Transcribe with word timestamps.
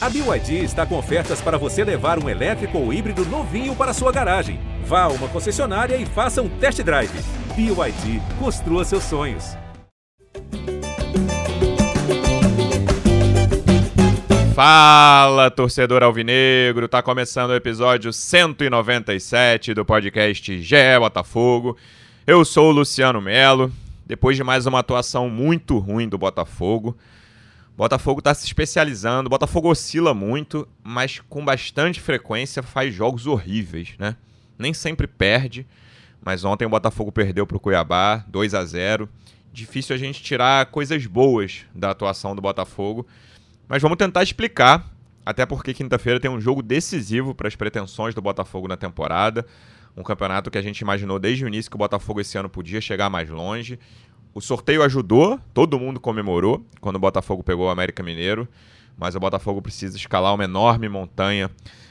A 0.00 0.08
BYD 0.08 0.62
está 0.62 0.86
com 0.86 0.96
ofertas 0.96 1.40
para 1.40 1.58
você 1.58 1.82
levar 1.82 2.22
um 2.22 2.28
elétrico 2.28 2.78
ou 2.78 2.92
híbrido 2.92 3.24
novinho 3.26 3.74
para 3.74 3.92
sua 3.92 4.12
garagem. 4.12 4.60
Vá 4.84 5.02
a 5.02 5.08
uma 5.08 5.26
concessionária 5.26 5.96
e 5.96 6.06
faça 6.06 6.40
um 6.40 6.48
test 6.48 6.80
drive. 6.84 7.10
BYD, 7.56 8.22
construa 8.38 8.84
seus 8.84 9.02
sonhos. 9.02 9.56
Fala, 14.54 15.50
torcedor 15.50 16.04
alvinegro! 16.04 16.86
Tá 16.86 17.02
começando 17.02 17.50
o 17.50 17.56
episódio 17.56 18.12
197 18.12 19.74
do 19.74 19.84
podcast 19.84 20.62
GE 20.62 20.98
Botafogo. 21.00 21.76
Eu 22.24 22.44
sou 22.44 22.68
o 22.68 22.72
Luciano 22.72 23.20
Melo. 23.20 23.72
Depois 24.06 24.36
de 24.36 24.44
mais 24.44 24.64
uma 24.64 24.78
atuação 24.78 25.28
muito 25.28 25.76
ruim 25.76 26.08
do 26.08 26.16
Botafogo, 26.16 26.96
Botafogo 27.78 28.18
está 28.18 28.34
se 28.34 28.44
especializando. 28.44 29.30
Botafogo 29.30 29.70
oscila 29.70 30.12
muito, 30.12 30.66
mas 30.82 31.20
com 31.28 31.44
bastante 31.44 32.00
frequência 32.00 32.60
faz 32.60 32.92
jogos 32.92 33.24
horríveis, 33.24 33.94
né? 34.00 34.16
Nem 34.58 34.74
sempre 34.74 35.06
perde, 35.06 35.64
mas 36.20 36.44
ontem 36.44 36.66
o 36.66 36.68
Botafogo 36.68 37.12
perdeu 37.12 37.46
para 37.46 37.56
o 37.56 37.60
Cuiabá, 37.60 38.24
2 38.26 38.52
a 38.52 38.64
0. 38.64 39.08
Difícil 39.52 39.94
a 39.94 39.98
gente 39.98 40.20
tirar 40.20 40.66
coisas 40.66 41.06
boas 41.06 41.66
da 41.72 41.92
atuação 41.92 42.34
do 42.34 42.42
Botafogo, 42.42 43.06
mas 43.68 43.80
vamos 43.80 43.96
tentar 43.96 44.24
explicar, 44.24 44.92
até 45.24 45.46
porque 45.46 45.72
quinta-feira 45.72 46.18
tem 46.18 46.28
um 46.28 46.40
jogo 46.40 46.64
decisivo 46.64 47.32
para 47.32 47.46
as 47.46 47.54
pretensões 47.54 48.12
do 48.12 48.20
Botafogo 48.20 48.66
na 48.66 48.76
temporada. 48.76 49.46
Um 49.96 50.02
campeonato 50.02 50.50
que 50.50 50.58
a 50.58 50.62
gente 50.62 50.80
imaginou 50.80 51.20
desde 51.20 51.44
o 51.44 51.48
início 51.48 51.70
que 51.70 51.76
o 51.76 51.78
Botafogo 51.78 52.20
esse 52.20 52.36
ano 52.36 52.48
podia 52.48 52.80
chegar 52.80 53.08
mais 53.08 53.28
longe. 53.28 53.78
O 54.38 54.40
sorteio 54.40 54.84
ajudou, 54.84 55.40
todo 55.52 55.80
mundo 55.80 55.98
comemorou 55.98 56.64
quando 56.80 56.94
o 56.94 57.00
Botafogo 57.00 57.42
pegou 57.42 57.66
o 57.66 57.70
América 57.70 58.04
Mineiro, 58.04 58.46
mas 58.96 59.16
o 59.16 59.18
Botafogo 59.18 59.60
precisa 59.60 59.96
escalar 59.96 60.32
uma 60.32 60.44
enorme 60.44 60.88
montanha 60.88 61.50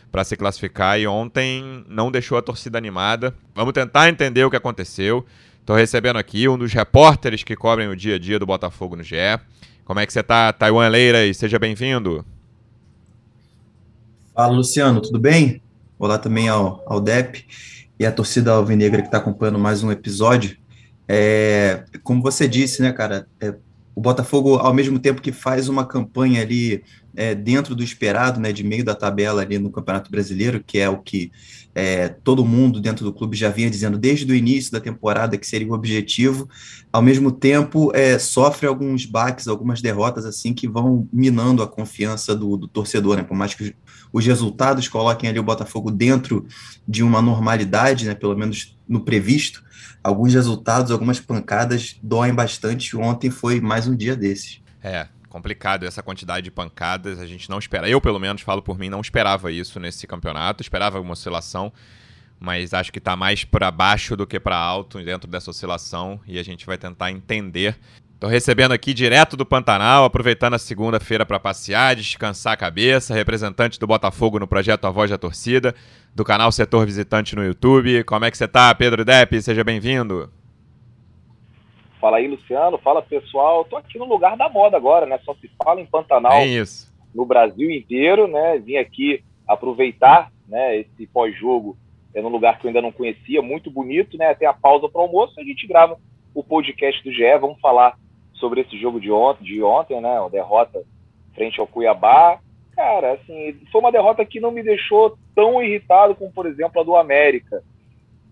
para 0.09 0.23
se 0.23 0.37
classificar 0.37 0.97
e 0.97 1.05
ontem 1.05 1.83
não 1.89 2.09
deixou 2.09 2.37
a 2.37 2.41
torcida 2.41 2.77
animada. 2.77 3.35
Vamos 3.53 3.73
tentar 3.73 4.07
entender 4.07 4.45
o 4.45 4.49
que 4.49 4.55
aconteceu. 4.55 5.25
Estou 5.59 5.75
recebendo 5.75 6.15
aqui 6.15 6.47
um 6.47 6.57
dos 6.57 6.71
repórteres 6.71 7.43
que 7.43 7.53
cobrem 7.53 7.89
o 7.89 7.97
dia 7.97 8.15
a 8.15 8.17
dia 8.17 8.39
do 8.39 8.45
Botafogo 8.45 8.95
no 8.95 9.03
GE. 9.03 9.17
Como 9.83 9.99
é 9.99 10.05
que 10.05 10.13
você 10.13 10.21
está, 10.21 10.53
Taiwan 10.53 10.87
Leira? 10.87 11.33
Seja 11.33 11.59
bem-vindo. 11.59 12.25
Fala, 14.33 14.55
Luciano, 14.55 15.01
tudo 15.01 15.19
bem? 15.19 15.61
Olá 15.99 16.17
também 16.17 16.47
ao, 16.47 16.81
ao 16.85 17.01
DEP 17.01 17.45
e 17.99 18.05
a 18.05 18.11
torcida 18.11 18.53
alvinegra 18.53 19.01
que 19.01 19.09
está 19.09 19.17
acompanhando 19.17 19.59
mais 19.59 19.83
um 19.83 19.91
episódio. 19.91 20.57
É, 21.07 21.85
como 22.03 22.21
você 22.21 22.47
disse, 22.47 22.81
né, 22.81 22.91
cara, 22.91 23.27
é, 23.39 23.53
o 23.97 24.01
Botafogo, 24.01 24.57
ao 24.57 24.75
mesmo 24.75 24.99
tempo 24.99 25.23
que 25.23 25.31
faz 25.31 25.67
uma 25.67 25.83
campanha 25.83 26.43
ali 26.43 26.83
é, 27.15 27.33
dentro 27.33 27.73
do 27.73 27.83
esperado, 27.83 28.39
né, 28.39 28.53
de 28.53 28.63
meio 28.63 28.85
da 28.85 28.93
tabela 28.93 29.41
ali 29.41 29.57
no 29.57 29.71
Campeonato 29.71 30.11
Brasileiro, 30.11 30.63
que 30.63 30.77
é 30.77 30.87
o 30.87 30.99
que 30.99 31.31
é, 31.73 32.07
todo 32.07 32.45
mundo 32.45 32.79
dentro 32.79 33.03
do 33.03 33.11
clube 33.11 33.35
já 33.35 33.49
vinha 33.49 33.71
dizendo 33.71 33.97
desde 33.97 34.31
o 34.31 34.35
início 34.35 34.71
da 34.71 34.79
temporada 34.79 35.35
que 35.35 35.47
seria 35.47 35.67
o 35.67 35.73
objetivo, 35.73 36.47
ao 36.93 37.01
mesmo 37.01 37.31
tempo 37.31 37.91
é, 37.95 38.19
sofre 38.19 38.67
alguns 38.67 39.03
baques, 39.03 39.47
algumas 39.47 39.81
derrotas 39.81 40.25
assim 40.25 40.53
que 40.53 40.67
vão 40.67 41.09
minando 41.11 41.63
a 41.63 41.67
confiança 41.67 42.35
do, 42.35 42.55
do 42.55 42.67
torcedor, 42.67 43.17
né, 43.17 43.23
por 43.23 43.35
mais 43.35 43.55
que 43.55 43.75
os 44.13 44.23
resultados 44.23 44.87
coloquem 44.87 45.27
ali 45.27 45.39
o 45.39 45.43
Botafogo 45.43 45.89
dentro 45.89 46.45
de 46.87 47.01
uma 47.01 47.19
normalidade, 47.19 48.05
né, 48.05 48.13
pelo 48.13 48.37
menos 48.37 48.76
no 48.87 49.01
previsto, 49.01 49.63
alguns 50.03 50.33
resultados, 50.33 50.91
algumas 50.91 51.19
pancadas 51.19 51.97
doem 52.01 52.33
bastante. 52.33 52.95
Ontem 52.95 53.29
foi 53.29 53.59
mais 53.59 53.87
um 53.87 53.95
dia 53.95 54.15
desses. 54.15 54.61
É, 54.81 55.07
complicado 55.27 55.85
essa 55.85 56.01
quantidade 56.01 56.45
de 56.45 56.51
pancadas. 56.51 57.19
A 57.19 57.25
gente 57.25 57.49
não 57.49 57.59
espera. 57.59 57.89
Eu, 57.89 58.01
pelo 58.01 58.19
menos, 58.19 58.41
falo 58.41 58.61
por 58.61 58.77
mim, 58.77 58.89
não 58.89 59.01
esperava 59.01 59.51
isso 59.51 59.79
nesse 59.79 60.07
campeonato. 60.07 60.61
Esperava 60.61 60.99
uma 60.99 61.13
oscilação, 61.13 61.71
mas 62.39 62.73
acho 62.73 62.91
que 62.91 62.99
está 62.99 63.15
mais 63.15 63.43
para 63.43 63.69
baixo 63.69 64.15
do 64.15 64.25
que 64.25 64.39
para 64.39 64.57
alto 64.57 65.03
dentro 65.03 65.29
dessa 65.29 65.51
oscilação 65.51 66.19
e 66.25 66.39
a 66.39 66.43
gente 66.43 66.65
vai 66.65 66.77
tentar 66.77 67.11
entender. 67.11 67.77
Estou 68.17 68.31
recebendo 68.31 68.71
aqui 68.71 68.95
direto 68.95 69.37
do 69.37 69.45
Pantanal, 69.45 70.03
aproveitando 70.03 70.55
a 70.55 70.57
segunda-feira 70.57 71.23
para 71.23 71.39
passear, 71.39 71.95
descansar 71.95 72.53
a 72.53 72.57
cabeça, 72.57 73.13
representante 73.13 73.79
do 73.79 73.85
Botafogo 73.85 74.39
no 74.39 74.47
projeto 74.47 74.85
A 74.85 74.89
Voz 74.89 75.11
da 75.11 75.19
Torcida 75.19 75.75
do 76.15 76.25
canal 76.25 76.51
Setor 76.51 76.83
Visitante 76.83 77.35
no 77.35 77.45
YouTube. 77.45 78.03
Como 78.05 78.25
é 78.25 78.31
que 78.31 78.35
você 78.35 78.45
está, 78.45 78.73
Pedro 78.73 79.05
Depp? 79.05 79.39
Seja 79.39 79.63
bem-vindo. 79.63 80.31
Fala 82.01 82.17
aí, 82.17 82.27
Luciano. 82.27 82.79
Fala, 82.79 83.03
pessoal. 83.03 83.63
Tô 83.65 83.77
aqui 83.77 83.99
no 83.99 84.05
lugar 84.05 84.35
da 84.35 84.49
moda 84.49 84.75
agora, 84.77 85.05
né? 85.05 85.19
Só 85.23 85.35
se 85.35 85.47
fala 85.63 85.79
em 85.79 85.85
Pantanal 85.85 86.39
é 86.39 86.47
isso. 86.47 86.91
no 87.13 87.23
Brasil 87.23 87.69
inteiro, 87.69 88.27
né? 88.27 88.57
Vim 88.57 88.77
aqui 88.77 89.23
aproveitar 89.47 90.31
né, 90.47 90.79
esse 90.79 91.05
pós-jogo 91.05 91.77
é 92.15 92.21
num 92.23 92.29
lugar 92.29 92.57
que 92.57 92.65
eu 92.65 92.69
ainda 92.69 92.81
não 92.81 92.91
conhecia, 92.91 93.43
muito 93.43 93.69
bonito, 93.69 94.17
né? 94.17 94.33
Tem 94.33 94.47
a 94.47 94.53
pausa 94.53 94.89
para 94.89 95.01
o 95.01 95.03
almoço 95.03 95.39
a 95.39 95.43
gente 95.43 95.67
grava 95.67 95.99
o 96.33 96.43
podcast 96.43 97.03
do 97.03 97.11
GE. 97.11 97.37
Vamos 97.39 97.59
falar 97.61 97.95
sobre 98.39 98.61
esse 98.61 98.77
jogo 98.77 98.99
de 98.99 99.11
ontem, 99.11 99.43
de 99.43 99.61
ontem, 99.61 99.99
né? 100.01 100.17
A 100.17 100.29
derrota 100.29 100.83
frente 101.33 101.59
ao 101.59 101.67
Cuiabá 101.67 102.39
cara, 102.77 103.13
assim, 103.13 103.59
foi 103.71 103.81
uma 103.81 103.91
derrota 103.91 104.23
que 104.23 104.39
não 104.39 104.51
me 104.51 104.61
deixou 104.61 105.17
tão 105.33 105.61
irritado 105.61 106.13
como, 106.13 106.31
por 106.31 106.45
exemplo, 106.45 106.79
a 106.79 106.83
do 106.83 106.95
América. 106.95 107.63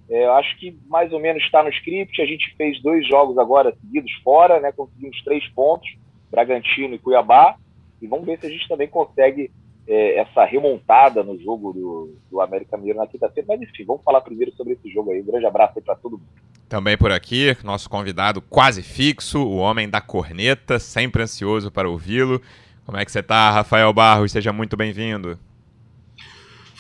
É, 0.08 0.24
acho 0.28 0.56
que 0.60 0.78
mais 0.86 1.12
ou 1.12 1.20
menos 1.20 1.42
está 1.44 1.64
no 1.64 1.70
script. 1.70 2.22
A 2.22 2.26
gente 2.28 2.56
fez 2.56 2.80
dois 2.80 3.08
jogos 3.08 3.40
agora 3.40 3.76
seguidos 3.82 4.12
fora, 4.24 4.60
né? 4.60 4.72
Conseguimos 4.72 5.20
três 5.24 5.48
pontos, 5.50 5.90
Bragantino 6.30 6.94
e 6.94 7.00
Cuiabá. 7.00 7.56
E 8.00 8.06
vamos 8.06 8.28
ver 8.28 8.40
se 8.40 8.46
a 8.46 8.50
gente 8.50 8.68
também 8.68 8.88
consegue 8.88 9.50
é, 9.88 10.20
essa 10.20 10.44
remontada 10.46 11.24
no 11.24 11.40
jogo 11.40 11.74
do, 11.74 12.16
do 12.30 12.42
América 12.42 12.78
Mineiro 12.78 13.00
na 13.00 13.08
quinta-feira. 13.08 13.48
Mas 13.48 13.62
enfim, 13.62 13.86
vamos 13.86 14.04
falar 14.04 14.22
primeiro 14.22 14.54
sobre 14.56 14.74
esse 14.74 14.90
jogo 14.90 15.12
aí. 15.12 15.22
Um 15.22 15.26
grande 15.26 15.46
abraço 15.46 15.74
aí 15.78 15.84
para 15.84 15.96
todo 15.96 16.14
mundo. 16.14 16.28
Também 16.68 16.98
por 16.98 17.12
aqui, 17.12 17.56
nosso 17.64 17.90
convidado 17.90 18.42
quase 18.42 18.82
fixo, 18.82 19.40
o 19.40 19.58
homem 19.58 19.88
da 19.88 20.02
corneta, 20.02 20.80
sempre 20.80 21.22
ansioso 21.22 21.72
para 21.72 21.88
ouvi-lo. 21.88 22.42
Como 22.86 22.98
é 22.98 23.06
que 23.06 23.12
você 23.12 23.20
está, 23.20 23.52
Rafael 23.52 23.94
Barros? 23.94 24.32
Seja 24.32 24.52
muito 24.52 24.76
bem-vindo. 24.76 25.40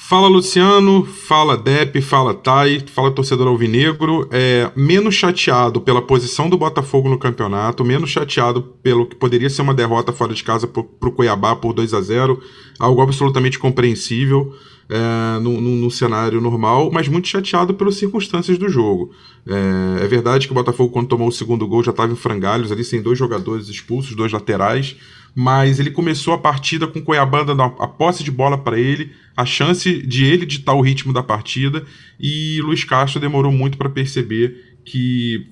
Fala 0.07 0.27
Luciano, 0.27 1.03
fala 1.03 1.57
Dep, 1.57 1.99
fala 1.99 2.31
Tai, 2.31 2.79
fala 2.93 3.09
torcedor 3.09 3.47
alvinegro. 3.47 4.27
É, 4.29 4.69
menos 4.75 5.15
chateado 5.15 5.81
pela 5.81 5.99
posição 5.99 6.47
do 6.47 6.59
Botafogo 6.59 7.09
no 7.09 7.17
campeonato, 7.17 7.83
menos 7.83 8.11
chateado 8.11 8.61
pelo 8.83 9.07
que 9.07 9.15
poderia 9.15 9.49
ser 9.49 9.63
uma 9.63 9.73
derrota 9.73 10.13
fora 10.13 10.31
de 10.31 10.43
casa 10.43 10.67
para 10.67 10.83
o 11.09 11.11
Cuiabá 11.11 11.55
por 11.55 11.73
2 11.73 11.91
a 11.95 12.01
0 12.01 12.39
algo 12.77 13.01
absolutamente 13.01 13.57
compreensível 13.57 14.53
é, 14.89 15.39
no, 15.39 15.59
no, 15.59 15.75
no, 15.75 15.91
cenário 15.91 16.39
normal, 16.39 16.91
mas 16.91 17.07
muito 17.07 17.27
chateado 17.27 17.73
pelas 17.73 17.95
circunstâncias 17.95 18.57
do 18.57 18.69
jogo. 18.69 19.11
É, 19.47 20.03
é 20.03 20.07
verdade 20.07 20.47
que 20.47 20.51
o 20.51 20.55
Botafogo, 20.55 20.91
quando 20.91 21.07
tomou 21.07 21.27
o 21.27 21.31
segundo 21.31 21.67
gol, 21.67 21.83
já 21.83 21.91
estava 21.91 22.11
em 22.11 22.15
frangalhos 22.15 22.71
ali, 22.71 22.83
sem 22.83 23.01
dois 23.01 23.17
jogadores 23.17 23.67
expulsos, 23.67 24.15
dois 24.15 24.31
laterais 24.31 24.95
mas 25.35 25.81
ele 25.81 25.91
começou 25.91 26.33
a 26.33 26.37
partida 26.37 26.87
com 26.87 26.99
o 26.99 27.01
Cuiabá 27.01 27.43
dando 27.43 27.61
a, 27.61 27.87
posse 27.87 28.23
de 28.23 28.31
bola 28.31 28.57
para 28.57 28.79
ele, 28.79 29.11
a 29.35 29.45
chance 29.45 30.01
de 30.01 30.23
ele 30.23 30.45
ditar 30.45 30.73
o 30.73 30.81
ritmo 30.81 31.11
da 31.11 31.21
partida, 31.21 31.83
e 32.17 32.61
Luiz 32.61 32.85
Castro 32.85 33.19
demorou 33.19 33.51
muito 33.51 33.77
para 33.77 33.89
perceber 33.89 34.74
que 34.85 35.47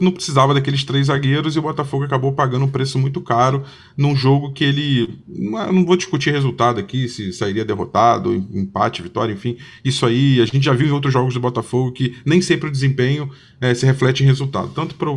não 0.00 0.10
precisava 0.10 0.52
daqueles 0.52 0.82
três 0.82 1.06
zagueiros 1.06 1.54
e 1.54 1.58
o 1.60 1.62
Botafogo 1.62 2.04
acabou 2.04 2.32
pagando 2.32 2.64
um 2.64 2.70
preço 2.70 2.98
muito 2.98 3.20
caro 3.20 3.62
num 3.96 4.16
jogo 4.16 4.52
que 4.52 4.64
ele. 4.64 5.16
Não 5.28 5.86
vou 5.86 5.96
discutir 5.96 6.32
resultado 6.32 6.80
aqui, 6.80 7.08
se 7.08 7.32
sairia 7.32 7.64
derrotado, 7.64 8.34
empate, 8.34 9.00
vitória, 9.00 9.32
enfim. 9.32 9.56
Isso 9.84 10.04
aí 10.04 10.40
a 10.40 10.46
gente 10.46 10.64
já 10.64 10.72
viu 10.72 10.88
em 10.88 10.90
outros 10.90 11.12
jogos 11.12 11.32
do 11.32 11.40
Botafogo 11.40 11.92
que 11.92 12.16
nem 12.26 12.42
sempre 12.42 12.68
o 12.68 12.72
desempenho 12.72 13.30
é, 13.60 13.72
se 13.72 13.86
reflete 13.86 14.24
em 14.24 14.26
resultado, 14.26 14.72
tanto 14.74 14.96
para 14.96 15.08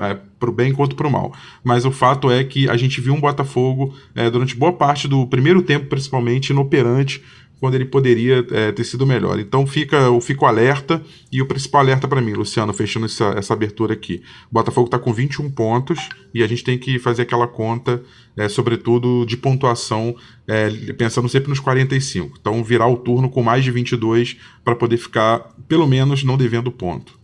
é, 0.00 0.16
pro 0.38 0.52
bem 0.52 0.72
quanto 0.72 0.96
para 0.96 1.06
o 1.06 1.10
mal. 1.10 1.34
Mas 1.62 1.84
o 1.84 1.90
fato 1.90 2.30
é 2.30 2.44
que 2.44 2.68
a 2.68 2.76
gente 2.76 3.00
viu 3.00 3.14
um 3.14 3.20
Botafogo 3.20 3.94
é, 4.14 4.30
durante 4.30 4.56
boa 4.56 4.72
parte 4.72 5.08
do 5.08 5.26
primeiro 5.26 5.60
tempo, 5.62 5.86
principalmente, 5.86 6.50
inoperante 6.50 7.22
quando 7.62 7.76
ele 7.76 7.84
poderia 7.84 8.44
é, 8.50 8.72
ter 8.72 8.82
sido 8.82 9.06
melhor. 9.06 9.38
Então 9.38 9.64
fica, 9.64 9.94
eu 9.94 10.20
fico 10.20 10.46
alerta, 10.46 11.00
e 11.30 11.40
o 11.40 11.46
principal 11.46 11.80
alerta 11.80 12.08
para 12.08 12.20
mim, 12.20 12.32
Luciano, 12.32 12.72
fechando 12.72 13.06
essa, 13.06 13.26
essa 13.38 13.52
abertura 13.52 13.94
aqui. 13.94 14.20
O 14.50 14.54
Botafogo 14.54 14.88
está 14.88 14.98
com 14.98 15.12
21 15.12 15.48
pontos 15.48 16.08
e 16.34 16.42
a 16.42 16.46
gente 16.48 16.64
tem 16.64 16.76
que 16.76 16.98
fazer 16.98 17.22
aquela 17.22 17.46
conta, 17.46 18.02
é, 18.36 18.48
sobretudo 18.48 19.24
de 19.24 19.36
pontuação, 19.36 20.12
é, 20.44 20.70
pensando 20.94 21.28
sempre 21.28 21.50
nos 21.50 21.60
45. 21.60 22.36
Então 22.40 22.64
virar 22.64 22.88
o 22.88 22.96
turno 22.96 23.30
com 23.30 23.44
mais 23.44 23.62
de 23.62 23.70
22 23.70 24.38
para 24.64 24.74
poder 24.74 24.96
ficar, 24.96 25.38
pelo 25.68 25.86
menos, 25.86 26.24
não 26.24 26.36
devendo 26.36 26.72
ponto. 26.72 27.16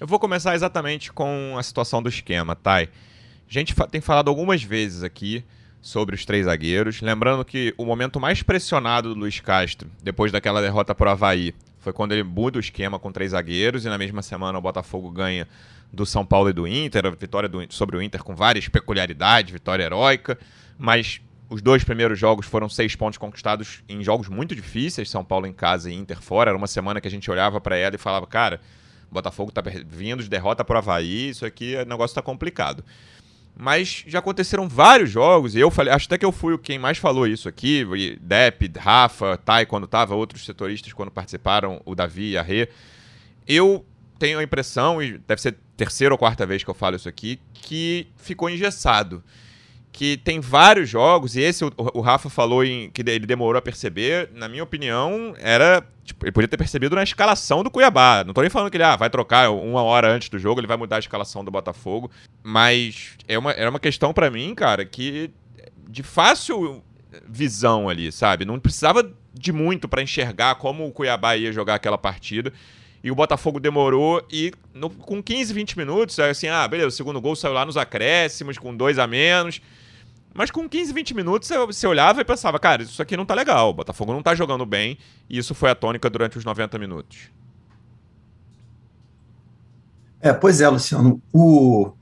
Eu 0.00 0.06
vou 0.06 0.18
começar 0.18 0.54
exatamente 0.54 1.12
com 1.12 1.54
a 1.58 1.62
situação 1.62 2.02
do 2.02 2.08
esquema, 2.08 2.56
Thay. 2.56 2.84
A 2.84 3.52
gente 3.52 3.74
tem 3.90 4.00
falado 4.00 4.28
algumas 4.28 4.62
vezes 4.62 5.02
aqui 5.02 5.44
sobre 5.80 6.14
os 6.14 6.24
três 6.24 6.46
zagueiros. 6.46 7.00
Lembrando 7.00 7.44
que 7.44 7.74
o 7.76 7.84
momento 7.84 8.20
mais 8.20 8.42
pressionado 8.42 9.14
do 9.14 9.20
Luiz 9.20 9.40
Castro, 9.40 9.90
depois 10.02 10.30
daquela 10.30 10.60
derrota 10.60 10.94
para 10.94 11.08
o 11.08 11.12
Havaí, 11.12 11.54
foi 11.78 11.92
quando 11.92 12.12
ele 12.12 12.22
muda 12.22 12.58
o 12.58 12.60
esquema 12.60 12.98
com 12.98 13.10
três 13.10 13.30
zagueiros 13.30 13.84
e 13.84 13.88
na 13.88 13.96
mesma 13.96 14.22
semana 14.22 14.58
o 14.58 14.62
Botafogo 14.62 15.10
ganha 15.10 15.48
do 15.92 16.04
São 16.06 16.24
Paulo 16.24 16.50
e 16.50 16.52
do 16.52 16.66
Inter, 16.68 17.06
a 17.06 17.10
vitória 17.10 17.48
do, 17.48 17.64
sobre 17.72 17.96
o 17.96 18.02
Inter 18.02 18.22
com 18.22 18.34
várias 18.34 18.68
peculiaridades, 18.68 19.52
vitória 19.52 19.84
heróica, 19.84 20.38
mas 20.78 21.20
os 21.48 21.60
dois 21.60 21.82
primeiros 21.82 22.18
jogos 22.18 22.46
foram 22.46 22.68
seis 22.68 22.94
pontos 22.94 23.18
conquistados 23.18 23.82
em 23.88 24.04
jogos 24.04 24.28
muito 24.28 24.54
difíceis, 24.54 25.10
São 25.10 25.24
Paulo 25.24 25.46
em 25.46 25.52
casa 25.52 25.90
e 25.90 25.94
Inter 25.94 26.20
fora. 26.20 26.50
Era 26.50 26.56
uma 26.56 26.68
semana 26.68 27.00
que 27.00 27.08
a 27.08 27.10
gente 27.10 27.28
olhava 27.28 27.60
para 27.60 27.76
ela 27.76 27.94
e 27.96 27.98
falava, 27.98 28.26
cara, 28.26 28.60
Botafogo 29.10 29.50
tá 29.50 29.60
vindo 29.86 30.22
de 30.22 30.28
derrota 30.28 30.64
para 30.64 30.76
o 30.76 30.78
Havaí, 30.78 31.30
isso 31.30 31.44
aqui, 31.44 31.74
o 31.74 31.84
negócio 31.84 32.14
tá 32.14 32.22
complicado. 32.22 32.84
Mas 33.60 34.04
já 34.06 34.20
aconteceram 34.20 34.66
vários 34.66 35.10
jogos, 35.10 35.54
e 35.54 35.58
eu 35.60 35.70
falei, 35.70 35.92
acho 35.92 36.06
até 36.06 36.16
que 36.16 36.24
eu 36.24 36.32
fui 36.32 36.56
quem 36.56 36.78
mais 36.78 36.96
falou 36.96 37.26
isso 37.26 37.46
aqui, 37.46 37.86
Depp, 38.18 38.72
Rafa, 38.78 39.36
Tai 39.36 39.66
quando 39.66 39.86
tava, 39.86 40.14
outros 40.14 40.46
setoristas 40.46 40.94
quando 40.94 41.10
participaram, 41.10 41.78
o 41.84 41.94
Davi 41.94 42.30
e 42.30 42.38
a 42.38 42.42
Rê. 42.42 42.70
Eu 43.46 43.84
tenho 44.18 44.38
a 44.38 44.42
impressão, 44.42 45.02
e 45.02 45.18
deve 45.18 45.42
ser 45.42 45.58
terceira 45.76 46.14
ou 46.14 46.16
quarta 46.16 46.46
vez 46.46 46.64
que 46.64 46.70
eu 46.70 46.74
falo 46.74 46.96
isso 46.96 47.06
aqui, 47.06 47.38
que 47.52 48.06
ficou 48.16 48.48
engessado 48.48 49.22
que 49.92 50.16
tem 50.18 50.40
vários 50.40 50.88
jogos, 50.88 51.36
e 51.36 51.40
esse 51.40 51.64
o, 51.64 51.72
o, 51.76 52.00
Rafa 52.00 52.30
falou 52.30 52.64
em 52.64 52.90
que 52.90 53.02
ele 53.02 53.26
demorou 53.26 53.58
a 53.58 53.62
perceber, 53.62 54.30
na 54.34 54.48
minha 54.48 54.62
opinião, 54.62 55.34
era. 55.38 55.84
Tipo, 56.04 56.24
ele 56.24 56.32
podia 56.32 56.48
ter 56.48 56.56
percebido 56.56 56.96
na 56.96 57.02
escalação 57.02 57.62
do 57.62 57.70
Cuiabá. 57.70 58.24
Não 58.24 58.32
tô 58.32 58.40
nem 58.40 58.50
falando 58.50 58.70
que 58.70 58.76
ele 58.76 58.84
ah, 58.84 58.96
vai 58.96 59.10
trocar 59.10 59.50
uma 59.50 59.82
hora 59.82 60.12
antes 60.12 60.28
do 60.28 60.38
jogo, 60.38 60.60
ele 60.60 60.66
vai 60.66 60.76
mudar 60.76 60.96
a 60.96 61.00
escalação 61.00 61.44
do 61.44 61.50
Botafogo. 61.50 62.10
Mas 62.42 63.16
é 63.28 63.38
uma, 63.38 63.52
era 63.52 63.70
uma 63.70 63.78
questão 63.78 64.12
para 64.12 64.30
mim, 64.30 64.54
cara, 64.54 64.84
que 64.84 65.30
de 65.88 66.02
fácil 66.02 66.82
visão 67.28 67.88
ali, 67.88 68.10
sabe? 68.12 68.44
Não 68.44 68.58
precisava 68.58 69.12
de 69.32 69.52
muito 69.52 69.88
para 69.88 70.02
enxergar 70.02 70.54
como 70.56 70.86
o 70.86 70.92
Cuiabá 70.92 71.36
ia 71.36 71.52
jogar 71.52 71.74
aquela 71.74 71.98
partida. 71.98 72.52
E 73.02 73.10
o 73.10 73.14
Botafogo 73.14 73.58
demorou 73.58 74.22
e 74.30 74.52
no, 74.74 74.90
com 74.90 75.22
15, 75.22 75.54
20 75.54 75.78
minutos, 75.78 76.18
assim, 76.18 76.48
ah, 76.48 76.68
beleza, 76.68 76.88
o 76.88 76.92
segundo 76.92 77.20
gol 77.20 77.34
saiu 77.34 77.54
lá 77.54 77.64
nos 77.64 77.76
acréscimos, 77.76 78.58
com 78.58 78.76
dois 78.76 78.98
a 78.98 79.06
menos. 79.06 79.60
Mas 80.34 80.50
com 80.50 80.68
15, 80.68 80.92
20 80.92 81.14
minutos 81.14 81.48
você 81.66 81.86
olhava 81.86 82.20
e 82.20 82.24
pensava, 82.24 82.58
cara, 82.58 82.82
isso 82.82 83.02
aqui 83.02 83.16
não 83.16 83.26
tá 83.26 83.34
legal, 83.34 83.70
o 83.70 83.74
Botafogo 83.74 84.12
não 84.12 84.22
tá 84.22 84.34
jogando 84.34 84.64
bem, 84.64 84.96
e 85.28 85.38
isso 85.38 85.54
foi 85.54 85.70
a 85.70 85.74
tônica 85.74 86.08
durante 86.08 86.38
os 86.38 86.44
90 86.44 86.78
minutos. 86.78 87.30
É, 90.20 90.32
pois 90.32 90.60
é, 90.60 90.68
Luciano. 90.68 91.20
O, 91.32 91.92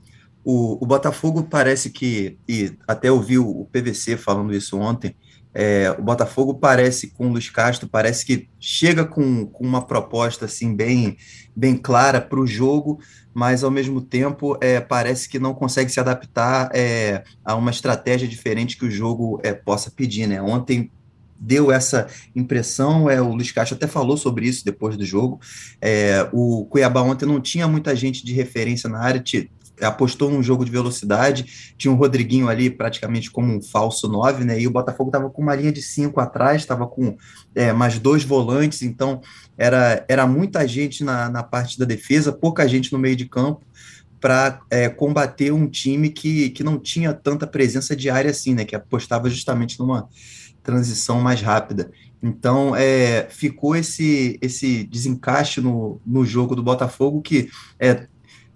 o, 0.43 0.83
o 0.83 0.85
Botafogo 0.85 1.43
parece 1.43 1.89
que, 1.89 2.37
e 2.47 2.77
até 2.87 3.11
ouvi 3.11 3.39
o 3.39 3.65
PVC 3.71 4.17
falando 4.17 4.53
isso 4.53 4.77
ontem, 4.77 5.15
é, 5.53 5.93
o 5.97 6.01
Botafogo 6.01 6.53
parece, 6.53 7.07
com 7.07 7.27
o 7.27 7.31
Luiz 7.31 7.49
Castro, 7.49 7.89
parece 7.89 8.25
que 8.25 8.47
chega 8.59 9.03
com, 9.03 9.45
com 9.47 9.63
uma 9.65 9.81
proposta 9.81 10.45
assim 10.45 10.75
bem, 10.75 11.17
bem 11.55 11.75
clara 11.75 12.21
para 12.21 12.39
o 12.39 12.45
jogo, 12.45 12.99
mas 13.33 13.63
ao 13.63 13.71
mesmo 13.71 14.01
tempo 14.01 14.57
é, 14.61 14.79
parece 14.79 15.27
que 15.27 15.39
não 15.39 15.53
consegue 15.53 15.91
se 15.91 15.99
adaptar 15.99 16.69
é, 16.73 17.23
a 17.43 17.55
uma 17.55 17.71
estratégia 17.71 18.27
diferente 18.27 18.77
que 18.77 18.85
o 18.85 18.91
jogo 18.91 19.39
é, 19.43 19.53
possa 19.53 19.89
pedir. 19.89 20.27
Né? 20.27 20.41
Ontem 20.41 20.91
deu 21.39 21.71
essa 21.71 22.07
impressão, 22.35 23.09
é, 23.09 23.21
o 23.21 23.33
Luiz 23.33 23.51
Castro 23.51 23.75
até 23.75 23.87
falou 23.87 24.17
sobre 24.17 24.45
isso 24.45 24.65
depois 24.65 24.97
do 24.97 25.05
jogo. 25.05 25.39
É, 25.81 26.27
o 26.33 26.65
Cuiabá 26.65 27.01
ontem 27.01 27.25
não 27.25 27.39
tinha 27.39 27.67
muita 27.67 27.95
gente 27.95 28.25
de 28.25 28.33
referência 28.33 28.89
na 28.89 28.99
área, 28.99 29.21
apostou 29.81 30.29
num 30.29 30.43
jogo 30.43 30.65
de 30.65 30.71
velocidade, 30.71 31.73
tinha 31.77 31.91
um 31.91 31.95
Rodriguinho 31.95 32.47
ali 32.47 32.69
praticamente 32.69 33.31
como 33.31 33.55
um 33.55 33.61
falso 33.61 34.07
9, 34.07 34.43
né? 34.43 34.59
E 34.59 34.67
o 34.67 34.71
Botafogo 34.71 35.09
estava 35.09 35.29
com 35.29 35.41
uma 35.41 35.55
linha 35.55 35.71
de 35.71 35.81
5 35.81 36.19
atrás, 36.19 36.61
estava 36.61 36.87
com 36.87 37.17
é, 37.55 37.71
mais 37.73 37.99
dois 37.99 38.23
volantes, 38.23 38.81
então 38.81 39.21
era, 39.57 40.05
era 40.07 40.27
muita 40.27 40.67
gente 40.67 41.03
na, 41.03 41.29
na 41.29 41.43
parte 41.43 41.77
da 41.77 41.85
defesa, 41.85 42.31
pouca 42.31 42.67
gente 42.67 42.91
no 42.91 42.99
meio 42.99 43.15
de 43.15 43.25
campo 43.25 43.65
para 44.19 44.59
é, 44.69 44.89
combater 44.89 45.51
um 45.51 45.67
time 45.67 46.09
que, 46.09 46.49
que 46.49 46.63
não 46.63 46.77
tinha 46.77 47.13
tanta 47.13 47.47
presença 47.47 47.95
de 47.95 48.09
área 48.09 48.31
assim, 48.31 48.53
né? 48.53 48.65
Que 48.65 48.75
apostava 48.75 49.29
justamente 49.29 49.79
numa 49.79 50.09
transição 50.61 51.21
mais 51.21 51.41
rápida. 51.41 51.89
Então, 52.21 52.75
é, 52.75 53.27
ficou 53.29 53.75
esse, 53.75 54.37
esse 54.41 54.83
desencaixe 54.83 55.61
no, 55.61 56.01
no 56.05 56.25
jogo 56.25 56.55
do 56.55 56.61
Botafogo 56.61 57.21
que 57.21 57.49
é, 57.79 58.07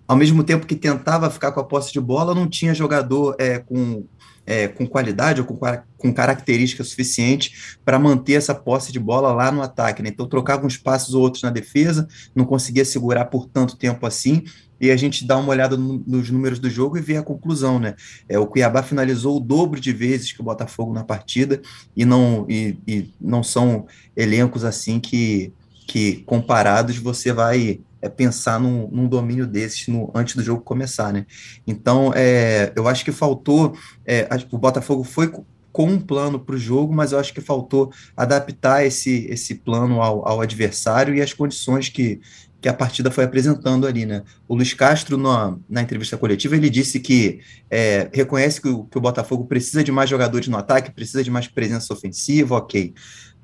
ao 0.07 0.15
mesmo 0.17 0.43
tempo 0.43 0.65
que 0.65 0.75
tentava 0.75 1.29
ficar 1.29 1.51
com 1.51 1.59
a 1.59 1.63
posse 1.63 1.93
de 1.93 1.99
bola, 1.99 2.35
não 2.35 2.47
tinha 2.47 2.73
jogador 2.73 3.35
é, 3.39 3.59
com, 3.59 4.05
é, 4.45 4.67
com 4.67 4.85
qualidade 4.85 5.41
ou 5.41 5.47
com, 5.47 5.57
com 5.97 6.13
característica 6.13 6.83
suficiente 6.83 7.77
para 7.85 7.97
manter 7.97 8.33
essa 8.33 8.53
posse 8.53 8.91
de 8.91 8.99
bola 8.99 9.31
lá 9.31 9.51
no 9.51 9.61
ataque. 9.61 10.01
Né? 10.01 10.09
Então 10.09 10.27
trocava 10.27 10.65
uns 10.65 10.77
passos 10.77 11.13
ou 11.13 11.21
outros 11.21 11.43
na 11.43 11.49
defesa, 11.49 12.07
não 12.35 12.45
conseguia 12.45 12.85
segurar 12.85 13.25
por 13.25 13.47
tanto 13.47 13.77
tempo 13.77 14.05
assim. 14.05 14.43
E 14.81 14.91
a 14.91 14.97
gente 14.97 15.25
dá 15.25 15.37
uma 15.37 15.49
olhada 15.49 15.77
no, 15.77 16.03
nos 16.05 16.29
números 16.29 16.59
do 16.59 16.69
jogo 16.69 16.97
e 16.97 17.01
vê 17.01 17.15
a 17.15 17.23
conclusão, 17.23 17.79
né? 17.79 17.95
É, 18.27 18.37
o 18.37 18.45
Cuiabá 18.45 18.83
finalizou 18.83 19.37
o 19.37 19.39
dobro 19.39 19.79
de 19.79 19.93
vezes 19.93 20.33
que 20.33 20.41
o 20.41 20.43
Botafogo 20.43 20.91
na 20.91 21.05
partida 21.05 21.61
e 21.95 22.03
não, 22.03 22.45
e, 22.49 22.77
e 22.85 23.13
não 23.21 23.41
são 23.41 23.85
elencos 24.13 24.65
assim 24.65 24.99
que, 24.99 25.53
que 25.87 26.23
comparados 26.25 26.97
você 26.97 27.31
vai 27.31 27.79
é 28.03 28.09
pensar 28.09 28.59
num, 28.59 28.89
num 28.91 29.07
domínio 29.07 29.47
desses 29.47 29.87
no, 29.87 30.11
antes 30.13 30.35
do 30.35 30.43
jogo 30.43 30.61
começar, 30.61 31.13
né? 31.13 31.25
Então, 31.65 32.11
é, 32.13 32.73
eu 32.75 32.87
acho 32.87 33.05
que 33.05 33.13
faltou, 33.13 33.75
é, 34.05 34.27
o 34.51 34.57
Botafogo 34.57 35.05
foi 35.05 35.31
com 35.71 35.85
um 35.85 35.99
plano 35.99 36.37
para 36.37 36.53
o 36.53 36.57
jogo, 36.57 36.93
mas 36.93 37.13
eu 37.13 37.19
acho 37.19 37.33
que 37.33 37.39
faltou 37.39 37.91
adaptar 38.15 38.85
esse, 38.85 39.25
esse 39.29 39.55
plano 39.55 40.01
ao, 40.01 40.27
ao 40.27 40.41
adversário 40.41 41.15
e 41.15 41.21
às 41.21 41.33
condições 41.33 41.87
que, 41.87 42.19
que 42.61 42.67
a 42.67 42.73
partida 42.73 43.09
foi 43.09 43.23
apresentando 43.23 43.87
ali, 43.87 44.05
né? 44.05 44.21
O 44.47 44.55
Luiz 44.55 44.73
Castro, 44.73 45.17
na, 45.17 45.57
na 45.67 45.81
entrevista 45.81 46.17
coletiva, 46.17 46.57
ele 46.57 46.69
disse 46.69 46.99
que 46.99 47.39
é, 47.71 48.09
reconhece 48.13 48.61
que 48.61 48.67
o, 48.67 48.83
que 48.83 48.97
o 48.97 49.01
Botafogo 49.01 49.45
precisa 49.45 49.81
de 49.81 49.93
mais 49.93 50.09
jogadores 50.09 50.49
no 50.49 50.57
ataque, 50.57 50.91
precisa 50.91 51.23
de 51.23 51.31
mais 51.31 51.47
presença 51.47 51.93
ofensiva, 51.93 52.57
ok 52.57 52.93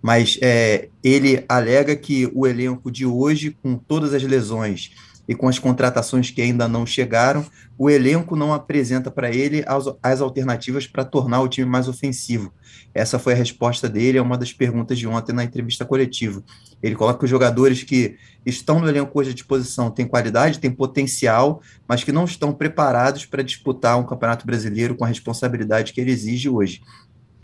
mas 0.02 0.38
é, 0.42 0.90
ele 1.04 1.44
alega 1.48 1.96
que 1.96 2.30
o 2.34 2.48
elenco 2.48 2.92
de 2.92 3.06
hoje, 3.06 3.56
com 3.62 3.76
todas 3.76 4.14
as 4.14 4.24
lesões 4.24 4.92
e 5.28 5.36
com 5.36 5.48
as 5.48 5.60
contratações 5.60 6.32
que 6.32 6.42
ainda 6.42 6.68
não 6.68 6.86
chegaram, 6.86 7.46
o 7.78 7.90
elenco 7.90 8.36
não 8.36 8.52
apresenta 8.52 9.12
para 9.12 9.30
ele 9.30 9.64
as, 9.68 9.86
as 10.02 10.22
alternativas 10.22 10.88
para 10.88 11.06
tornar 11.06 11.42
o 11.42 11.48
time 11.48 11.70
mais 11.70 11.88
ofensivo. 11.88 12.52
Essa 12.96 13.20
foi 13.20 13.34
a 13.34 13.36
resposta 13.36 13.88
dele 13.88 14.18
a 14.18 14.24
uma 14.24 14.38
das 14.38 14.52
perguntas 14.52 14.98
de 14.98 15.06
ontem 15.06 15.34
na 15.34 15.44
entrevista 15.44 15.86
coletiva. 15.86 16.44
Ele 16.82 16.96
coloca 16.96 17.20
que 17.20 17.26
os 17.26 17.30
jogadores 17.30 17.84
que 17.84 18.18
estão 18.44 18.80
no 18.80 18.90
elenco 18.90 19.20
hoje 19.20 19.30
à 19.30 19.34
disposição 19.34 19.92
têm 19.92 20.08
qualidade, 20.08 20.60
têm 20.60 20.72
potencial, 20.72 21.62
mas 21.88 22.04
que 22.04 22.12
não 22.12 22.26
estão 22.26 22.52
preparados 22.52 23.26
para 23.26 23.44
disputar 23.44 24.00
um 24.00 24.06
campeonato 24.06 24.48
brasileiro 24.48 24.96
com 24.96 25.06
a 25.06 25.08
responsabilidade 25.08 25.94
que 25.94 26.02
ele 26.02 26.12
exige 26.12 26.50
hoje. 26.50 26.82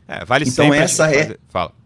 É, 0.08 0.26
vale 0.26 0.46
então 0.48 0.74
essa 0.74 1.12
é 1.12 1.24
fazer... 1.24 1.40
Fala 1.50 1.85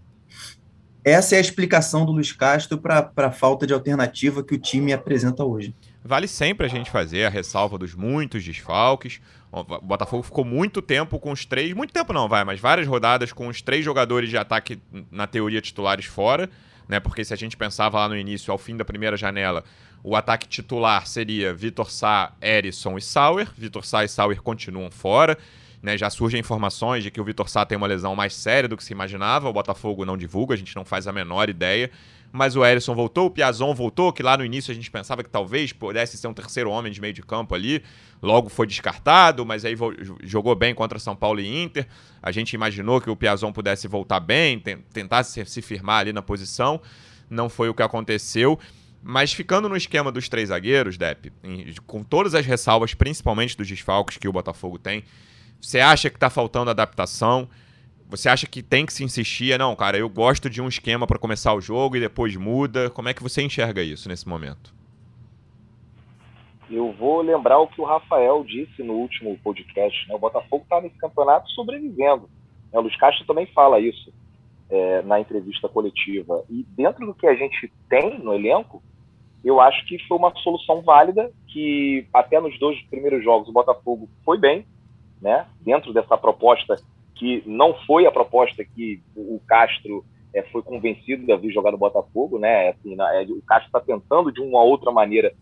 essa 1.10 1.36
é 1.36 1.38
a 1.38 1.42
explicação 1.42 2.06
do 2.06 2.12
Luiz 2.12 2.32
Castro 2.32 2.78
para 2.78 3.12
a 3.16 3.32
falta 3.32 3.66
de 3.66 3.74
alternativa 3.74 4.44
que 4.44 4.56
o 4.56 4.58
time 4.58 4.94
apresenta 4.94 5.44
hoje. 5.44 5.74
Vale 6.04 6.28
sempre 6.28 6.66
a 6.66 6.70
gente 6.70 6.90
fazer 6.90 7.26
a 7.26 7.30
ressalva 7.30 7.78
dos 7.78 7.94
muitos 7.94 8.44
desfalques. 8.44 9.20
O 9.52 9.64
Botafogo 9.64 10.24
ficou 10.24 10.46
muito 10.46 10.82
tempo 10.82 11.20
com 11.20 11.32
os 11.32 11.46
três, 11.46 11.74
muito 11.74 11.94
tempo 11.94 12.14
não, 12.14 12.28
vai, 12.28 12.44
mas 12.44 12.60
várias 12.60 12.88
rodadas 12.88 13.34
com 13.34 13.48
os 13.48 13.62
três 13.62 13.84
jogadores 13.84 14.30
de 14.30 14.38
ataque, 14.38 14.80
na 15.12 15.28
teoria, 15.28 15.62
titulares 15.62 16.06
fora, 16.06 16.50
né? 16.88 17.00
Porque 17.00 17.26
se 17.26 17.34
a 17.34 17.38
gente 17.38 17.58
pensava 17.58 18.00
lá 18.00 18.08
no 18.08 18.18
início, 18.18 18.52
ao 18.52 18.58
fim 18.58 18.78
da 18.78 18.86
primeira 18.86 19.18
janela, 19.18 19.64
o 20.04 20.16
ataque 20.16 20.48
titular 20.48 21.06
seria 21.08 21.54
Vitor 21.54 21.92
Sá, 21.92 22.32
Erisson 22.42 22.98
e 22.98 23.02
Sauer. 23.02 23.50
Vitor 23.58 23.86
Sá 23.86 24.04
e 24.04 24.08
Sauer 24.08 24.42
continuam 24.42 24.90
fora. 24.90 25.38
Né, 25.82 25.98
já 25.98 26.10
surgem 26.10 26.42
informações 26.42 27.04
de 27.04 27.10
que 27.10 27.22
o 27.22 27.24
Vitor 27.24 27.48
Sá 27.48 27.66
tem 27.66 27.78
uma 27.78 27.88
lesão 27.88 28.14
mais 28.14 28.36
séria 28.36 28.68
do 28.68 28.76
que 28.76 28.84
se 28.84 28.92
imaginava. 28.92 29.48
O 29.48 29.54
Botafogo 29.54 30.04
não 30.04 30.18
divulga, 30.18 30.54
a 30.54 30.58
gente 30.58 30.76
não 30.76 30.84
faz 30.84 31.08
a 31.08 31.14
menor 31.14 31.50
ideia. 31.50 31.90
Mas 32.32 32.56
o 32.56 32.64
Erisson 32.64 32.94
voltou, 32.94 33.28
o 33.28 33.32
Piazon 33.32 33.74
voltou, 33.74 34.14
que 34.14 34.22
lá 34.22 34.38
no 34.38 34.46
início 34.46 34.72
a 34.72 34.76
gente 34.76 34.92
pensava 34.92 35.24
que 35.24 35.30
talvez 35.30 35.74
pudesse 35.74 36.18
ser 36.18 36.28
um 36.28 36.34
terceiro 36.34 36.70
homem 36.70 36.92
de 36.92 37.02
meio 37.02 37.14
de 37.14 37.24
campo 37.24 37.56
ali. 37.56 37.82
Logo 38.22 38.50
foi 38.50 38.68
descartado, 38.68 39.46
mas 39.46 39.66
aí 39.66 39.76
jogou 40.22 40.54
bem 40.54 40.76
contra 40.76 41.00
São 41.00 41.16
Paulo 41.16 41.40
e 41.40 41.64
Inter. 41.64 41.88
A 42.22 42.32
gente 42.32 42.54
imaginou 42.54 43.02
que 43.02 43.10
o 43.10 43.16
Piazon 43.16 43.52
pudesse 43.52 43.88
voltar 43.88 44.20
bem, 44.20 44.60
tentar 44.94 45.24
se 45.24 45.62
firmar 45.62 46.02
ali 46.02 46.14
na 46.14 46.22
posição. 46.22 46.80
Não 47.30 47.50
foi 47.50 47.70
o 47.70 47.74
que 47.74 47.82
aconteceu. 47.82 48.60
Mas 49.02 49.32
ficando 49.32 49.70
no 49.70 49.78
esquema 49.78 50.12
dos 50.12 50.28
três 50.28 50.50
zagueiros, 50.50 50.98
Depp, 50.98 51.32
com 51.88 52.04
todas 52.04 52.36
as 52.36 52.46
ressalvas, 52.46 52.94
principalmente 52.94 53.56
dos 53.56 53.68
desfalques 53.68 54.18
que 54.18 54.28
o 54.28 54.34
Botafogo 54.34 54.78
tem, 54.78 55.06
você 55.62 55.80
acha 55.80 56.10
que 56.10 56.16
está 56.16 56.30
faltando 56.30 56.72
adaptação? 56.72 57.48
Você 58.10 58.28
acha 58.28 58.48
que 58.48 58.64
tem 58.64 58.86
que 58.86 58.94
se 58.94 59.04
insistir? 59.04 59.58
Não, 59.60 59.76
cara, 59.76 59.98
eu 59.98 60.10
gosto 60.10 60.50
de 60.50 60.62
um 60.62 60.68
esquema 60.68 61.06
para 61.06 61.20
começar 61.20 61.54
o 61.54 61.62
jogo 61.62 61.96
e 61.96 62.00
depois 62.00 62.36
muda. 62.36 62.90
Como 62.90 63.10
é 63.10 63.14
que 63.14 63.22
você 63.22 63.42
enxerga 63.42 63.84
isso 63.84 64.10
nesse 64.10 64.28
momento? 64.28 64.74
Eu 66.72 66.92
vou 66.94 67.22
lembrar 67.22 67.60
o 67.60 67.68
que 67.68 67.82
o 67.82 67.86
Rafael 67.86 68.44
disse 68.44 68.82
no 68.84 68.94
último 68.94 69.38
podcast. 69.44 70.08
Né? 70.08 70.16
O 70.16 70.20
Botafogo 70.20 70.64
está 70.64 70.82
nesse 70.82 70.98
campeonato 70.98 71.50
sobrevivendo. 71.52 72.30
Né? 72.72 72.80
O 72.80 72.82
Luiz 72.82 72.96
Castro 72.96 73.26
também 73.26 73.48
fala 73.48 73.80
isso 73.80 74.12
é, 74.70 75.02
na 75.02 75.20
entrevista 75.20 75.68
coletiva. 75.68 76.44
E 76.50 76.66
dentro 76.76 77.06
do 77.06 77.14
que 77.14 77.28
a 77.28 77.36
gente 77.36 77.72
tem 77.90 78.20
no 78.20 78.34
elenco, 78.34 78.82
eu 79.44 79.60
acho 79.60 79.86
que 79.86 80.00
foi 80.08 80.18
uma 80.18 80.34
solução 80.38 80.82
válida, 80.82 81.32
que 81.48 82.06
até 82.14 82.40
nos 82.40 82.58
dois 82.60 82.80
primeiros 82.84 83.24
jogos 83.24 83.50
o 83.50 83.54
Botafogo 83.54 84.10
foi 84.24 84.38
bem, 84.38 84.66
né, 85.22 85.46
dentro 85.62 85.94
dessa 85.94 86.18
proposta 86.18 86.76
que 87.16 87.44
não 87.46 87.74
foi 87.86 88.06
a 88.06 88.12
proposta 88.12 88.64
que 88.64 89.02
o 89.16 89.42
Castro 89.46 90.06
é, 90.34 90.42
foi 90.44 90.62
convencido 90.62 91.32
a 91.34 91.38
vir 91.38 91.52
jogar 91.52 91.72
no 91.72 91.78
Botafogo, 91.78 92.40
né? 92.40 92.70
Assim, 92.70 92.96
na, 92.96 93.14
é, 93.16 93.24
o 93.24 93.42
Castro 93.42 93.68
está 93.68 93.80
tentando 93.82 94.32
de 94.32 94.40
uma 94.40 94.64
outra 94.64 94.92
maneira 94.92 95.34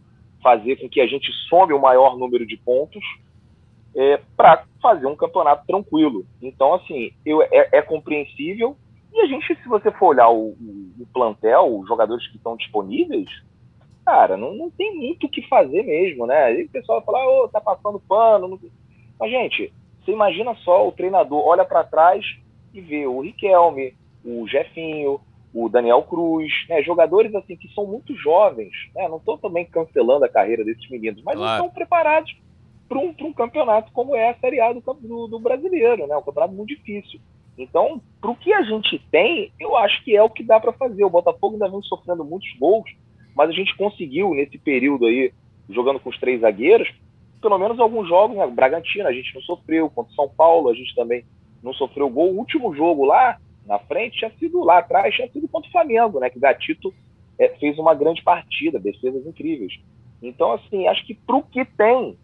fazer 0.42 0.78
com 0.78 0.90
que 0.90 1.02
a 1.02 1.08
gente 1.08 1.32
some 1.50 1.74
o 1.74 1.82
maior 1.82 2.18
número 2.18 2.46
de 2.46 2.58
pontos 2.58 3.04
é, 3.96 4.20
para 4.36 4.64
fazer 4.82 5.06
um 5.08 5.16
campeonato 5.16 5.66
tranquilo. 5.68 6.26
Então, 6.42 6.74
assim, 6.74 7.12
eu, 7.26 7.42
é, 7.44 7.70
é, 7.74 7.82
compreensível. 7.82 8.76
E 9.14 9.22
a 9.22 9.26
gente, 9.26 9.56
se 9.56 9.68
você 9.68 9.92
for 9.92 10.08
olhar 10.08 10.30
o, 10.30 10.50
o, 10.50 10.92
o 11.00 11.08
plantel, 11.14 11.80
os 11.80 11.88
jogadores 11.88 12.28
que 12.28 12.38
estão 12.38 12.56
disponíveis, 12.56 13.30
cara, 14.06 14.38
não, 14.38 14.54
não 14.54 14.70
tem 14.70 14.96
muito 14.96 15.26
o 15.26 15.30
que 15.30 15.42
fazer 15.48 15.84
mesmo, 15.84 16.26
né? 16.26 16.54
O 16.62 16.70
pessoal 16.70 17.04
fala, 17.04 17.26
ô, 17.26 17.44
oh, 17.44 17.48
tá 17.48 17.60
passando 17.60 18.00
pano. 18.00 18.48
Não... 18.48 18.60
Mas, 19.20 19.32
gente, 19.32 19.74
você 20.04 20.12
imagina 20.12 20.56
só 20.64 20.88
o 20.88 20.92
treinador 20.92 21.46
olha 21.46 21.66
para 21.66 21.84
trás 21.84 22.26
e 22.74 22.82
vê 22.82 23.06
o 23.08 23.22
Riquelme, 23.22 23.94
o 24.24 24.48
Jefinho, 24.48 25.20
o 25.54 25.68
Daniel 25.70 26.04
Cruz, 26.04 26.52
né? 26.70 26.82
Jogadores 26.84 27.34
assim 27.34 27.56
que 27.56 27.74
são 27.74 27.86
muito 27.86 28.16
jovens, 28.16 28.72
né? 28.96 29.08
Não 29.08 29.18
estou 29.18 29.38
também 29.38 29.66
cancelando 29.66 30.26
a 30.26 30.30
carreira 30.30 30.64
desses 30.64 30.90
meninos, 30.90 31.22
mas 31.24 31.36
claro. 31.36 31.50
não 31.50 31.68
estão 31.68 31.70
preparados 31.70 32.36
para 32.88 33.00
um, 33.00 33.14
um, 33.20 33.34
campeonato 33.34 33.92
como 33.92 34.16
é 34.16 34.30
a 34.30 34.36
Série 34.36 34.62
A 34.62 34.72
do, 34.72 34.82
do, 34.82 35.28
do 35.28 35.40
brasileiro, 35.40 36.08
né? 36.08 36.16
Um 36.16 36.22
campeonato 36.22 36.54
muito 36.54 36.70
difícil. 36.70 37.20
Então, 37.58 38.02
para 38.22 38.30
o 38.30 38.36
que 38.36 38.54
a 38.54 38.62
gente 38.62 39.00
tem, 39.12 39.52
eu 39.60 39.76
acho 39.76 40.04
que 40.04 40.16
é 40.16 40.22
o 40.22 40.30
que 40.30 40.44
dá 40.44 40.60
para 40.60 40.72
fazer. 40.74 41.04
O 41.04 41.10
Botafogo 41.10 41.54
ainda 41.54 41.70
vem 41.70 41.82
sofrendo 41.82 42.24
muitos 42.24 42.54
gols, 42.60 42.90
mas 43.36 43.50
a 43.50 43.54
gente 43.54 43.76
conseguiu, 43.76 44.34
nesse 44.34 44.58
período 44.58 45.06
aí, 45.06 45.34
jogando 45.70 46.00
com 46.00 46.10
os 46.10 46.20
três 46.20 46.42
zagueiros, 46.42 46.88
pelo 47.42 47.58
menos 47.58 47.80
alguns 47.80 48.08
jogos, 48.08 48.38
né? 48.38 48.48
Bragantino 48.48 49.08
a 49.08 49.14
gente 49.14 49.34
não 49.34 49.42
sofreu, 49.42 49.90
contra 49.90 50.14
São 50.14 50.30
Paulo 50.30 50.70
a 50.70 50.74
gente 50.74 50.94
também 50.96 51.24
não 51.64 51.74
sofreu 51.74 52.10
gol. 52.10 52.32
O 52.32 52.38
último 52.38 52.74
jogo 52.76 53.06
lá, 53.06 53.38
na 53.66 53.80
frente, 53.80 54.20
tinha 54.20 54.32
sido 54.40 54.64
lá 54.64 54.80
atrás, 54.80 55.14
tinha 55.14 55.30
sido 55.30 55.48
contra 55.48 55.70
o 55.70 55.72
Flamengo, 55.72 56.20
né? 56.20 56.30
Que 56.30 56.40
Gatito 56.40 56.94
é, 57.38 57.50
fez 57.60 57.78
uma 57.78 57.94
grande 57.94 58.24
partida, 58.24 58.80
defesas 58.80 59.26
incríveis. 59.26 59.80
Então, 60.22 60.54
assim, 60.54 60.88
acho 60.88 61.06
que 61.06 61.14
pro 61.14 61.44
que 61.44 61.64
tem, 61.64 62.18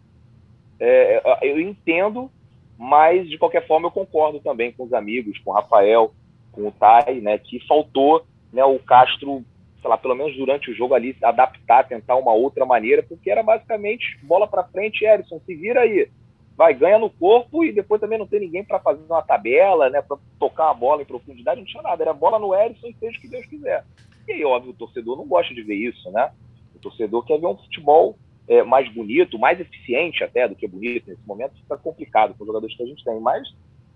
é, 0.80 1.22
eu 1.42 1.60
entendo, 1.60 2.32
mas 2.78 3.30
de 3.30 3.38
qualquer 3.38 3.68
forma 3.68 3.88
eu 3.88 3.92
concordo 3.92 4.40
também 4.40 4.72
com 4.72 4.84
os 4.84 4.94
amigos, 4.94 5.38
com 5.40 5.52
o 5.52 5.54
Rafael, 5.54 6.12
com 6.52 6.68
o 6.68 6.72
Tai, 6.72 7.16
né? 7.22 7.38
Que 7.38 7.60
faltou 7.68 8.26
né, 8.52 8.64
o 8.64 8.80
Castro 8.80 9.44
sei 9.84 9.90
lá, 9.90 9.98
pelo 9.98 10.16
menos 10.16 10.34
durante 10.38 10.72
o 10.72 10.74
jogo 10.74 10.94
ali, 10.94 11.16
adaptar, 11.22 11.86
tentar 11.86 12.16
uma 12.16 12.32
outra 12.32 12.66
maneira, 12.66 13.04
porque 13.04 13.30
era 13.30 13.44
basicamente 13.44 14.18
bola 14.24 14.48
para 14.48 14.64
frente, 14.64 15.04
Erison, 15.04 15.42
se 15.46 15.54
vira 15.54 15.82
aí. 15.82 16.10
Vai, 16.56 16.74
ganha 16.74 16.98
no 16.98 17.10
corpo 17.10 17.66
e 17.66 17.74
depois 17.74 18.00
também 18.00 18.18
não 18.18 18.28
tem 18.28 18.40
ninguém 18.40 18.64
para 18.64 18.80
fazer 18.80 19.04
uma 19.04 19.22
tabela, 19.22 19.90
né, 19.90 20.02
para 20.02 20.18
tocar 20.40 20.70
a 20.70 20.74
bola 20.74 21.02
em 21.02 21.06
profundidade, 21.06 21.60
não 21.60 21.68
tinha 21.68 21.84
nada, 21.84 22.02
era 22.02 22.14
bola 22.14 22.40
no 22.40 22.56
Erison 22.56 22.88
e 22.88 22.94
seja 22.94 23.18
o 23.18 23.22
que 23.22 23.28
Deus 23.28 23.46
quiser. 23.46 23.84
E 24.26 24.32
aí, 24.32 24.46
óbvio, 24.46 24.72
o 24.72 24.76
torcedor 24.76 25.18
não 25.18 25.28
gosta 25.28 25.54
de 25.54 25.62
ver 25.62 25.76
isso, 25.76 26.10
né? 26.12 26.32
O 26.74 26.80
torcedor 26.80 27.26
quer 27.26 27.40
ver 27.40 27.48
um 27.48 27.58
futebol 27.58 28.18
é, 28.48 28.64
mais 28.64 28.88
bonito, 28.94 29.38
mais 29.38 29.60
eficiente 29.60 30.24
até 30.24 30.48
do 30.48 30.56
que 30.56 30.66
bonito. 30.66 31.10
Nesse 31.10 31.28
momento 31.28 31.58
fica 31.58 31.78
complicado 31.78 32.34
com 32.34 32.44
os 32.44 32.48
jogadores 32.48 32.76
que 32.78 32.84
a 32.84 32.86
gente 32.86 33.04
tem, 33.04 33.20
mas 33.20 33.46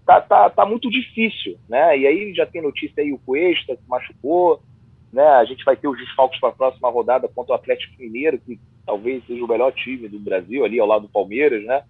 tá, 0.06 0.20
tá, 0.20 0.50
tá 0.50 0.66
muito 0.66 0.90
difícil, 0.90 1.58
né? 1.70 1.98
E 1.98 2.06
aí 2.06 2.34
já 2.34 2.46
tem 2.46 2.62
notícia 2.62 3.02
aí, 3.02 3.14
o 3.14 3.20
Cuesta 3.20 3.76
se 3.76 3.88
machucou, 3.88 4.62
né? 5.12 5.24
A 5.24 5.46
gente 5.46 5.64
vai 5.64 5.76
ter 5.76 5.88
os 5.88 5.98
desfalques 5.98 6.40
para 6.40 6.50
a 6.50 6.54
próxima 6.56 6.90
rodada 6.90 7.28
contra 7.28 7.54
o 7.54 7.56
Atlético 7.56 8.02
Mineiro, 8.02 8.40
que 8.40 8.60
talvez 8.86 9.26
seja 9.26 9.44
o 9.44 9.48
melhor 9.48 9.72
time 9.74 10.08
do 10.08 10.20
Brasil, 10.20 10.64
ali 10.64 10.80
ao 10.80 10.88
lado 10.88 11.04
do 11.04 11.10
Palmeiras, 11.10 11.64
né? 11.64 11.84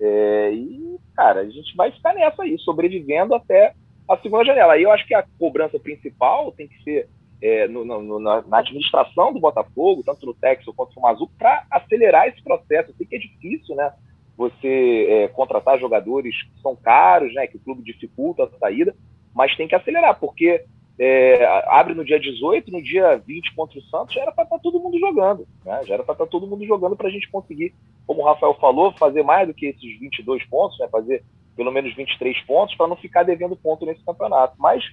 É, 0.00 0.52
e, 0.52 0.98
cara, 1.14 1.40
a 1.40 1.48
gente 1.48 1.76
vai 1.76 1.90
ficar 1.92 2.14
nessa 2.14 2.42
aí, 2.42 2.58
sobrevivendo 2.58 3.34
até 3.34 3.74
a 4.08 4.16
segunda 4.16 4.44
janela. 4.44 4.72
Aí 4.72 4.82
eu 4.82 4.90
acho 4.90 5.06
que 5.06 5.14
a 5.14 5.24
cobrança 5.38 5.78
principal 5.78 6.52
tem 6.52 6.66
que 6.66 6.82
ser 6.82 7.08
é, 7.42 7.68
no, 7.68 7.84
no, 7.84 8.18
na, 8.18 8.42
na, 8.42 8.58
administração 8.58 9.32
do 9.32 9.40
Botafogo, 9.40 10.02
tanto 10.04 10.26
no 10.26 10.34
Texas 10.34 10.74
quanto 10.74 10.94
no 10.96 11.02
Mazuco, 11.02 11.32
para 11.38 11.64
acelerar 11.70 12.28
esse 12.28 12.42
processo. 12.42 12.90
Eu 12.90 12.94
sei 12.94 13.06
que 13.06 13.16
é 13.16 13.18
difícil, 13.18 13.74
né? 13.74 13.92
Você 14.36 15.06
é, 15.08 15.28
contratar 15.28 15.78
jogadores 15.78 16.34
que 16.42 16.60
são 16.62 16.74
caros, 16.76 17.32
né? 17.34 17.46
Que 17.46 17.56
o 17.56 17.60
clube 17.60 17.82
dificulta 17.82 18.44
a 18.44 18.58
saída, 18.58 18.94
mas 19.34 19.54
tem 19.56 19.68
que 19.68 19.74
acelerar, 19.74 20.18
porque 20.18 20.64
é, 21.02 21.46
abre 21.66 21.94
no 21.94 22.04
dia 22.04 22.20
18, 22.20 22.70
no 22.70 22.82
dia 22.82 23.16
20 23.16 23.54
contra 23.54 23.78
o 23.78 23.82
Santos, 23.84 24.14
já 24.14 24.20
era 24.20 24.32
para 24.32 24.44
estar 24.44 24.56
tá 24.56 24.62
todo 24.62 24.78
mundo 24.78 25.00
jogando. 25.00 25.48
Né? 25.64 25.80
Já 25.86 25.94
era 25.94 26.02
para 26.02 26.12
estar 26.12 26.26
tá 26.26 26.30
todo 26.30 26.46
mundo 26.46 26.66
jogando 26.66 26.94
para 26.94 27.08
a 27.08 27.10
gente 27.10 27.30
conseguir, 27.30 27.72
como 28.06 28.20
o 28.20 28.24
Rafael 28.26 28.52
falou, 28.60 28.92
fazer 28.92 29.22
mais 29.22 29.48
do 29.48 29.54
que 29.54 29.64
esses 29.64 29.98
22 29.98 30.44
pontos, 30.44 30.78
né? 30.78 30.86
fazer 30.92 31.24
pelo 31.56 31.72
menos 31.72 31.94
23 31.94 32.38
pontos, 32.42 32.74
para 32.74 32.86
não 32.86 32.96
ficar 32.96 33.22
devendo 33.22 33.56
ponto 33.56 33.86
nesse 33.86 34.04
campeonato. 34.04 34.56
Mas, 34.58 34.84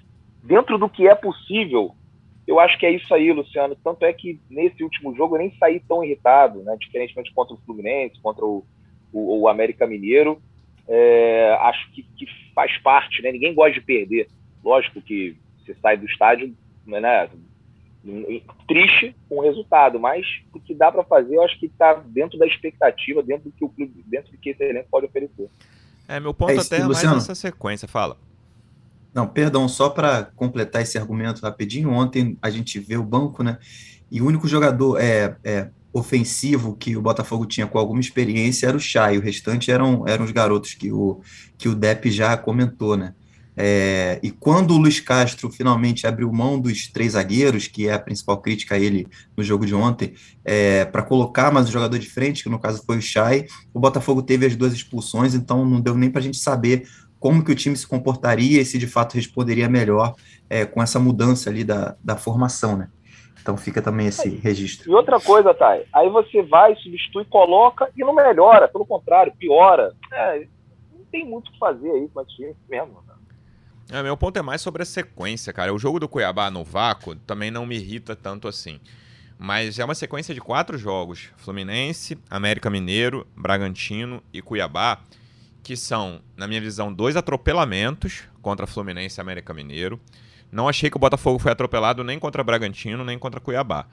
dentro 0.42 0.78
do 0.78 0.88
que 0.88 1.10
é 1.10 1.14
possível, 1.14 1.94
eu 2.48 2.58
acho 2.58 2.80
que 2.80 2.86
é 2.86 2.92
isso 2.92 3.14
aí, 3.14 3.34
Luciano. 3.34 3.76
Tanto 3.84 4.06
é 4.06 4.14
que 4.14 4.40
nesse 4.50 4.82
último 4.86 5.14
jogo 5.14 5.36
eu 5.36 5.40
nem 5.40 5.54
saí 5.58 5.82
tão 5.82 6.02
irritado, 6.06 6.64
né? 6.64 6.78
diferentemente 6.80 7.34
contra 7.34 7.54
o 7.54 7.60
Fluminense, 7.66 8.22
contra 8.22 8.46
o, 8.46 8.64
o, 9.12 9.42
o 9.42 9.50
América 9.50 9.86
Mineiro. 9.86 10.42
É, 10.88 11.58
acho 11.64 11.92
que, 11.92 12.04
que 12.04 12.26
faz 12.56 12.78
parte, 12.78 13.22
né? 13.22 13.30
ninguém 13.34 13.54
gosta 13.54 13.74
de 13.74 13.82
perder. 13.82 14.30
Lógico 14.64 15.02
que 15.02 15.36
você 15.68 15.76
sai 15.82 15.98
do 15.98 16.06
estádio, 16.06 16.56
né, 16.86 17.30
triste 18.68 19.16
com 19.28 19.40
o 19.40 19.42
resultado, 19.42 20.00
mas 20.00 20.26
o 20.54 20.60
que 20.60 20.74
dá 20.74 20.92
para 20.92 21.04
fazer, 21.04 21.36
eu 21.36 21.44
acho 21.44 21.60
que 21.60 21.66
está 21.66 21.94
dentro 21.94 22.38
da 22.38 22.48
expectativa, 22.48 23.22
dentro 23.22 23.50
do 23.50 23.52
que 23.52 23.66
o 23.66 23.70
clube, 23.70 24.04
dentro 24.06 24.32
do 24.32 24.38
que 24.38 24.52
esse 24.52 24.64
elenco 24.64 24.88
pode 24.90 25.08
oferecer. 25.08 25.50
É, 26.08 26.20
meu 26.20 26.34
ponto 26.34 26.52
é 26.52 26.58
até 26.58 26.78
é 26.78 26.86
mais 26.86 27.04
essa 27.04 27.36
sequência, 27.36 27.88
fala. 27.88 28.18
Não, 29.14 29.28
perdão, 29.28 29.68
só 29.68 29.90
para 29.90 30.26
completar 30.36 30.82
esse 30.82 30.98
argumento 30.98 31.42
rapidinho, 31.42 31.90
ontem 31.92 32.38
a 32.42 32.50
gente 32.50 32.80
vê 32.80 32.98
o 32.98 33.04
banco, 33.04 33.44
né, 33.44 33.58
e 34.10 34.22
o 34.22 34.26
único 34.26 34.48
jogador 34.48 35.00
é, 35.02 35.36
é 35.44 35.70
ofensivo 35.92 36.76
que 36.76 36.96
o 36.96 37.02
Botafogo 37.02 37.46
tinha 37.46 37.66
com 37.66 37.78
alguma 37.78 38.00
experiência 38.00 38.68
era 38.68 38.78
o 38.78 38.80
Chay, 38.80 39.18
o 39.18 39.22
restante 39.22 39.72
eram, 39.72 40.08
eram 40.08 40.24
os 40.24 40.32
garotos 40.32 40.74
que 40.76 40.92
o, 40.92 41.20
que 41.58 41.68
o 41.68 41.76
Depp 41.76 42.10
já 42.12 42.38
comentou, 42.38 42.96
né, 42.96 43.14
é, 43.60 44.20
e 44.22 44.30
quando 44.30 44.76
o 44.76 44.78
Luiz 44.78 45.00
Castro 45.00 45.50
finalmente 45.50 46.06
abriu 46.06 46.32
mão 46.32 46.60
dos 46.60 46.88
três 46.88 47.14
zagueiros, 47.14 47.68
que 47.68 47.88
é 47.88 47.94
a 47.94 48.00
principal 48.00 48.40
crítica 48.40 48.76
a 48.76 48.80
ele 48.80 49.08
no 49.36 49.44
jogo 49.44 49.66
de 49.66 49.74
ontem, 49.74 50.14
é, 50.46 50.86
para 50.86 51.02
colocar 51.02 51.52
mais 51.52 51.68
um 51.68 51.72
jogador 51.72 51.98
de 51.98 52.08
frente, 52.08 52.44
que 52.44 52.50
no 52.50 52.60
caso 52.60 52.84
foi 52.86 52.98
o 52.98 53.02
Chay, 53.02 53.48
o 53.74 53.80
Botafogo 53.80 54.22
teve 54.22 54.46
as 54.46 54.56
duas 54.56 54.74
expulsões, 54.74 55.34
então 55.34 55.66
não 55.66 55.82
deu 55.82 55.96
nem 55.96 56.12
para 56.12 56.20
a 56.20 56.24
gente 56.24 56.38
saber 56.38 56.88
como 57.20 57.44
que 57.44 57.52
o 57.52 57.56
time 57.56 57.76
se 57.76 57.88
comportaria 57.88 58.62
e 58.62 58.66
se 58.66 58.78
de 58.78 58.86
fato 58.86 59.16
responderia 59.16 59.68
melhor 59.68 60.14
é, 60.48 60.64
com 60.64 60.80
essa 60.80 61.00
mudança 61.00 61.50
ali 61.50 61.64
da, 61.64 61.96
da 62.04 62.16
formação, 62.16 62.78
né? 62.78 62.90
Então 63.42 63.58
fica 63.58 63.82
também 63.82 64.08
esse 64.08 64.30
registro. 64.30 64.92
E 64.92 64.94
outra 64.94 65.20
coisa, 65.20 65.54
Thay, 65.54 65.86
aí 65.94 66.10
você 66.10 66.44
vai, 66.44 66.76
substitui, 66.76 67.26
coloca 67.26 67.90
e 67.98 68.02
não 68.02 68.14
melhora, 68.14 68.68
pelo 68.68 68.86
contrário, 68.86 69.34
piora. 69.36 69.96
É, 70.12 70.46
não 70.92 71.06
tem 71.12 71.26
muito 71.26 71.48
o 71.48 71.52
que 71.54 71.58
fazer 71.58 71.90
aí 71.90 72.08
com 72.14 72.22
esse 72.22 72.36
time 72.36 72.54
mesmo. 72.70 73.07
É, 73.90 74.04
meu 74.04 74.18
ponto 74.18 74.38
é 74.38 74.42
mais 74.42 74.62
sobre 74.62 74.84
a 74.84 74.86
sequência, 74.86 75.54
cara. 75.54 75.74
O 75.74 75.80
jogo 75.80 76.00
do 76.00 76.10
Cuiabá 76.10 76.52
no 76.52 76.64
vácuo 76.64 77.16
também 77.16 77.50
não 77.50 77.66
me 77.66 77.78
irrita 77.78 78.16
tanto 78.16 78.48
assim. 78.48 78.82
Mas 79.40 79.80
é 79.80 79.86
uma 79.86 79.96
sequência 79.96 80.34
de 80.34 80.42
quatro 80.42 80.78
jogos: 80.78 81.30
Fluminense, 81.38 82.18
América 82.30 82.70
Mineiro, 82.70 83.26
Bragantino 83.36 84.22
e 84.34 84.42
Cuiabá, 84.42 85.00
que 85.64 85.78
são, 85.78 86.22
na 86.36 86.48
minha 86.48 86.60
visão, 86.60 86.92
dois 86.92 87.16
atropelamentos 87.16 88.24
contra 88.42 88.68
Fluminense 88.68 89.20
e 89.20 89.22
América 89.22 89.54
Mineiro. 89.54 90.00
Não 90.52 90.68
achei 90.68 90.90
que 90.90 90.98
o 90.98 91.00
Botafogo 91.00 91.40
foi 91.40 91.52
atropelado 91.52 92.04
nem 92.04 92.20
contra 92.20 92.44
Bragantino, 92.44 93.06
nem 93.06 93.18
contra 93.18 93.40
Cuiabá. 93.40 93.86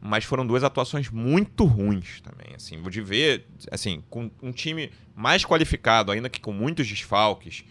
Mas 0.00 0.24
foram 0.24 0.46
duas 0.46 0.62
atuações 0.62 1.10
muito 1.10 1.64
ruins 1.64 2.20
também. 2.20 2.54
Assim, 2.54 2.80
de 2.82 3.00
ver, 3.00 3.46
assim, 3.70 4.02
com 4.10 4.30
um 4.42 4.52
time 4.52 4.90
mais 5.14 5.44
qualificado, 5.44 6.12
ainda 6.12 6.28
que 6.28 6.40
com 6.40 6.52
muitos 6.52 6.86
desfalques 6.86 7.64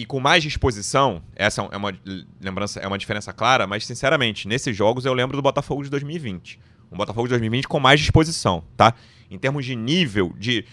e 0.00 0.06
com 0.06 0.18
mais 0.18 0.42
disposição, 0.42 1.22
essa 1.36 1.60
é 1.60 1.76
uma 1.76 1.92
lembrança, 2.40 2.80
é 2.80 2.86
uma 2.86 2.96
diferença 2.96 3.34
clara, 3.34 3.66
mas 3.66 3.84
sinceramente, 3.84 4.48
nesses 4.48 4.74
jogos 4.74 5.04
eu 5.04 5.12
lembro 5.12 5.36
do 5.36 5.42
Botafogo 5.42 5.82
de 5.84 5.90
2020. 5.90 6.58
Um 6.90 6.96
Botafogo 6.96 7.26
de 7.26 7.32
2020 7.32 7.68
com 7.68 7.78
mais 7.78 8.00
disposição, 8.00 8.64
tá? 8.78 8.94
Em 9.30 9.38
termos 9.38 9.66
de 9.66 9.76
nível, 9.76 10.32
de 10.38 10.64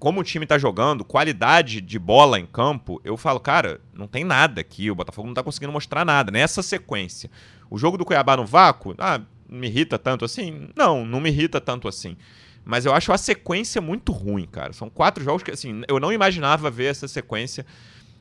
como 0.00 0.20
o 0.20 0.24
time 0.24 0.44
tá 0.44 0.58
jogando, 0.58 1.04
qualidade 1.04 1.80
de 1.80 1.96
bola 1.96 2.40
em 2.40 2.44
campo, 2.44 3.00
eu 3.04 3.16
falo, 3.16 3.38
cara, 3.38 3.80
não 3.94 4.08
tem 4.08 4.24
nada 4.24 4.60
aqui, 4.60 4.90
o 4.90 4.96
Botafogo 4.96 5.28
não 5.28 5.34
tá 5.34 5.44
conseguindo 5.44 5.72
mostrar 5.72 6.04
nada 6.04 6.32
nessa 6.32 6.60
sequência. 6.60 7.30
O 7.70 7.78
jogo 7.78 7.96
do 7.96 8.04
Cuiabá 8.04 8.36
no 8.36 8.44
vácuo, 8.44 8.96
ah, 8.98 9.20
me 9.48 9.68
irrita 9.68 9.96
tanto 9.96 10.24
assim? 10.24 10.68
Não, 10.74 11.06
não 11.06 11.20
me 11.20 11.30
irrita 11.30 11.60
tanto 11.60 11.86
assim. 11.86 12.16
Mas 12.64 12.84
eu 12.84 12.92
acho 12.92 13.12
a 13.12 13.18
sequência 13.18 13.80
muito 13.80 14.10
ruim, 14.10 14.44
cara. 14.46 14.72
São 14.72 14.90
quatro 14.90 15.22
jogos 15.22 15.44
que, 15.44 15.52
assim, 15.52 15.82
eu 15.86 16.00
não 16.00 16.12
imaginava 16.12 16.68
ver 16.68 16.86
essa 16.86 17.06
sequência 17.06 17.64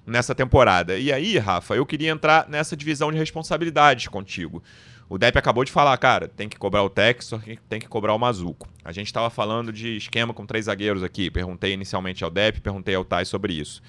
nessa 0.05 0.33
temporada. 0.33 0.97
E 0.97 1.11
aí, 1.11 1.37
Rafa, 1.37 1.75
eu 1.75 1.85
queria 1.85 2.11
entrar 2.11 2.47
nessa 2.49 2.75
divisão 2.75 3.11
de 3.11 3.17
responsabilidades 3.17 4.07
contigo. 4.07 4.63
O 5.09 5.17
Depp 5.17 5.37
acabou 5.37 5.65
de 5.65 5.71
falar, 5.71 5.97
cara, 5.97 6.27
tem 6.27 6.47
que 6.47 6.57
cobrar 6.57 6.83
o 6.83 6.89
Texor, 6.89 7.41
tem 7.67 7.81
que 7.81 7.87
cobrar 7.87 8.13
o 8.13 8.17
Mazuco. 8.17 8.69
A 8.83 8.93
gente 8.93 9.07
estava 9.07 9.29
falando 9.29 9.71
de 9.73 9.97
esquema 9.97 10.33
com 10.33 10.45
três 10.45 10.65
zagueiros 10.65 11.03
aqui. 11.03 11.29
Perguntei 11.29 11.73
inicialmente 11.73 12.23
ao 12.23 12.29
Depp, 12.29 12.61
perguntei 12.61 12.95
ao 12.95 13.03
Tai 13.03 13.25
sobre 13.25 13.53
isso. 13.53 13.81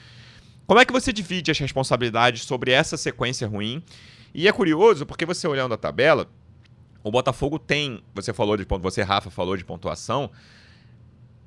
Como 0.66 0.80
é 0.80 0.84
que 0.84 0.92
você 0.92 1.12
divide 1.12 1.50
as 1.50 1.58
responsabilidades 1.58 2.42
sobre 2.42 2.72
essa 2.72 2.96
sequência 2.96 3.46
ruim? 3.46 3.82
E 4.34 4.48
é 4.48 4.52
curioso 4.52 5.06
porque 5.06 5.24
você 5.24 5.46
olhando 5.46 5.74
a 5.74 5.76
tabela, 5.76 6.28
o 7.04 7.10
Botafogo 7.10 7.58
tem, 7.58 8.02
você 8.14 8.32
falou 8.32 8.56
de 8.56 8.64
ponto, 8.64 8.82
você 8.82 9.02
Rafa 9.02 9.30
falou 9.30 9.56
de 9.56 9.64
pontuação. 9.64 10.30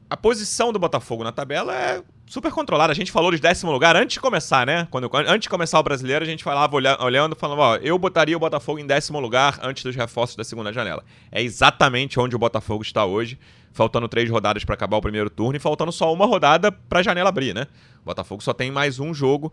A 0.09 0.15
posição 0.15 0.71
do 0.71 0.79
Botafogo 0.79 1.23
na 1.23 1.31
tabela 1.31 1.75
é 1.75 2.03
super 2.25 2.51
controlada. 2.51 2.91
A 2.91 2.95
gente 2.95 3.11
falou 3.11 3.31
de 3.31 3.39
décimo 3.39 3.71
lugar 3.71 3.95
antes 3.95 4.15
de 4.15 4.19
começar, 4.19 4.65
né? 4.65 4.87
Quando, 4.89 5.09
antes 5.13 5.41
de 5.41 5.49
começar 5.49 5.79
o 5.79 5.83
brasileiro, 5.83 6.23
a 6.23 6.27
gente 6.27 6.43
falava 6.43 6.75
olhando, 6.75 7.35
falando, 7.35 7.59
ó, 7.59 7.75
eu 7.77 7.97
botaria 7.97 8.35
o 8.35 8.39
Botafogo 8.39 8.79
em 8.79 8.85
décimo 8.85 9.19
lugar 9.19 9.59
antes 9.61 9.83
dos 9.83 9.95
reforços 9.95 10.35
da 10.35 10.43
segunda 10.43 10.73
janela. 10.73 11.03
É 11.31 11.41
exatamente 11.41 12.19
onde 12.19 12.35
o 12.35 12.39
Botafogo 12.39 12.81
está 12.81 13.05
hoje, 13.05 13.37
faltando 13.71 14.07
três 14.07 14.29
rodadas 14.29 14.63
para 14.63 14.73
acabar 14.73 14.97
o 14.97 15.01
primeiro 15.01 15.29
turno 15.29 15.55
e 15.55 15.59
faltando 15.59 15.91
só 15.91 16.11
uma 16.11 16.25
rodada 16.25 16.71
para 16.71 16.99
a 16.99 17.03
janela 17.03 17.29
abrir, 17.29 17.53
né? 17.53 17.67
O 18.01 18.05
Botafogo 18.05 18.41
só 18.41 18.53
tem 18.53 18.71
mais 18.71 18.99
um 18.99 19.13
jogo 19.13 19.51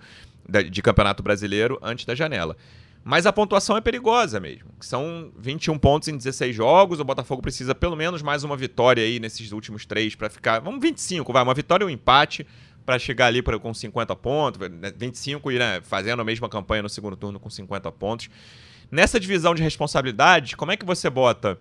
de, 0.49 0.65
de 0.65 0.83
Campeonato 0.83 1.23
Brasileiro 1.23 1.79
antes 1.83 2.05
da 2.05 2.15
janela. 2.15 2.57
Mas 3.05 3.27
a 3.27 3.33
pontuação 3.33 3.77
é 3.77 3.81
perigosa 3.81 4.39
mesmo. 4.39 4.71
São 4.81 5.33
21 5.37 5.77
pontos 5.79 6.09
em 6.09 6.17
16 6.17 6.55
jogos. 6.55 7.01
O 7.01 7.05
Botafogo 7.05 7.43
precisa 7.43 7.75
pelo 7.75 7.97
menos 7.97 8.23
mais 8.23 8.45
uma 8.45 8.57
vitória 8.57 9.03
aí 9.03 9.19
nesses 9.19 9.51
últimos 9.51 9.85
três 9.85 10.15
para 10.15 10.31
ficar. 10.31 10.61
Vamos 10.61 10.81
25, 10.81 11.33
vai. 11.33 11.43
Uma 11.43 11.55
vitória 11.55 11.85
e 11.85 11.87
um 11.87 11.91
empate 11.91 12.47
para 12.87 12.99
chegar 12.99 13.27
ali 13.27 13.43
pra, 13.43 13.59
com 13.59 13.75
50 13.75 14.15
pontos. 14.17 14.61
25 14.97 15.51
e 15.51 15.59
né, 15.59 15.81
fazendo 15.83 16.21
a 16.21 16.25
mesma 16.25 16.49
campanha 16.49 16.83
no 16.83 16.89
segundo 16.89 17.17
turno 17.17 17.41
com 17.41 17.51
50 17.51 17.91
pontos. 17.93 18.31
Nessa 18.91 19.19
divisão 19.19 19.55
de 19.55 19.63
responsabilidade, 19.63 20.57
como 20.57 20.71
é 20.71 20.77
que 20.77 20.85
você 20.85 21.11
bota 21.11 21.59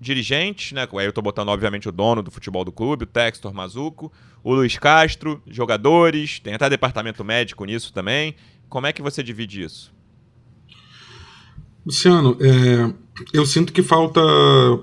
dirigentes, 0.00 0.72
né? 0.72 0.86
Aí 0.98 1.06
eu 1.06 1.12
tô 1.12 1.22
botando, 1.22 1.48
obviamente, 1.48 1.88
o 1.88 1.92
dono 1.92 2.22
do 2.22 2.30
futebol 2.30 2.64
do 2.64 2.72
clube, 2.72 3.04
o 3.04 3.06
Textor 3.06 3.54
Mazuco, 3.54 4.12
o 4.42 4.52
Luiz 4.52 4.76
Castro, 4.76 5.42
jogadores, 5.46 6.40
tem 6.40 6.54
até 6.54 6.68
departamento 6.68 7.24
médico 7.24 7.64
nisso 7.64 7.92
também. 7.92 8.34
Como 8.68 8.86
é 8.86 8.92
que 8.92 9.00
você 9.00 9.22
divide 9.22 9.62
isso? 9.62 9.94
Luciano, 11.86 12.36
é, 12.40 12.92
eu 13.32 13.44
sinto 13.44 13.72
que 13.72 13.82
falta 13.82 14.20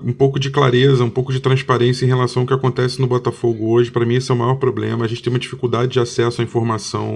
um 0.02 0.12
pouco 0.12 0.38
de 0.38 0.50
clareza, 0.50 1.04
um 1.04 1.10
pouco 1.10 1.32
de 1.32 1.40
transparência 1.40 2.04
em 2.04 2.08
relação 2.08 2.42
ao 2.42 2.46
que 2.46 2.54
acontece 2.54 3.00
no 3.00 3.06
Botafogo 3.06 3.70
hoje. 3.70 3.90
Para 3.90 4.06
mim, 4.06 4.14
esse 4.14 4.30
é 4.30 4.34
o 4.34 4.38
maior 4.38 4.54
problema. 4.54 5.04
A 5.04 5.08
gente 5.08 5.22
tem 5.22 5.32
uma 5.32 5.38
dificuldade 5.38 5.92
de 5.92 6.00
acesso 6.00 6.40
à 6.40 6.44
informação 6.44 7.12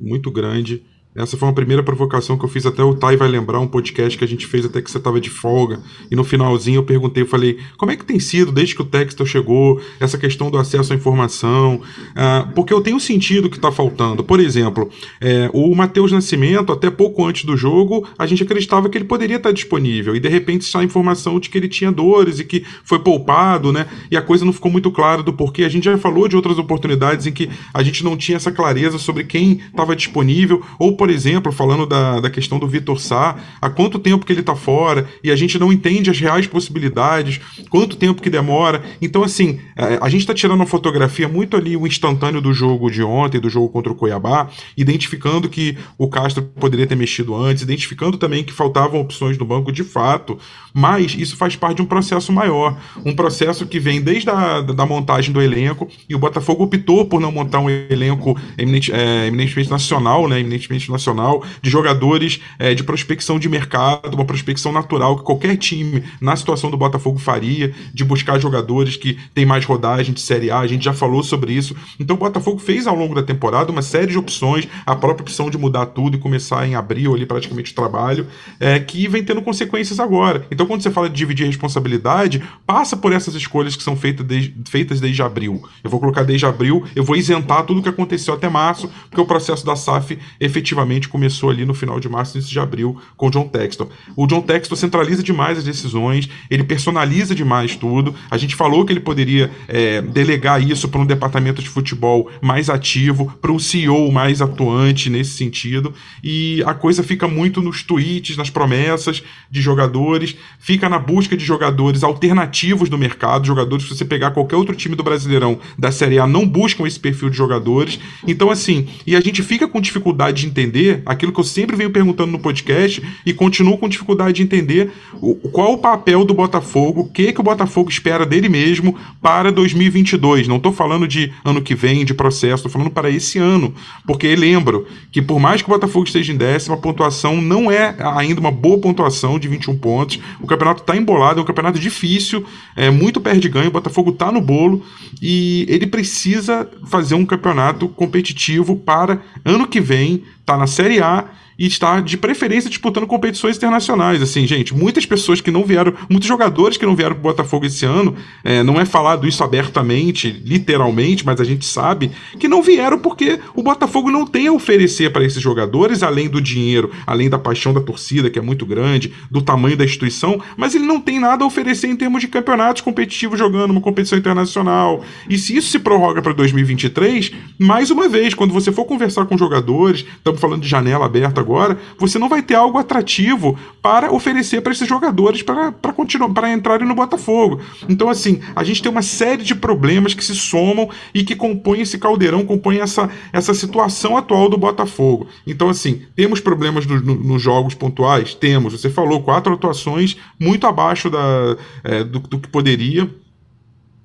muito 0.00 0.30
grande. 0.30 0.82
Essa 1.12 1.36
foi 1.36 1.48
uma 1.48 1.54
primeira 1.54 1.82
provocação 1.82 2.38
que 2.38 2.44
eu 2.44 2.48
fiz, 2.48 2.64
até 2.64 2.84
o 2.84 2.94
Tai 2.94 3.16
vai 3.16 3.26
lembrar, 3.26 3.58
um 3.58 3.66
podcast 3.66 4.16
que 4.16 4.24
a 4.24 4.28
gente 4.28 4.46
fez 4.46 4.64
até 4.64 4.80
que 4.80 4.88
você 4.88 4.98
estava 4.98 5.20
de 5.20 5.28
folga, 5.28 5.80
e 6.08 6.14
no 6.14 6.22
finalzinho 6.22 6.78
eu 6.78 6.84
perguntei, 6.84 7.24
eu 7.24 7.26
falei, 7.26 7.58
como 7.76 7.90
é 7.90 7.96
que 7.96 8.04
tem 8.04 8.20
sido 8.20 8.52
desde 8.52 8.76
que 8.76 8.82
o 8.82 8.84
Textor 8.84 9.26
chegou, 9.26 9.80
essa 9.98 10.16
questão 10.16 10.52
do 10.52 10.56
acesso 10.56 10.92
à 10.92 10.96
informação, 10.96 11.80
ah, 12.14 12.48
porque 12.54 12.72
eu 12.72 12.80
tenho 12.80 13.00
sentido 13.00 13.50
que 13.50 13.56
está 13.56 13.72
faltando. 13.72 14.22
Por 14.22 14.38
exemplo, 14.38 14.88
é, 15.20 15.50
o 15.52 15.74
Matheus 15.74 16.12
Nascimento, 16.12 16.72
até 16.72 16.88
pouco 16.88 17.26
antes 17.26 17.44
do 17.44 17.56
jogo, 17.56 18.06
a 18.16 18.24
gente 18.24 18.44
acreditava 18.44 18.88
que 18.88 18.96
ele 18.96 19.04
poderia 19.04 19.36
estar 19.36 19.50
disponível, 19.50 20.14
e 20.14 20.20
de 20.20 20.28
repente 20.28 20.64
sai 20.64 20.82
a 20.82 20.84
informação 20.84 21.40
de 21.40 21.50
que 21.50 21.58
ele 21.58 21.68
tinha 21.68 21.90
dores 21.90 22.38
e 22.38 22.44
que 22.44 22.64
foi 22.84 23.00
poupado, 23.00 23.72
né, 23.72 23.88
e 24.12 24.16
a 24.16 24.22
coisa 24.22 24.44
não 24.44 24.52
ficou 24.52 24.70
muito 24.70 24.92
clara 24.92 25.24
do 25.24 25.32
porquê. 25.32 25.64
A 25.64 25.68
gente 25.68 25.86
já 25.86 25.98
falou 25.98 26.28
de 26.28 26.36
outras 26.36 26.56
oportunidades 26.56 27.26
em 27.26 27.32
que 27.32 27.50
a 27.74 27.82
gente 27.82 28.04
não 28.04 28.16
tinha 28.16 28.36
essa 28.36 28.52
clareza 28.52 28.96
sobre 28.96 29.24
quem 29.24 29.60
estava 29.72 29.96
disponível, 29.96 30.62
ou 30.78 30.99
por 31.00 31.08
exemplo, 31.08 31.50
falando 31.50 31.86
da, 31.86 32.20
da 32.20 32.28
questão 32.28 32.58
do 32.58 32.68
Vitor 32.68 33.00
Sá, 33.00 33.34
há 33.58 33.70
quanto 33.70 33.98
tempo 33.98 34.26
que 34.26 34.34
ele 34.34 34.40
está 34.40 34.54
fora 34.54 35.08
e 35.24 35.30
a 35.30 35.34
gente 35.34 35.58
não 35.58 35.72
entende 35.72 36.10
as 36.10 36.20
reais 36.20 36.46
possibilidades, 36.46 37.40
quanto 37.70 37.96
tempo 37.96 38.20
que 38.20 38.28
demora. 38.28 38.82
Então, 39.00 39.22
assim, 39.22 39.60
a, 39.78 39.92
é, 39.92 39.98
a 40.02 40.10
gente 40.10 40.20
está 40.20 40.34
tirando 40.34 40.56
uma 40.56 40.66
fotografia 40.66 41.26
muito 41.26 41.56
ali, 41.56 41.74
o 41.74 41.86
instantâneo 41.86 42.42
do 42.42 42.52
jogo 42.52 42.90
de 42.90 43.02
ontem, 43.02 43.40
do 43.40 43.48
jogo 43.48 43.70
contra 43.70 43.90
o 43.90 43.94
Cuiabá, 43.94 44.50
identificando 44.76 45.48
que 45.48 45.74
o 45.96 46.06
Castro 46.06 46.42
poderia 46.42 46.86
ter 46.86 46.96
mexido 46.96 47.34
antes, 47.34 47.62
identificando 47.62 48.18
também 48.18 48.44
que 48.44 48.52
faltavam 48.52 49.00
opções 49.00 49.38
no 49.38 49.46
banco 49.46 49.72
de 49.72 49.82
fato, 49.82 50.38
mas 50.74 51.14
isso 51.14 51.34
faz 51.34 51.56
parte 51.56 51.76
de 51.76 51.82
um 51.82 51.86
processo 51.86 52.30
maior, 52.30 52.76
um 53.06 53.14
processo 53.14 53.64
que 53.64 53.80
vem 53.80 54.02
desde 54.02 54.28
a 54.28 54.60
da 54.60 54.84
montagem 54.84 55.32
do 55.32 55.40
elenco, 55.40 55.88
e 56.06 56.14
o 56.14 56.18
Botafogo 56.18 56.64
optou 56.64 57.06
por 57.06 57.22
não 57.22 57.32
montar 57.32 57.60
um 57.60 57.70
elenco 57.70 58.38
eminente, 58.58 58.92
é, 58.92 59.28
eminentemente 59.28 59.70
nacional, 59.70 60.28
né, 60.28 60.40
eminentemente 60.40 60.89
nacional, 60.90 61.44
de 61.62 61.70
jogadores 61.70 62.40
é, 62.58 62.74
de 62.74 62.82
prospecção 62.82 63.38
de 63.38 63.48
mercado, 63.48 64.14
uma 64.14 64.24
prospecção 64.24 64.72
natural 64.72 65.18
que 65.18 65.24
qualquer 65.24 65.56
time 65.56 66.02
na 66.20 66.36
situação 66.36 66.70
do 66.70 66.76
Botafogo 66.76 67.18
faria, 67.18 67.72
de 67.92 68.04
buscar 68.04 68.38
jogadores 68.38 68.96
que 68.96 69.18
têm 69.34 69.46
mais 69.46 69.64
rodagem 69.64 70.14
de 70.14 70.20
Série 70.20 70.50
A, 70.50 70.58
a 70.58 70.66
gente 70.66 70.84
já 70.84 70.92
falou 70.92 71.22
sobre 71.22 71.52
isso. 71.52 71.76
Então 71.98 72.16
o 72.16 72.18
Botafogo 72.18 72.58
fez 72.58 72.86
ao 72.86 72.94
longo 72.94 73.14
da 73.14 73.22
temporada 73.22 73.70
uma 73.70 73.82
série 73.82 74.08
de 74.08 74.18
opções, 74.18 74.68
a 74.84 74.94
própria 74.96 75.22
opção 75.22 75.50
de 75.50 75.58
mudar 75.58 75.86
tudo 75.86 76.16
e 76.16 76.20
começar 76.20 76.66
em 76.66 76.74
abril 76.74 77.14
ali 77.14 77.26
praticamente 77.26 77.72
o 77.72 77.74
trabalho, 77.74 78.26
é, 78.58 78.78
que 78.78 79.08
vem 79.08 79.24
tendo 79.24 79.42
consequências 79.42 80.00
agora. 80.00 80.46
Então 80.50 80.66
quando 80.66 80.82
você 80.82 80.90
fala 80.90 81.08
de 81.08 81.16
dividir 81.16 81.46
responsabilidade, 81.46 82.42
passa 82.66 82.96
por 82.96 83.12
essas 83.12 83.34
escolhas 83.34 83.76
que 83.76 83.82
são 83.82 83.96
feitas 83.96 84.26
desde, 84.26 84.54
feitas 84.68 85.00
desde 85.00 85.22
abril. 85.22 85.62
Eu 85.82 85.90
vou 85.90 86.00
colocar 86.00 86.22
desde 86.22 86.46
abril, 86.46 86.84
eu 86.94 87.04
vou 87.04 87.16
isentar 87.16 87.64
tudo 87.64 87.80
o 87.80 87.82
que 87.82 87.88
aconteceu 87.88 88.34
até 88.34 88.48
março, 88.48 88.90
porque 89.08 89.20
o 89.20 89.26
processo 89.26 89.64
da 89.64 89.76
SAF 89.76 90.18
efetivamente 90.38 90.79
efetivamente 90.80 91.08
começou 91.08 91.50
ali 91.50 91.64
no 91.64 91.74
final 91.74 92.00
de 92.00 92.08
março, 92.08 92.36
início 92.36 92.52
de 92.52 92.58
abril, 92.58 92.96
com 93.16 93.28
o 93.28 93.30
John 93.30 93.48
Texton. 93.48 93.88
O 94.16 94.26
John 94.26 94.40
Texton 94.40 94.76
centraliza 94.76 95.22
demais 95.22 95.58
as 95.58 95.64
decisões, 95.64 96.28
ele 96.50 96.64
personaliza 96.64 97.34
demais 97.34 97.76
tudo. 97.76 98.14
A 98.30 98.36
gente 98.36 98.56
falou 98.56 98.84
que 98.84 98.92
ele 98.92 99.00
poderia 99.00 99.50
é, 99.68 100.00
delegar 100.00 100.62
isso 100.62 100.88
para 100.88 101.00
um 101.00 101.06
departamento 101.06 101.62
de 101.62 101.68
futebol 101.68 102.30
mais 102.40 102.70
ativo, 102.70 103.32
para 103.40 103.52
um 103.52 103.58
CEO 103.58 104.10
mais 104.10 104.40
atuante 104.40 105.10
nesse 105.10 105.32
sentido, 105.32 105.92
e 106.22 106.62
a 106.66 106.74
coisa 106.74 107.02
fica 107.02 107.28
muito 107.28 107.60
nos 107.60 107.82
tweets, 107.82 108.36
nas 108.36 108.50
promessas 108.50 109.22
de 109.50 109.60
jogadores, 109.60 110.36
fica 110.58 110.88
na 110.88 110.98
busca 110.98 111.36
de 111.36 111.44
jogadores 111.44 112.02
alternativos 112.02 112.88
do 112.88 112.98
mercado, 112.98 113.46
jogadores 113.46 113.84
que 113.84 113.94
você 113.94 114.04
pegar 114.04 114.30
qualquer 114.30 114.56
outro 114.56 114.74
time 114.74 114.94
do 114.94 115.02
Brasileirão 115.02 115.58
da 115.78 115.92
Série 115.92 116.18
A 116.18 116.26
não 116.26 116.46
buscam 116.46 116.86
esse 116.86 116.98
perfil 116.98 117.30
de 117.30 117.36
jogadores. 117.36 117.98
Então, 118.26 118.50
assim, 118.50 118.88
e 119.06 119.16
a 119.16 119.20
gente 119.20 119.42
fica 119.42 119.66
com 119.66 119.80
dificuldade 119.80 120.42
de 120.42 120.46
entender 120.46 120.69
entender 120.70 121.02
aquilo 121.04 121.32
que 121.32 121.40
eu 121.40 121.44
sempre 121.44 121.76
venho 121.76 121.90
perguntando 121.90 122.32
no 122.32 122.38
podcast 122.38 123.02
e 123.26 123.34
continuo 123.34 123.76
com 123.76 123.88
dificuldade 123.88 124.34
de 124.34 124.42
entender 124.42 124.92
o, 125.20 125.34
qual 125.34 125.74
o 125.74 125.78
papel 125.78 126.24
do 126.24 126.32
Botafogo, 126.32 127.02
o 127.02 127.08
que, 127.08 127.32
que 127.32 127.40
o 127.40 127.44
Botafogo 127.44 127.90
espera 127.90 128.24
dele 128.24 128.48
mesmo 128.48 128.96
para 129.20 129.50
2022. 129.50 130.48
Não 130.48 130.56
estou 130.56 130.72
falando 130.72 131.06
de 131.06 131.32
ano 131.44 131.60
que 131.60 131.74
vem, 131.74 132.04
de 132.04 132.14
processo, 132.14 132.56
estou 132.56 132.70
falando 132.70 132.90
para 132.90 133.10
esse 133.10 133.38
ano. 133.38 133.74
Porque 134.06 134.34
lembro 134.36 134.86
que 135.10 135.20
por 135.20 135.40
mais 135.40 135.60
que 135.60 135.68
o 135.68 135.72
Botafogo 135.72 136.06
esteja 136.06 136.32
em 136.32 136.36
décima, 136.36 136.76
a 136.76 136.78
pontuação 136.78 137.40
não 137.40 137.70
é 137.70 137.96
ainda 137.98 138.40
uma 138.40 138.50
boa 138.50 138.78
pontuação 138.78 139.38
de 139.38 139.48
21 139.48 139.76
pontos. 139.78 140.20
O 140.40 140.46
campeonato 140.46 140.82
está 140.82 140.96
embolado, 140.96 141.40
é 141.40 141.42
um 141.42 141.46
campeonato 141.46 141.78
difícil, 141.78 142.44
é 142.76 142.90
muito 142.90 143.20
perde-ganho, 143.20 143.68
o 143.68 143.72
Botafogo 143.72 144.10
está 144.10 144.30
no 144.30 144.40
bolo 144.40 144.82
e 145.20 145.66
ele 145.68 145.86
precisa 145.86 146.68
fazer 146.86 147.14
um 147.14 147.26
campeonato 147.26 147.88
competitivo 147.88 148.76
para 148.76 149.20
ano 149.44 149.66
que 149.66 149.80
vem 149.80 150.22
está 150.50 150.56
na 150.56 150.66
Série 150.66 151.00
A 151.00 151.26
e 151.60 151.66
está 151.66 152.00
de 152.00 152.16
preferência 152.16 152.70
disputando 152.70 153.06
competições 153.06 153.58
internacionais. 153.58 154.22
Assim, 154.22 154.46
gente, 154.46 154.74
muitas 154.74 155.04
pessoas 155.04 155.42
que 155.42 155.50
não 155.50 155.62
vieram, 155.62 155.92
muitos 156.08 156.26
jogadores 156.26 156.78
que 156.78 156.86
não 156.86 156.96
vieram 156.96 157.14
para 157.14 157.20
o 157.20 157.22
Botafogo 157.22 157.66
esse 157.66 157.84
ano, 157.84 158.16
é, 158.42 158.62
não 158.62 158.80
é 158.80 158.86
falado 158.86 159.28
isso 159.28 159.44
abertamente, 159.44 160.30
literalmente, 160.42 161.24
mas 161.26 161.38
a 161.38 161.44
gente 161.44 161.66
sabe 161.66 162.10
que 162.38 162.48
não 162.48 162.62
vieram 162.62 162.98
porque 162.98 163.38
o 163.54 163.62
Botafogo 163.62 164.10
não 164.10 164.26
tem 164.26 164.46
a 164.46 164.52
oferecer 164.52 165.12
para 165.12 165.22
esses 165.22 165.42
jogadores, 165.42 166.02
além 166.02 166.30
do 166.30 166.40
dinheiro, 166.40 166.90
além 167.06 167.28
da 167.28 167.38
paixão 167.38 167.74
da 167.74 167.80
torcida, 167.82 168.30
que 168.30 168.38
é 168.38 168.42
muito 168.42 168.64
grande, 168.64 169.12
do 169.30 169.42
tamanho 169.42 169.76
da 169.76 169.84
instituição, 169.84 170.40
mas 170.56 170.74
ele 170.74 170.86
não 170.86 170.98
tem 170.98 171.20
nada 171.20 171.44
a 171.44 171.46
oferecer 171.46 171.88
em 171.88 171.96
termos 171.96 172.22
de 172.22 172.28
campeonatos 172.28 172.80
competitivos 172.80 173.38
jogando 173.38 173.72
uma 173.72 173.82
competição 173.82 174.16
internacional. 174.16 175.04
E 175.28 175.36
se 175.36 175.54
isso 175.54 175.68
se 175.68 175.78
prorroga 175.78 176.22
para 176.22 176.32
2023, 176.32 177.32
mais 177.58 177.90
uma 177.90 178.08
vez, 178.08 178.32
quando 178.32 178.54
você 178.54 178.72
for 178.72 178.86
conversar 178.86 179.26
com 179.26 179.36
jogadores, 179.36 180.06
estamos 180.16 180.40
falando 180.40 180.62
de 180.62 180.68
janela 180.68 181.04
aberta 181.04 181.38
agora 181.38 181.49
agora, 181.50 181.78
você 181.98 182.18
não 182.18 182.28
vai 182.28 182.42
ter 182.42 182.54
algo 182.54 182.78
atrativo 182.78 183.58
para 183.82 184.12
oferecer 184.12 184.60
para 184.60 184.72
esses 184.72 184.88
jogadores 184.88 185.42
para 185.42 185.72
continuar 185.92 186.30
para 186.30 186.52
entrarem 186.52 186.86
no 186.86 186.94
Botafogo. 186.94 187.60
Então, 187.88 188.08
assim, 188.08 188.40
a 188.54 188.62
gente 188.62 188.80
tem 188.80 188.90
uma 188.90 189.02
série 189.02 189.42
de 189.42 189.54
problemas 189.54 190.14
que 190.14 190.24
se 190.24 190.34
somam 190.34 190.88
e 191.12 191.24
que 191.24 191.34
compõem 191.34 191.80
esse 191.80 191.98
caldeirão, 191.98 192.46
compõem 192.46 192.80
essa, 192.80 193.10
essa 193.32 193.52
situação 193.52 194.16
atual 194.16 194.48
do 194.48 194.56
Botafogo. 194.56 195.26
Então, 195.44 195.68
assim, 195.68 196.02
temos 196.14 196.40
problemas 196.40 196.86
no, 196.86 197.00
no, 197.00 197.14
nos 197.16 197.42
jogos 197.42 197.74
pontuais? 197.74 198.34
Temos. 198.34 198.72
Você 198.72 198.88
falou 198.88 199.22
quatro 199.22 199.52
atuações 199.52 200.16
muito 200.38 200.66
abaixo 200.66 201.10
da, 201.10 201.56
é, 201.82 202.04
do, 202.04 202.20
do 202.20 202.38
que 202.38 202.48
poderia 202.48 203.10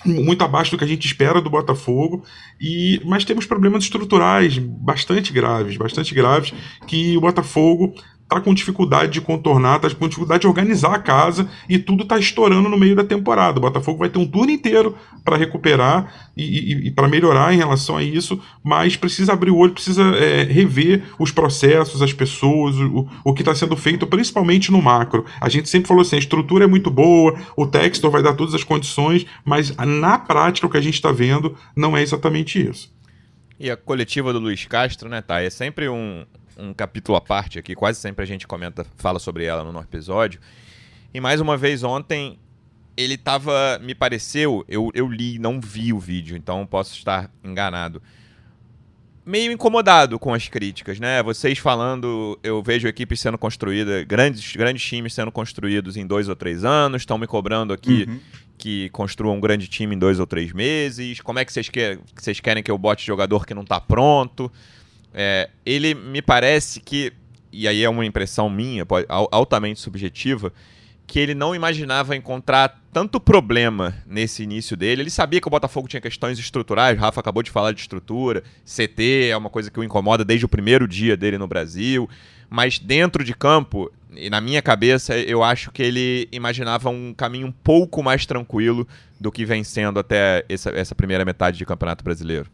muito 0.05 0.43
abaixo 0.43 0.71
do 0.71 0.77
que 0.77 0.83
a 0.83 0.87
gente 0.87 1.05
espera 1.05 1.41
do 1.41 1.49
Botafogo, 1.49 2.23
e 2.59 3.01
mas 3.05 3.25
temos 3.25 3.45
problemas 3.45 3.83
estruturais 3.83 4.57
bastante 4.57 5.33
graves, 5.33 5.77
bastante 5.77 6.13
graves, 6.13 6.53
que 6.87 7.17
o 7.17 7.21
Botafogo 7.21 7.93
tá 8.27 8.41
com 8.41 8.53
dificuldade 8.53 9.13
de 9.13 9.21
contornar, 9.21 9.79
tá 9.79 9.89
com 9.89 10.07
dificuldade 10.07 10.41
de 10.41 10.47
organizar 10.47 10.95
a 10.95 10.99
casa 10.99 11.49
e 11.69 11.77
tudo 11.77 12.05
tá 12.05 12.17
estourando 12.17 12.67
no 12.67 12.77
meio 12.77 12.95
da 12.95 13.03
temporada. 13.03 13.59
O 13.59 13.61
Botafogo 13.61 13.99
vai 13.99 14.09
ter 14.09 14.17
um 14.17 14.25
turno 14.25 14.51
inteiro 14.51 14.95
para 15.23 15.37
recuperar 15.37 16.31
e, 16.35 16.43
e, 16.43 16.87
e 16.87 16.91
para 16.91 17.07
melhorar 17.07 17.53
em 17.53 17.57
relação 17.57 17.97
a 17.97 18.03
isso, 18.03 18.41
mas 18.63 18.95
precisa 18.95 19.33
abrir 19.33 19.51
o 19.51 19.57
olho, 19.57 19.73
precisa 19.73 20.03
é, 20.15 20.43
rever 20.43 21.03
os 21.19 21.31
processos, 21.31 22.01
as 22.01 22.13
pessoas, 22.13 22.75
o, 22.75 23.07
o 23.23 23.33
que 23.33 23.41
está 23.41 23.53
sendo 23.53 23.75
feito, 23.77 24.07
principalmente 24.07 24.71
no 24.71 24.81
macro. 24.81 25.25
A 25.39 25.49
gente 25.49 25.69
sempre 25.69 25.87
falou 25.87 26.01
assim: 26.01 26.15
a 26.15 26.19
estrutura 26.19 26.65
é 26.65 26.67
muito 26.67 26.89
boa, 26.89 27.37
o 27.55 27.67
Textor 27.67 28.09
vai 28.09 28.23
dar 28.23 28.33
todas 28.33 28.53
as 28.53 28.63
condições, 28.63 29.25
mas 29.43 29.75
na 29.77 30.17
prática 30.17 30.67
o 30.67 30.69
que 30.69 30.77
a 30.77 30.81
gente 30.81 30.95
está 30.95 31.11
vendo 31.11 31.55
não 31.75 31.95
é 31.95 32.01
exatamente 32.01 32.59
isso. 32.59 32.93
E 33.59 33.69
a 33.69 33.77
coletiva 33.77 34.33
do 34.33 34.39
Luiz 34.39 34.65
Castro, 34.65 35.07
né, 35.07 35.21
tá? 35.21 35.41
É 35.41 35.49
sempre 35.49 35.87
um, 35.87 36.25
um 36.57 36.73
capítulo 36.73 37.17
à 37.17 37.21
parte 37.21 37.59
aqui, 37.59 37.75
quase 37.75 37.99
sempre 37.99 38.23
a 38.23 38.25
gente 38.25 38.47
comenta, 38.47 38.85
fala 38.97 39.19
sobre 39.19 39.45
ela 39.45 39.63
no 39.63 39.79
episódio. 39.79 40.39
E 41.13 41.19
mais 41.19 41.39
uma 41.39 41.55
vez 41.57 41.83
ontem 41.83 42.37
ele 42.97 43.17
tava, 43.17 43.79
me 43.81 43.93
pareceu, 43.93 44.63
eu, 44.67 44.89
eu 44.93 45.07
li, 45.07 45.37
não 45.37 45.59
vi 45.59 45.91
o 45.91 45.99
vídeo, 45.99 46.37
então 46.37 46.65
posso 46.65 46.93
estar 46.93 47.29
enganado. 47.43 48.01
Meio 49.25 49.51
incomodado 49.51 50.19
com 50.19 50.33
as 50.33 50.47
críticas, 50.47 50.99
né? 50.99 51.21
Vocês 51.23 51.57
falando, 51.57 52.39
eu 52.43 52.61
vejo 52.61 52.87
equipes 52.87 53.19
sendo 53.19 53.37
construídas, 53.37 54.03
grandes, 54.03 54.55
grandes 54.55 54.83
times 54.83 55.13
sendo 55.13 55.31
construídos 55.31 55.97
em 55.97 56.05
dois 56.05 56.29
ou 56.29 56.35
três 56.35 56.63
anos, 56.63 57.01
estão 57.01 57.17
me 57.17 57.25
cobrando 57.25 57.73
aqui 57.73 58.05
uhum. 58.07 58.19
que 58.55 58.87
construa 58.89 59.33
um 59.33 59.39
grande 59.39 59.67
time 59.67 59.95
em 59.95 59.99
dois 59.99 60.19
ou 60.19 60.27
três 60.27 60.53
meses. 60.53 61.21
Como 61.21 61.39
é 61.39 61.43
que 61.43 61.51
vocês, 61.51 61.69
que, 61.69 61.97
vocês 62.15 62.39
querem 62.39 62.61
que 62.61 62.69
eu 62.69 62.77
bote 62.77 63.05
jogador 63.05 63.47
que 63.47 63.53
não 63.55 63.63
está 63.63 63.81
pronto? 63.81 64.51
É, 65.17 65.49
ele 65.65 65.95
me 65.95 66.21
parece 66.21 66.81
que, 66.81 67.13
e 67.49 67.69
aí 67.69 67.81
é 67.81 67.89
uma 67.89 68.05
impressão 68.05 68.49
minha, 68.49 68.85
altamente 69.31 69.79
subjetiva, 69.79 70.51
que 71.07 71.19
ele 71.19 71.33
não 71.33 71.55
imaginava 71.55 72.17
encontrar 72.17 72.81
tanto 72.91 73.17
problema 73.17 73.95
nesse 74.05 74.43
início 74.43 74.75
dele. 74.75 75.03
Ele 75.03 75.09
sabia 75.09 75.39
que 75.39 75.47
o 75.47 75.51
Botafogo 75.51 75.87
tinha 75.87 76.01
questões 76.01 76.37
estruturais, 76.37 76.97
o 76.97 77.01
Rafa 77.01 77.21
acabou 77.21 77.41
de 77.41 77.49
falar 77.49 77.71
de 77.71 77.79
estrutura, 77.79 78.43
CT 78.65 79.29
é 79.29 79.37
uma 79.37 79.49
coisa 79.49 79.71
que 79.71 79.79
o 79.79 79.83
incomoda 79.83 80.25
desde 80.25 80.45
o 80.45 80.49
primeiro 80.49 80.85
dia 80.85 81.15
dele 81.15 81.37
no 81.37 81.47
Brasil, 81.47 82.09
mas 82.49 82.77
dentro 82.77 83.23
de 83.23 83.33
campo, 83.33 83.89
e 84.13 84.29
na 84.29 84.41
minha 84.41 84.61
cabeça, 84.61 85.17
eu 85.17 85.41
acho 85.41 85.71
que 85.71 85.81
ele 85.81 86.27
imaginava 86.33 86.89
um 86.89 87.13
caminho 87.13 87.47
um 87.47 87.51
pouco 87.51 88.03
mais 88.03 88.25
tranquilo 88.25 88.85
do 89.17 89.31
que 89.31 89.45
vem 89.45 89.63
sendo 89.63 89.97
até 89.97 90.43
essa, 90.49 90.71
essa 90.71 90.93
primeira 90.93 91.23
metade 91.23 91.57
de 91.57 91.65
Campeonato 91.65 92.03
Brasileiro. 92.03 92.49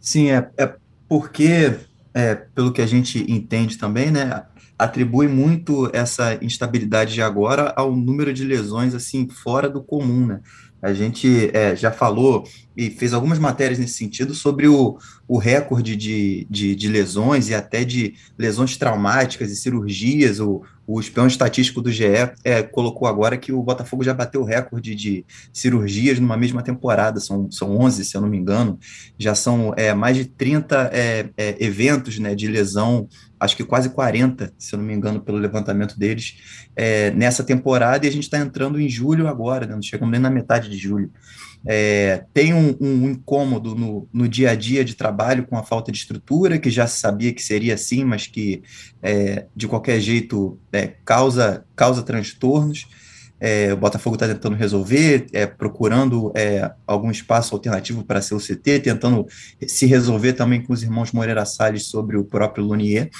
Sim, 0.00 0.30
é, 0.30 0.50
é 0.56 0.74
porque, 1.08 1.74
é, 2.12 2.34
pelo 2.34 2.72
que 2.72 2.82
a 2.82 2.86
gente 2.86 3.24
entende 3.30 3.78
também, 3.78 4.10
né, 4.10 4.44
atribui 4.78 5.26
muito 5.26 5.90
essa 5.92 6.38
instabilidade 6.42 7.14
de 7.14 7.22
agora 7.22 7.72
ao 7.76 7.94
número 7.96 8.32
de 8.32 8.44
lesões 8.44 8.94
assim 8.94 9.28
fora 9.28 9.68
do 9.68 9.82
comum, 9.82 10.26
né? 10.26 10.40
A 10.80 10.92
gente 10.92 11.50
é, 11.52 11.74
já 11.74 11.90
falou 11.90 12.44
e 12.76 12.88
fez 12.88 13.12
algumas 13.12 13.40
matérias 13.40 13.80
nesse 13.80 13.94
sentido 13.94 14.32
sobre 14.32 14.68
o, 14.68 14.96
o 15.26 15.36
recorde 15.36 15.96
de, 15.96 16.46
de, 16.48 16.76
de, 16.76 16.88
lesões 16.88 17.48
e 17.48 17.54
até 17.54 17.82
de 17.82 18.14
lesões 18.38 18.76
traumáticas 18.76 19.50
e 19.50 19.56
cirurgias. 19.56 20.38
O, 20.38 20.62
o 20.90 20.98
espião 20.98 21.26
estatístico 21.26 21.82
do 21.82 21.92
GE 21.92 22.06
é, 22.42 22.62
colocou 22.62 23.06
agora 23.06 23.36
que 23.36 23.52
o 23.52 23.62
Botafogo 23.62 24.02
já 24.02 24.14
bateu 24.14 24.40
o 24.40 24.44
recorde 24.44 24.94
de 24.94 25.22
cirurgias 25.52 26.18
numa 26.18 26.34
mesma 26.34 26.62
temporada, 26.62 27.20
são, 27.20 27.50
são 27.50 27.76
11, 27.76 28.06
se 28.06 28.16
eu 28.16 28.22
não 28.22 28.28
me 28.28 28.38
engano. 28.38 28.78
Já 29.18 29.34
são 29.34 29.74
é, 29.76 29.92
mais 29.92 30.16
de 30.16 30.24
30 30.24 30.90
é, 30.90 31.28
é, 31.36 31.56
eventos 31.62 32.18
né, 32.18 32.34
de 32.34 32.48
lesão 32.48 33.06
acho 33.40 33.56
que 33.56 33.64
quase 33.64 33.90
40, 33.90 34.52
se 34.58 34.74
eu 34.74 34.78
não 34.78 34.86
me 34.86 34.94
engano, 34.94 35.20
pelo 35.20 35.38
levantamento 35.38 35.98
deles, 35.98 36.68
é, 36.74 37.10
nessa 37.12 37.44
temporada, 37.44 38.04
e 38.04 38.08
a 38.08 38.12
gente 38.12 38.24
está 38.24 38.38
entrando 38.38 38.80
em 38.80 38.88
julho 38.88 39.28
agora, 39.28 39.66
né? 39.66 39.74
não 39.74 39.82
chegamos 39.82 40.10
nem 40.10 40.20
na 40.20 40.30
metade 40.30 40.68
de 40.68 40.76
julho. 40.76 41.10
É, 41.66 42.24
tem 42.32 42.54
um, 42.54 42.76
um 42.80 43.10
incômodo 43.10 43.74
no, 43.74 44.08
no, 44.12 44.28
dia 44.28 44.50
a 44.50 44.54
dia 44.54 44.84
de 44.84 44.94
trabalho 44.94 45.46
com 45.46 45.56
a 45.56 45.62
falta 45.62 45.90
de 45.90 45.98
estrutura, 45.98 46.58
que 46.58 46.70
já 46.70 46.86
se 46.86 47.00
sabia 47.00 47.32
que 47.32 47.42
seria 47.42 47.74
assim, 47.74 48.04
mas 48.04 48.26
que 48.26 48.62
é, 49.02 49.46
de 49.54 49.66
qualquer 49.66 50.00
jeito 50.00 50.58
é, 50.72 50.94
causa, 51.04 51.64
causa 51.74 52.02
transtornos. 52.02 52.86
É, 53.40 53.72
o 53.72 53.76
Botafogo 53.76 54.16
está 54.16 54.26
tentando 54.26 54.56
resolver, 54.56 55.26
é, 55.32 55.46
procurando 55.46 56.32
é, 56.34 56.72
algum 56.86 57.10
espaço 57.10 57.54
alternativo 57.54 58.04
para 58.04 58.20
ser 58.20 58.34
o 58.34 58.40
CT, 58.40 58.80
tentando 58.80 59.26
se 59.66 59.86
resolver 59.86 60.32
também 60.32 60.60
com 60.62 60.72
os 60.72 60.82
irmãos 60.82 61.12
Moreira 61.12 61.44
Salles 61.44 61.84
sobre 61.84 62.16
o 62.16 62.24
próprio 62.24 62.64
Lunier. 62.64 63.10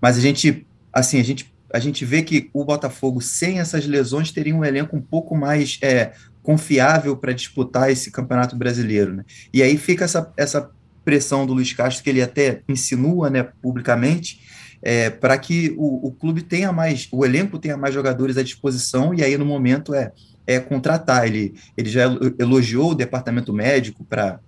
Mas 0.00 0.16
a 0.16 0.20
gente, 0.20 0.66
assim, 0.92 1.20
a 1.20 1.24
gente, 1.24 1.52
a 1.72 1.78
gente 1.78 2.04
vê 2.04 2.22
que 2.22 2.48
o 2.54 2.64
Botafogo, 2.64 3.20
sem 3.20 3.58
essas 3.58 3.84
lesões, 3.86 4.32
teria 4.32 4.54
um 4.54 4.64
elenco 4.64 4.96
um 4.96 5.02
pouco 5.02 5.36
mais 5.36 5.78
é, 5.82 6.12
confiável 6.48 7.14
para 7.14 7.34
disputar 7.34 7.90
esse 7.90 8.10
campeonato 8.10 8.56
brasileiro. 8.56 9.12
Né? 9.16 9.24
E 9.52 9.62
aí 9.62 9.76
fica 9.76 10.06
essa, 10.06 10.32
essa 10.34 10.70
pressão 11.04 11.44
do 11.44 11.52
Luiz 11.52 11.74
Castro, 11.74 12.02
que 12.02 12.08
ele 12.08 12.22
até 12.22 12.62
insinua 12.66 13.28
né, 13.28 13.46
publicamente, 13.60 14.40
é, 14.80 15.10
para 15.10 15.36
que 15.36 15.74
o, 15.76 16.08
o, 16.08 16.10
clube 16.10 16.40
tenha 16.40 16.72
mais, 16.72 17.06
o 17.12 17.22
elenco 17.22 17.58
tenha 17.58 17.76
mais 17.76 17.92
jogadores 17.92 18.38
à 18.38 18.42
disposição, 18.42 19.12
e 19.12 19.22
aí 19.22 19.36
no 19.36 19.44
momento 19.44 19.92
é, 19.92 20.10
é 20.46 20.58
contratar. 20.58 21.26
Ele, 21.26 21.54
ele 21.76 21.90
já 21.90 22.04
elogiou 22.38 22.92
o 22.92 22.94
departamento 22.94 23.52
médico 23.52 24.02
para 24.02 24.40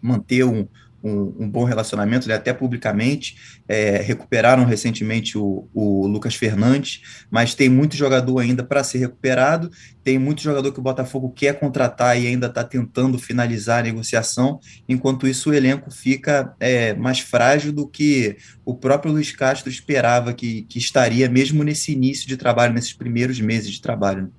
manter 0.00 0.44
um, 0.44 0.66
um, 1.02 1.44
um, 1.44 1.48
bom 1.48 1.64
relacionamento, 1.64 2.28
né, 2.28 2.34
até 2.34 2.52
publicamente. 2.52 3.36
É, 3.68 3.98
recuperaram 3.98 4.64
recentemente 4.64 5.36
o, 5.36 5.68
o, 5.74 6.06
Lucas 6.06 6.34
Fernandes, 6.34 7.26
mas 7.30 7.54
tem 7.54 7.68
muito 7.68 7.96
jogador 7.96 8.38
ainda 8.38 8.62
para 8.62 8.82
ser 8.82 8.98
recuperado. 8.98 9.70
Tem 10.02 10.18
muito 10.18 10.42
jogador 10.42 10.72
que 10.72 10.80
o 10.80 10.82
Botafogo 10.82 11.30
quer 11.30 11.58
contratar 11.58 12.20
e 12.20 12.26
ainda 12.26 12.46
está 12.46 12.64
tentando 12.64 13.18
finalizar 13.18 13.80
a 13.80 13.82
negociação. 13.82 14.58
Enquanto 14.88 15.26
isso, 15.26 15.50
o 15.50 15.54
elenco 15.54 15.90
fica 15.90 16.54
é, 16.58 16.94
mais 16.94 17.20
frágil 17.20 17.72
do 17.72 17.86
que 17.86 18.36
o 18.64 18.74
próprio 18.74 19.12
Luiz 19.12 19.32
Castro 19.32 19.70
esperava 19.70 20.32
que, 20.32 20.62
que 20.62 20.78
estaria, 20.78 21.28
mesmo 21.28 21.62
nesse 21.62 21.92
início 21.92 22.26
de 22.26 22.36
trabalho, 22.36 22.74
nesses 22.74 22.92
primeiros 22.92 23.40
meses 23.40 23.70
de 23.70 23.80
trabalho. 23.80 24.32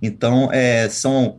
Então, 0.00 0.50
é, 0.52 0.88
são 0.88 1.38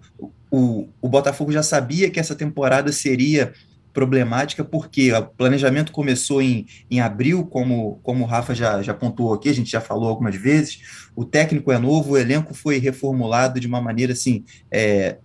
o, 0.49 0.87
o 1.01 1.09
Botafogo 1.09 1.51
já 1.51 1.63
sabia 1.63 2.09
que 2.09 2.19
essa 2.19 2.35
temporada 2.35 2.91
seria 2.91 3.53
problemática, 3.97 4.63
porque 4.63 5.11
o 5.11 5.25
planejamento 5.25 5.91
começou 5.91 6.39
em, 6.39 6.67
em 6.87 6.99
abril, 6.99 7.43
como, 7.43 7.99
como 8.03 8.23
o 8.23 8.27
Rafa 8.27 8.53
já, 8.53 8.79
já 8.83 8.93
pontuou 8.93 9.33
aqui, 9.33 9.49
a 9.49 9.53
gente 9.55 9.71
já 9.71 9.81
falou 9.81 10.07
algumas 10.07 10.35
vezes, 10.35 11.09
o 11.15 11.25
técnico 11.25 11.71
é 11.71 11.79
novo, 11.79 12.11
o 12.11 12.17
elenco 12.17 12.53
foi 12.53 12.77
reformulado 12.77 13.59
de 13.59 13.65
uma 13.65 13.81
maneira 13.81 14.13
assim, 14.13 14.45
é, 14.69 15.17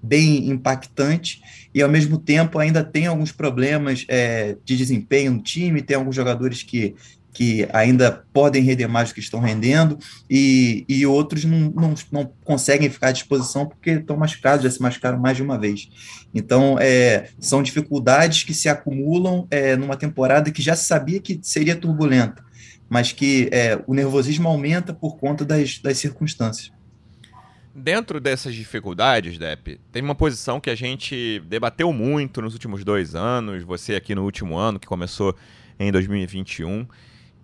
bem 0.00 0.48
impactante, 0.48 1.42
e 1.74 1.82
ao 1.82 1.88
mesmo 1.88 2.18
tempo 2.18 2.60
ainda 2.60 2.84
tem 2.84 3.08
alguns 3.08 3.32
problemas 3.32 4.06
é, 4.06 4.56
de 4.64 4.76
desempenho 4.76 5.32
no 5.32 5.42
time, 5.42 5.82
tem 5.82 5.96
alguns 5.96 6.14
jogadores 6.14 6.62
que 6.62 6.94
que 7.32 7.68
ainda 7.72 8.24
podem 8.32 8.62
render 8.62 8.86
mais 8.86 9.08
do 9.08 9.14
que 9.14 9.20
estão 9.20 9.40
rendendo, 9.40 9.98
e, 10.28 10.84
e 10.88 11.06
outros 11.06 11.44
não, 11.44 11.70
não, 11.70 11.94
não 12.10 12.32
conseguem 12.44 12.90
ficar 12.90 13.08
à 13.08 13.12
disposição 13.12 13.66
porque 13.66 13.90
estão 13.90 14.16
machucados, 14.16 14.64
já 14.64 14.70
se 14.70 14.82
machucaram 14.82 15.18
mais 15.18 15.36
de 15.36 15.42
uma 15.42 15.58
vez. 15.58 15.88
Então, 16.34 16.76
é, 16.80 17.28
são 17.38 17.62
dificuldades 17.62 18.42
que 18.42 18.54
se 18.54 18.68
acumulam 18.68 19.46
é, 19.50 19.76
numa 19.76 19.96
temporada 19.96 20.50
que 20.50 20.62
já 20.62 20.74
se 20.74 20.86
sabia 20.86 21.20
que 21.20 21.38
seria 21.42 21.76
turbulenta, 21.76 22.44
mas 22.88 23.12
que 23.12 23.48
é, 23.52 23.80
o 23.86 23.94
nervosismo 23.94 24.48
aumenta 24.48 24.92
por 24.92 25.16
conta 25.16 25.44
das, 25.44 25.78
das 25.78 25.98
circunstâncias. 25.98 26.72
Dentro 27.72 28.20
dessas 28.20 28.52
dificuldades, 28.52 29.38
Depp, 29.38 29.80
tem 29.92 30.02
uma 30.02 30.14
posição 30.14 30.60
que 30.60 30.68
a 30.68 30.74
gente 30.74 31.40
debateu 31.48 31.92
muito 31.92 32.42
nos 32.42 32.52
últimos 32.52 32.82
dois 32.84 33.14
anos, 33.14 33.62
você 33.62 33.94
aqui 33.94 34.12
no 34.12 34.24
último 34.24 34.56
ano, 34.56 34.78
que 34.78 34.88
começou 34.88 35.36
em 35.78 35.92
2021, 35.92 36.86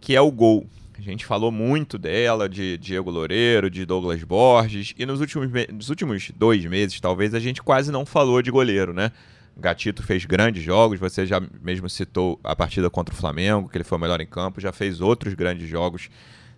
que 0.01 0.15
é 0.15 0.21
o 0.21 0.31
gol. 0.31 0.67
A 0.99 1.01
gente 1.03 1.27
falou 1.27 1.53
muito 1.53 1.99
dela, 1.99 2.49
de 2.49 2.79
Diego 2.79 3.11
Loureiro, 3.11 3.69
de 3.69 3.85
Douglas 3.85 4.23
Borges, 4.25 4.95
e 4.99 5.05
nos 5.05 5.21
últimos, 5.21 5.51
nos 5.73 5.91
últimos 5.91 6.31
dois 6.35 6.65
meses, 6.65 6.99
talvez, 7.01 7.35
a 7.35 7.41
gente 7.41 7.63
quase 7.63 7.93
não 7.93 8.07
falou 8.07 8.41
de 8.41 8.51
goleiro, 8.51 8.95
né? 8.95 9.13
Gatito 9.59 10.03
fez 10.03 10.25
grandes 10.25 10.63
jogos, 10.63 10.99
você 10.99 11.25
já 11.25 11.41
mesmo 11.63 11.89
citou 11.89 12.39
a 12.45 12.55
partida 12.55 12.91
contra 12.91 13.15
o 13.15 13.17
Flamengo, 13.17 13.69
que 13.69 13.77
ele 13.77 13.85
foi 13.85 13.97
o 13.97 14.01
melhor 14.01 14.21
em 14.21 14.27
campo, 14.27 14.61
já 14.61 14.73
fez 14.73 15.01
outros 15.01 15.35
grandes 15.35 15.69
jogos 15.69 16.11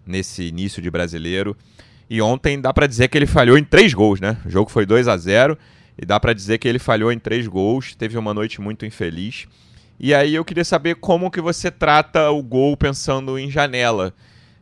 nesse 0.07 0.45
início 0.45 0.83
de 0.83 0.91
brasileiro. 0.91 1.57
E 2.11 2.21
ontem 2.23 2.61
dá 2.61 2.73
para 2.73 2.87
dizer 2.87 3.09
que 3.09 3.19
ele 3.19 3.27
falhou 3.27 3.59
em 3.59 3.65
três 3.65 3.93
gols, 3.93 4.21
né? 4.21 4.39
O 4.45 4.51
jogo 4.51 4.71
foi 4.71 4.87
2 4.87 5.07
a 5.07 5.17
0 5.17 5.57
e 5.97 6.07
dá 6.07 6.19
para 6.19 6.33
dizer 6.33 6.59
que 6.59 6.67
ele 6.67 6.79
falhou 6.79 7.13
em 7.13 7.19
três 7.19 7.47
gols, 7.47 7.95
teve 7.95 8.17
uma 8.17 8.33
noite 8.33 8.61
muito 8.61 8.87
infeliz. 8.87 9.47
E 10.01 10.15
aí 10.15 10.35
eu 10.35 10.45
queria 10.45 10.65
saber 10.65 10.97
como 10.97 11.31
que 11.31 11.41
você 11.41 11.71
trata 11.71 12.31
o 12.31 12.43
gol 12.43 12.77
pensando 12.77 13.39
em 13.39 13.51
janela. 13.51 14.15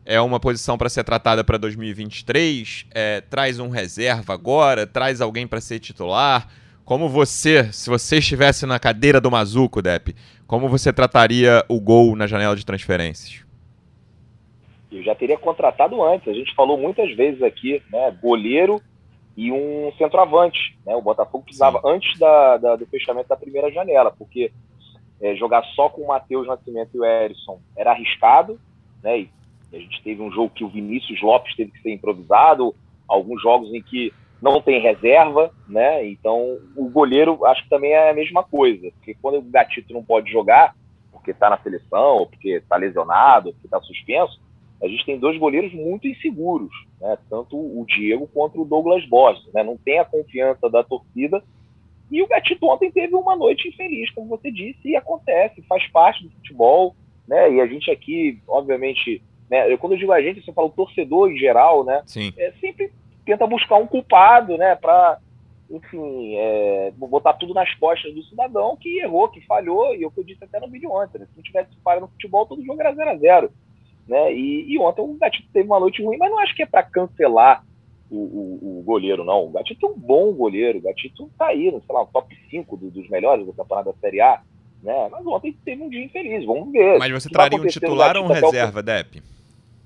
É 0.05 0.21
uma 0.21 0.39
posição 0.39 0.79
para 0.79 0.89
ser 0.89 1.05
tratada 1.05 1.43
para 1.45 1.59
2023? 1.59 2.87
É, 2.95 3.21
traz 3.21 3.59
um 3.59 3.69
reserva 3.69 4.33
agora? 4.33 4.87
Traz 4.87 5.21
alguém 5.21 5.47
para 5.47 5.61
ser 5.61 5.79
titular? 5.79 6.49
Como 6.85 7.09
você, 7.09 7.71
se 7.73 7.91
você 7.91 8.19
estivesse 8.19 8.65
na 8.65 8.79
cadeira 8.79 9.21
do 9.21 9.31
Mazuco, 9.31 9.83
Depp, 9.83 10.15
como 10.47 10.69
você 10.69 10.93
trataria 10.93 11.65
o 11.69 11.81
gol 11.81 12.15
na 12.15 12.27
janela 12.27 12.55
de 12.55 12.65
transferências? 12.65 13.47
eu 14.97 15.03
já 15.03 15.15
teria 15.15 15.37
contratado 15.37 16.03
antes. 16.03 16.29
A 16.29 16.33
gente 16.33 16.55
falou 16.55 16.79
muitas 16.79 17.15
vezes 17.15 17.43
aqui, 17.43 17.83
né? 17.91 18.17
Goleiro 18.23 18.81
e 19.37 19.53
um 19.53 19.93
centroavante. 19.99 20.77
Né? 20.87 20.95
O 20.97 21.03
Botafogo 21.03 21.45
precisava 21.45 21.81
Sim. 21.81 21.89
antes 21.89 22.19
da, 22.19 22.57
da, 22.57 22.77
do 22.77 22.87
fechamento 22.87 23.29
da 23.29 23.37
primeira 23.37 23.71
janela, 23.71 24.11
porque 24.11 24.51
é, 25.21 25.35
jogar 25.35 25.65
só 25.75 25.89
com 25.89 26.03
o 26.03 26.09
Matheus 26.09 26.47
Nascimento 26.47 26.91
e 26.95 27.01
o 27.01 27.05
Erisson 27.05 27.61
era 27.77 27.93
arriscado, 27.93 28.61
né? 29.03 29.21
E 29.21 29.31
a 29.73 29.79
gente 29.79 30.03
teve 30.03 30.23
um 30.23 30.31
jogo 30.31 30.51
que 30.55 30.65
o 30.65 30.69
Vinícius 30.69 31.21
Lopes 31.23 31.55
teve 31.57 31.73
que 31.73 31.81
ser 31.81 31.93
improvisado, 31.93 32.75
alguns 33.09 33.43
jogos 33.43 33.73
em 33.73 33.83
que 33.83 34.13
não 34.41 34.61
tem 34.61 34.81
reserva, 34.81 35.51
né? 35.69 36.07
Então 36.07 36.59
o 36.77 36.89
goleiro 36.89 37.45
acho 37.47 37.63
que 37.65 37.71
também 37.71 37.93
é 37.93 38.11
a 38.11 38.15
mesma 38.15 38.43
coisa, 38.43 38.91
porque 38.93 39.17
quando 39.21 39.39
o 39.39 39.43
Gatito 39.43 39.93
não 39.93 40.05
pode 40.05 40.31
jogar, 40.31 40.75
porque 41.11 41.31
está 41.31 41.51
na 41.51 41.59
seleção, 41.59 42.19
ou 42.19 42.27
porque 42.27 42.51
está 42.51 42.77
lesionado, 42.77 43.49
ou 43.49 43.53
porque 43.55 43.67
está 43.67 43.81
suspenso, 43.81 44.41
a 44.83 44.87
gente 44.87 45.07
tem 45.07 45.19
dois 45.19 45.39
goleiros 45.39 45.73
muito 45.73 46.07
inseguros, 46.07 46.71
né? 47.01 47.17
tanto 47.31 47.57
o 47.57 47.85
Diego 47.87 48.29
quanto 48.33 48.61
o 48.61 48.65
Douglas 48.65 49.05
Borges. 49.07 49.51
Né? 49.53 49.63
Não 49.63 49.77
tem 49.77 49.99
a 49.99 50.05
confiança 50.05 50.69
da 50.69 50.85
torcida. 50.85 51.43
E 52.11 52.23
o 52.23 52.29
Gatito 52.29 52.67
ontem 52.67 52.91
teve 52.91 53.15
uma 53.15 53.37
noite 53.37 53.69
infeliz, 53.69 54.11
como 54.11 54.29
você 54.29 54.51
disse, 54.51 54.89
e 54.89 54.97
acontece, 54.97 55.63
faz 55.63 55.87
parte 55.89 56.23
do 56.25 56.31
futebol. 56.31 56.95
Né? 57.27 57.55
E 57.55 57.61
a 57.61 57.67
gente 57.67 57.91
aqui, 57.91 58.41
obviamente, 58.47 59.23
né? 59.51 59.73
eu, 59.73 59.79
quando 59.79 59.93
eu 59.93 59.99
digo 59.99 60.13
a 60.13 60.23
gente, 60.23 60.45
você 60.45 60.53
fala 60.53 60.69
o 60.69 60.73
torcedor 60.73 61.31
em 61.31 61.37
geral, 61.37 61.85
né? 61.85 62.03
Sim. 62.07 62.33
É, 62.37 62.53
sempre 62.61 62.93
tenta 63.25 63.47
buscar 63.47 63.77
um 63.77 63.87
culpado 63.87 64.57
né? 64.57 64.77
para 64.77 65.19
enfim, 65.69 66.37
é, 66.37 66.93
botar 66.97 67.33
tudo 67.33 67.53
nas 67.53 67.75
costas 67.75 68.15
do 68.15 68.23
cidadão 68.23 68.77
que 68.77 69.01
errou, 69.01 69.29
que 69.29 69.41
falhou, 69.41 69.97
e 69.97 70.05
é 70.05 70.07
o 70.07 70.11
que 70.13 70.21
eu 70.21 70.25
disse 70.25 70.45
até 70.45 70.61
no 70.61 70.71
vídeo 70.71 70.93
ontem, 70.93 71.19
né? 71.19 71.27
se 71.27 71.37
não 71.37 71.43
tivesse 71.43 71.71
falha 71.83 72.01
no 72.01 72.07
futebol, 72.07 72.47
todo 72.47 72.65
jogo 72.65 72.81
era 72.81 72.95
0 72.95 73.11
a 73.11 73.17
0 73.17 73.51
né? 74.07 74.33
E, 74.33 74.73
e, 74.73 74.79
ontem 74.79 75.03
o 75.03 75.15
Gatito 75.15 75.49
teve 75.53 75.67
uma 75.67 75.81
noite 75.81 76.03
ruim, 76.03 76.17
mas 76.17 76.31
não 76.31 76.39
acho 76.39 76.55
que 76.55 76.63
é 76.63 76.67
para 76.67 76.83
cancelar 76.83 77.65
o, 78.11 78.17
o, 78.17 78.81
o, 78.81 78.83
goleiro, 78.83 79.25
não. 79.25 79.47
O 79.47 79.51
Gatito 79.51 79.87
é 79.87 79.89
um 79.89 79.99
bom 79.99 80.33
goleiro, 80.33 80.79
o 80.79 80.83
Gatito 80.83 81.31
tá 81.39 81.47
aí, 81.49 81.71
sei 81.71 81.95
lá, 81.95 82.07
top 82.07 82.37
5 82.51 82.77
do, 82.77 82.91
dos 82.91 83.09
melhores 83.09 83.45
do 83.45 83.53
campeonato 83.53 83.93
da 83.93 83.99
Série 83.99 84.21
A, 84.21 84.41
né? 84.83 85.09
Mas 85.11 85.27
ontem 85.27 85.57
teve 85.65 85.83
um 85.83 85.89
dia 85.89 86.05
infeliz, 86.05 86.45
vamos 86.45 86.71
ver. 86.73 86.99
Mas 86.99 87.11
você 87.11 87.29
traria 87.29 87.61
um 87.61 87.67
titular 87.67 88.17
ou 88.17 88.25
um 88.25 88.29
reserva, 88.29 88.83
Dep? 88.83 89.23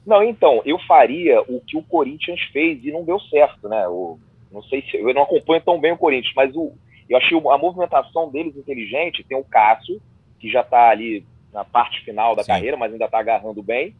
Não, 0.07 0.23
então, 0.23 0.63
eu 0.65 0.79
faria 0.81 1.41
o 1.43 1.61
que 1.61 1.77
o 1.77 1.83
Corinthians 1.83 2.41
fez 2.53 2.85
e 2.85 2.91
não 2.91 3.05
deu 3.05 3.19
certo, 3.21 3.69
né? 3.69 3.87
O, 3.89 4.19
não 4.51 4.63
sei 4.63 4.83
se 4.83 4.97
eu 4.97 5.15
não 5.15 5.23
acompanho 5.23 5.63
tão 5.63 5.81
bem 5.81 5.93
o 5.93 5.99
Corinthians, 5.99 6.33
mas 6.35 6.55
o, 6.55 6.73
eu 7.09 7.17
achei 7.17 7.37
a 7.37 7.59
movimentação 7.59 8.31
deles 8.31 8.57
inteligente. 8.57 9.25
Tem 9.25 9.39
o 9.39 9.45
Cássio, 9.45 10.01
que 10.39 10.51
já 10.51 10.61
está 10.61 10.91
ali 10.91 11.25
na 11.53 11.65
parte 11.65 12.05
final 12.05 12.35
da 12.35 12.43
Sim. 12.43 12.49
carreira, 12.49 12.77
mas 12.77 12.93
ainda 12.93 13.05
está 13.07 13.19
agarrando 13.19 13.63
bem 13.63 13.95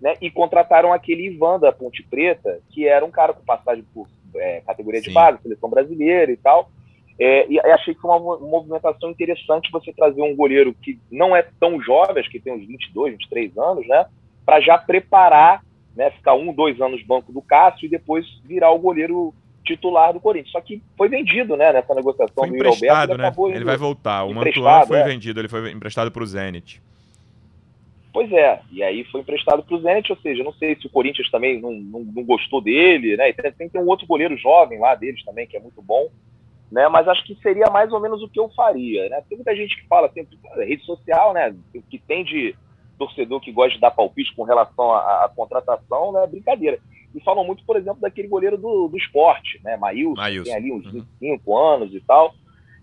né? 0.00 0.14
E 0.20 0.30
contrataram 0.30 0.92
aquele 0.92 1.26
Ivan 1.26 1.58
da 1.58 1.72
Ponte 1.72 2.02
Preta, 2.02 2.60
que 2.70 2.86
era 2.86 3.04
um 3.04 3.10
cara 3.10 3.32
com 3.32 3.44
passagem 3.44 3.84
por 3.94 4.08
é, 4.34 4.60
categoria 4.66 5.00
Sim. 5.00 5.08
de 5.08 5.14
base, 5.14 5.42
seleção 5.42 5.70
brasileira 5.70 6.30
e 6.30 6.36
tal. 6.36 6.70
É, 7.18 7.46
e 7.48 7.58
achei 7.58 7.94
que 7.94 8.00
foi 8.00 8.10
uma 8.10 8.38
movimentação 8.38 9.10
interessante 9.10 9.70
você 9.72 9.90
trazer 9.92 10.20
um 10.20 10.36
goleiro 10.36 10.74
que 10.74 10.98
não 11.10 11.34
é 11.34 11.46
tão 11.58 11.80
jovem, 11.80 12.20
acho 12.20 12.30
que 12.30 12.38
tem 12.38 12.52
uns 12.52 12.66
22, 12.66 13.12
23 13.12 13.56
anos, 13.56 13.88
né? 13.88 14.06
Para 14.44 14.60
já 14.60 14.76
preparar, 14.76 15.62
né? 15.96 16.10
Ficar 16.10 16.34
um, 16.34 16.52
dois 16.52 16.78
anos 16.80 17.00
no 17.00 17.06
banco 17.06 17.32
do 17.32 17.40
Cássio 17.40 17.86
e 17.86 17.88
depois 17.88 18.26
virar 18.44 18.70
o 18.70 18.78
goleiro 18.78 19.32
titular 19.64 20.12
do 20.12 20.20
Corinthians. 20.20 20.52
Só 20.52 20.60
que 20.60 20.82
foi 20.96 21.08
vendido, 21.08 21.56
né? 21.56 21.72
Nessa 21.72 21.94
negociação 21.94 22.34
foi 22.36 22.50
do. 22.50 22.56
Ele, 22.56 23.16
né? 23.16 23.56
ele 23.56 23.64
vai 23.64 23.78
voltar. 23.78 24.24
O 24.24 24.34
Mantuan 24.34 24.86
foi 24.86 24.98
é. 24.98 25.04
vendido, 25.04 25.40
ele 25.40 25.48
foi 25.48 25.72
emprestado 25.72 26.10
para 26.10 26.22
o 26.22 26.26
Zenit. 26.26 26.82
Pois 28.16 28.32
é, 28.32 28.62
e 28.72 28.82
aí 28.82 29.04
foi 29.04 29.20
emprestado 29.20 29.62
para 29.62 29.76
o 29.76 29.78
Zenit, 29.78 30.10
ou 30.10 30.16
seja, 30.16 30.42
não 30.42 30.54
sei 30.54 30.74
se 30.74 30.86
o 30.86 30.90
Corinthians 30.90 31.30
também 31.30 31.60
não, 31.60 31.70
não, 31.70 32.00
não 32.00 32.24
gostou 32.24 32.62
dele, 32.62 33.14
né? 33.14 33.28
E 33.28 33.34
tem, 33.34 33.52
tem, 33.52 33.68
tem 33.68 33.78
um 33.78 33.86
outro 33.86 34.06
goleiro 34.06 34.34
jovem 34.38 34.78
lá 34.78 34.94
deles 34.94 35.22
também, 35.22 35.46
que 35.46 35.54
é 35.54 35.60
muito 35.60 35.82
bom, 35.82 36.08
né? 36.72 36.88
Mas 36.88 37.06
acho 37.08 37.22
que 37.26 37.34
seria 37.42 37.66
mais 37.68 37.92
ou 37.92 38.00
menos 38.00 38.22
o 38.22 38.28
que 38.30 38.40
eu 38.40 38.48
faria, 38.56 39.06
né? 39.10 39.22
Tem 39.28 39.36
muita 39.36 39.54
gente 39.54 39.76
que 39.76 39.86
fala 39.86 40.10
sempre, 40.14 40.38
rede 40.64 40.82
social, 40.86 41.34
né? 41.34 41.54
Que 41.90 41.98
tem 41.98 42.24
de 42.24 42.56
torcedor 42.98 43.38
que 43.38 43.52
gosta 43.52 43.74
de 43.74 43.80
dar 43.82 43.90
palpite 43.90 44.34
com 44.34 44.44
relação 44.44 44.92
à, 44.92 45.26
à 45.26 45.28
contratação, 45.28 46.12
né? 46.12 46.26
Brincadeira. 46.26 46.78
E 47.14 47.20
falam 47.20 47.44
muito, 47.44 47.66
por 47.66 47.76
exemplo, 47.76 48.00
daquele 48.00 48.28
goleiro 48.28 48.56
do, 48.56 48.88
do 48.88 48.96
esporte, 48.96 49.60
né? 49.62 49.76
Maílson, 49.76 50.22
Maílson. 50.22 50.44
tem 50.44 50.54
ali 50.54 50.72
uns 50.72 50.90
25 50.90 51.50
uhum. 51.50 51.58
anos 51.58 51.94
e 51.94 52.00
tal. 52.00 52.34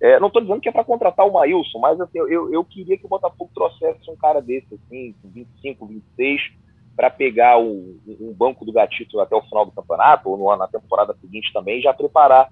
É, 0.04 0.20
não 0.20 0.28
estou 0.28 0.42
dizendo 0.42 0.60
que 0.60 0.68
é 0.68 0.72
para 0.72 0.84
contratar 0.84 1.26
o 1.26 1.32
Maílson, 1.32 1.80
mas 1.80 1.98
assim, 2.02 2.18
eu, 2.18 2.54
eu 2.54 2.66
queria 2.66 2.98
que 2.98 3.06
o 3.06 3.10
Botafogo 3.10 3.50
trouxesse 3.56 4.12
um 4.12 4.18
cara 4.18 4.42
desse, 4.42 4.76
assim, 4.76 5.16
25, 5.24 5.86
26, 5.86 6.42
para 6.94 7.10
pegar 7.10 7.58
o, 7.58 7.96
o, 8.06 8.34
banco 8.36 8.66
do 8.66 8.74
Gatito 8.74 9.18
até 9.22 9.34
o 9.34 9.42
final 9.44 9.66
do 9.66 9.72
campeonato, 9.72 10.30
ou 10.30 10.38
no, 10.38 10.54
na 10.58 10.68
temporada 10.68 11.16
seguinte 11.22 11.54
também, 11.54 11.82
já 11.82 11.94
preparar 11.94 12.50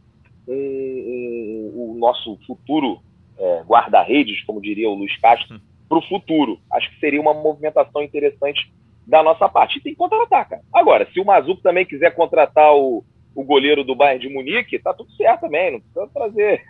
um, 0.48 0.54
um, 0.56 1.74
o 1.76 1.98
nosso 2.00 2.40
futuro 2.48 3.02
é, 3.38 3.64
guarda-redes, 3.64 4.46
como 4.46 4.62
diria 4.62 4.90
o 4.90 4.96
Luiz 4.96 5.20
Castro, 5.20 5.60
para 5.90 5.98
o 5.98 6.08
futuro. 6.08 6.58
Acho 6.72 6.90
que 6.90 7.02
seria 7.02 7.20
uma 7.20 7.34
movimentação 7.34 8.02
interessante 8.02 8.74
da 9.06 9.22
nossa 9.22 9.50
parte. 9.50 9.78
E 9.78 9.82
tem 9.82 9.92
que 9.92 10.00
contratar, 10.00 10.48
cara. 10.48 10.62
Agora, 10.72 11.06
se 11.12 11.20
o 11.20 11.26
Mazuco 11.26 11.62
também 11.62 11.86
quiser 11.86 12.16
contratar 12.16 12.74
o, 12.74 13.04
o 13.36 13.44
goleiro 13.44 13.84
do 13.84 13.94
Bayern 13.94 14.26
de 14.26 14.34
Munique, 14.34 14.80
tá 14.80 14.94
tudo 14.94 15.12
certo 15.18 15.42
também, 15.42 15.74
não 15.74 15.82
precisa 15.82 16.08
trazer 16.14 16.64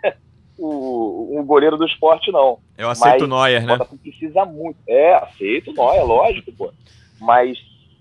o, 0.64 1.40
o 1.40 1.44
goleiro 1.44 1.76
do 1.76 1.84
esporte, 1.84 2.30
não. 2.30 2.58
Eu 2.78 2.88
aceito 2.88 3.24
o 3.24 3.26
Neuer, 3.26 3.64
né? 3.66 3.74
O 3.74 3.98
precisa 3.98 4.44
muito. 4.44 4.78
É, 4.86 5.14
aceito 5.14 5.70
o 5.70 5.74
Neuer, 5.74 6.04
lógico, 6.04 6.52
pô. 6.52 6.72
Mas 7.20 7.58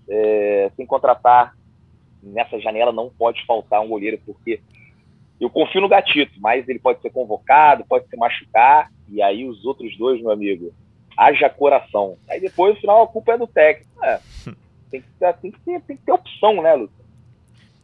é, 0.09 0.71
sem 0.75 0.85
contratar 0.85 1.55
nessa 2.21 2.59
janela 2.59 2.91
não 2.91 3.09
pode 3.09 3.43
faltar 3.45 3.81
um 3.81 3.87
goleiro, 3.87 4.19
porque 4.25 4.61
eu 5.39 5.49
confio 5.49 5.81
no 5.81 5.89
Gatito, 5.89 6.33
mas 6.39 6.69
ele 6.69 6.77
pode 6.77 7.01
ser 7.01 7.09
convocado, 7.09 7.83
pode 7.85 8.07
se 8.07 8.15
machucar, 8.15 8.91
e 9.09 9.21
aí 9.23 9.47
os 9.47 9.65
outros 9.65 9.97
dois, 9.97 10.21
meu 10.21 10.29
amigo, 10.29 10.71
haja 11.17 11.49
coração. 11.49 12.15
Aí 12.29 12.39
depois, 12.39 12.75
no 12.75 12.81
final, 12.81 13.03
a 13.03 13.07
culpa 13.07 13.33
é 13.33 13.37
do 13.39 13.47
técnico. 13.47 13.89
É, 14.03 14.19
tem, 14.91 15.01
que 15.01 15.07
ter, 15.19 15.33
tem, 15.37 15.51
que 15.51 15.59
ter, 15.61 15.81
tem 15.81 15.97
que 15.97 16.03
ter 16.03 16.11
opção, 16.11 16.61
né, 16.61 16.75
Lúcio? 16.75 17.01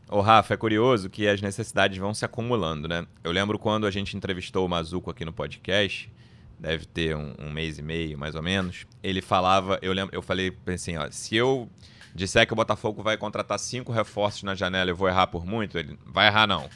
Ô, 0.10 0.22
Rafa, 0.22 0.54
é 0.54 0.58
curioso 0.58 1.10
que 1.10 1.28
as 1.28 1.41
necessidades 1.41 1.98
vão 1.98 2.13
se 2.13 2.24
acumulando, 2.24 2.88
né? 2.88 3.06
Eu 3.22 3.32
lembro 3.34 3.60
quando 3.60 3.86
a 3.86 3.91
gente 3.91 4.15
entrevistou 4.15 4.65
o 4.65 4.70
Mazuco 4.70 5.12
aqui 5.12 5.26
no 5.26 5.34
podcast, 5.34 6.10
deve 6.58 6.86
ter 6.86 7.13
um, 7.13 7.34
um, 7.38 7.52
mês 7.52 7.78
e 7.78 7.82
meio, 7.82 8.17
mais 8.17 8.34
ou 8.34 8.41
menos. 8.41 8.88
Ele 9.04 9.22
falava, 9.22 9.78
eu 9.82 9.91
lembro, 9.91 10.15
eu 10.15 10.22
falei 10.22 10.56
assim, 10.74 10.96
ó, 10.96 11.12
se 11.12 11.36
eu 11.36 11.70
disser 12.15 12.48
que 12.48 12.54
o 12.54 12.56
Botafogo 12.56 13.04
vai 13.04 13.17
contratar 13.17 13.60
cinco 13.60 13.91
reforços 13.91 14.43
na 14.43 14.56
janela, 14.56 14.89
eu 14.89 14.96
vou 14.96 15.10
errar 15.10 15.28
por 15.28 15.46
muito, 15.46 15.78
ele 15.78 16.00
vai 16.06 16.28
errar 16.28 16.48
não. 16.48 16.70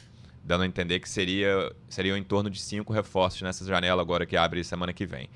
Dando 0.44 0.64
a 0.64 0.66
entender 0.66 1.00
que 1.00 1.08
seria, 1.08 1.74
seria 1.88 2.18
em 2.18 2.22
torno 2.22 2.50
de 2.50 2.60
cinco 2.60 2.92
reforços 2.92 3.40
nessa 3.40 3.64
janela 3.64 4.02
agora 4.02 4.26
que 4.26 4.36
abre 4.36 4.62
semana 4.62 4.92
que 4.92 5.06
vem. 5.06 5.30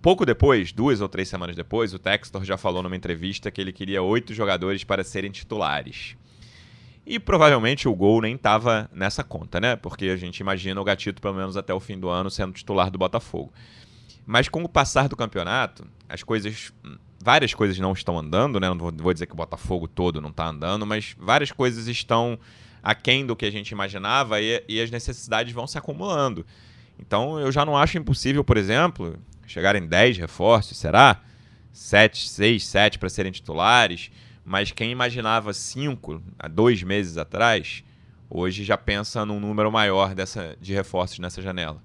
Pouco 0.00 0.24
depois, 0.24 0.70
duas 0.70 1.00
ou 1.00 1.08
três 1.08 1.28
semanas 1.28 1.56
depois, 1.56 1.92
o 1.92 1.98
Textor 1.98 2.44
já 2.44 2.56
falou 2.56 2.84
numa 2.84 2.94
entrevista 2.94 3.50
que 3.50 3.60
ele 3.60 3.72
queria 3.72 4.00
oito 4.00 4.32
jogadores 4.32 4.84
para 4.84 5.02
serem 5.02 5.32
titulares. 5.32 6.16
E 7.06 7.18
provavelmente 7.18 7.86
o 7.86 7.94
gol 7.94 8.22
nem 8.22 8.34
estava 8.34 8.88
nessa 8.92 9.22
conta, 9.22 9.60
né? 9.60 9.76
Porque 9.76 10.06
a 10.06 10.16
gente 10.16 10.38
imagina 10.38 10.80
o 10.80 10.84
Gatito, 10.84 11.20
pelo 11.20 11.34
menos 11.34 11.56
até 11.56 11.74
o 11.74 11.80
fim 11.80 11.98
do 11.98 12.08
ano, 12.08 12.30
sendo 12.30 12.52
titular 12.52 12.90
do 12.90 12.98
Botafogo. 12.98 13.52
Mas 14.26 14.48
com 14.48 14.62
o 14.62 14.68
passar 14.68 15.08
do 15.08 15.16
campeonato, 15.16 15.86
as 16.08 16.22
coisas. 16.22 16.72
Várias 17.22 17.54
coisas 17.54 17.78
não 17.78 17.92
estão 17.92 18.18
andando, 18.18 18.60
né? 18.60 18.68
Não 18.68 18.76
vou 18.76 19.12
dizer 19.12 19.26
que 19.26 19.32
o 19.32 19.36
Botafogo 19.36 19.88
todo 19.88 20.20
não 20.20 20.28
está 20.28 20.46
andando, 20.46 20.84
mas 20.84 21.16
várias 21.18 21.50
coisas 21.50 21.86
estão 21.86 22.38
aquém 22.82 23.24
do 23.24 23.34
que 23.34 23.46
a 23.46 23.50
gente 23.50 23.70
imaginava 23.70 24.42
e, 24.42 24.62
e 24.68 24.78
as 24.78 24.90
necessidades 24.90 25.52
vão 25.54 25.66
se 25.66 25.78
acumulando. 25.78 26.44
Então 26.98 27.40
eu 27.40 27.50
já 27.50 27.64
não 27.64 27.78
acho 27.78 27.96
impossível, 27.96 28.44
por 28.44 28.58
exemplo, 28.58 29.18
chegar 29.46 29.74
em 29.74 29.86
10 29.86 30.18
reforços, 30.18 30.76
será? 30.76 31.22
7, 31.72 32.28
6, 32.28 32.66
7 32.66 32.98
para 32.98 33.08
serem 33.08 33.32
titulares 33.32 34.10
mas 34.44 34.70
quem 34.70 34.90
imaginava 34.90 35.52
cinco 35.52 36.20
há 36.38 36.46
dois 36.46 36.82
meses 36.82 37.16
atrás, 37.16 37.82
hoje 38.28 38.64
já 38.64 38.76
pensa 38.76 39.24
num 39.24 39.40
número 39.40 39.70
maior 39.72 40.14
dessa, 40.14 40.56
de 40.60 40.72
reforços 40.72 41.18
nessa 41.18 41.40
janela. 41.40 41.82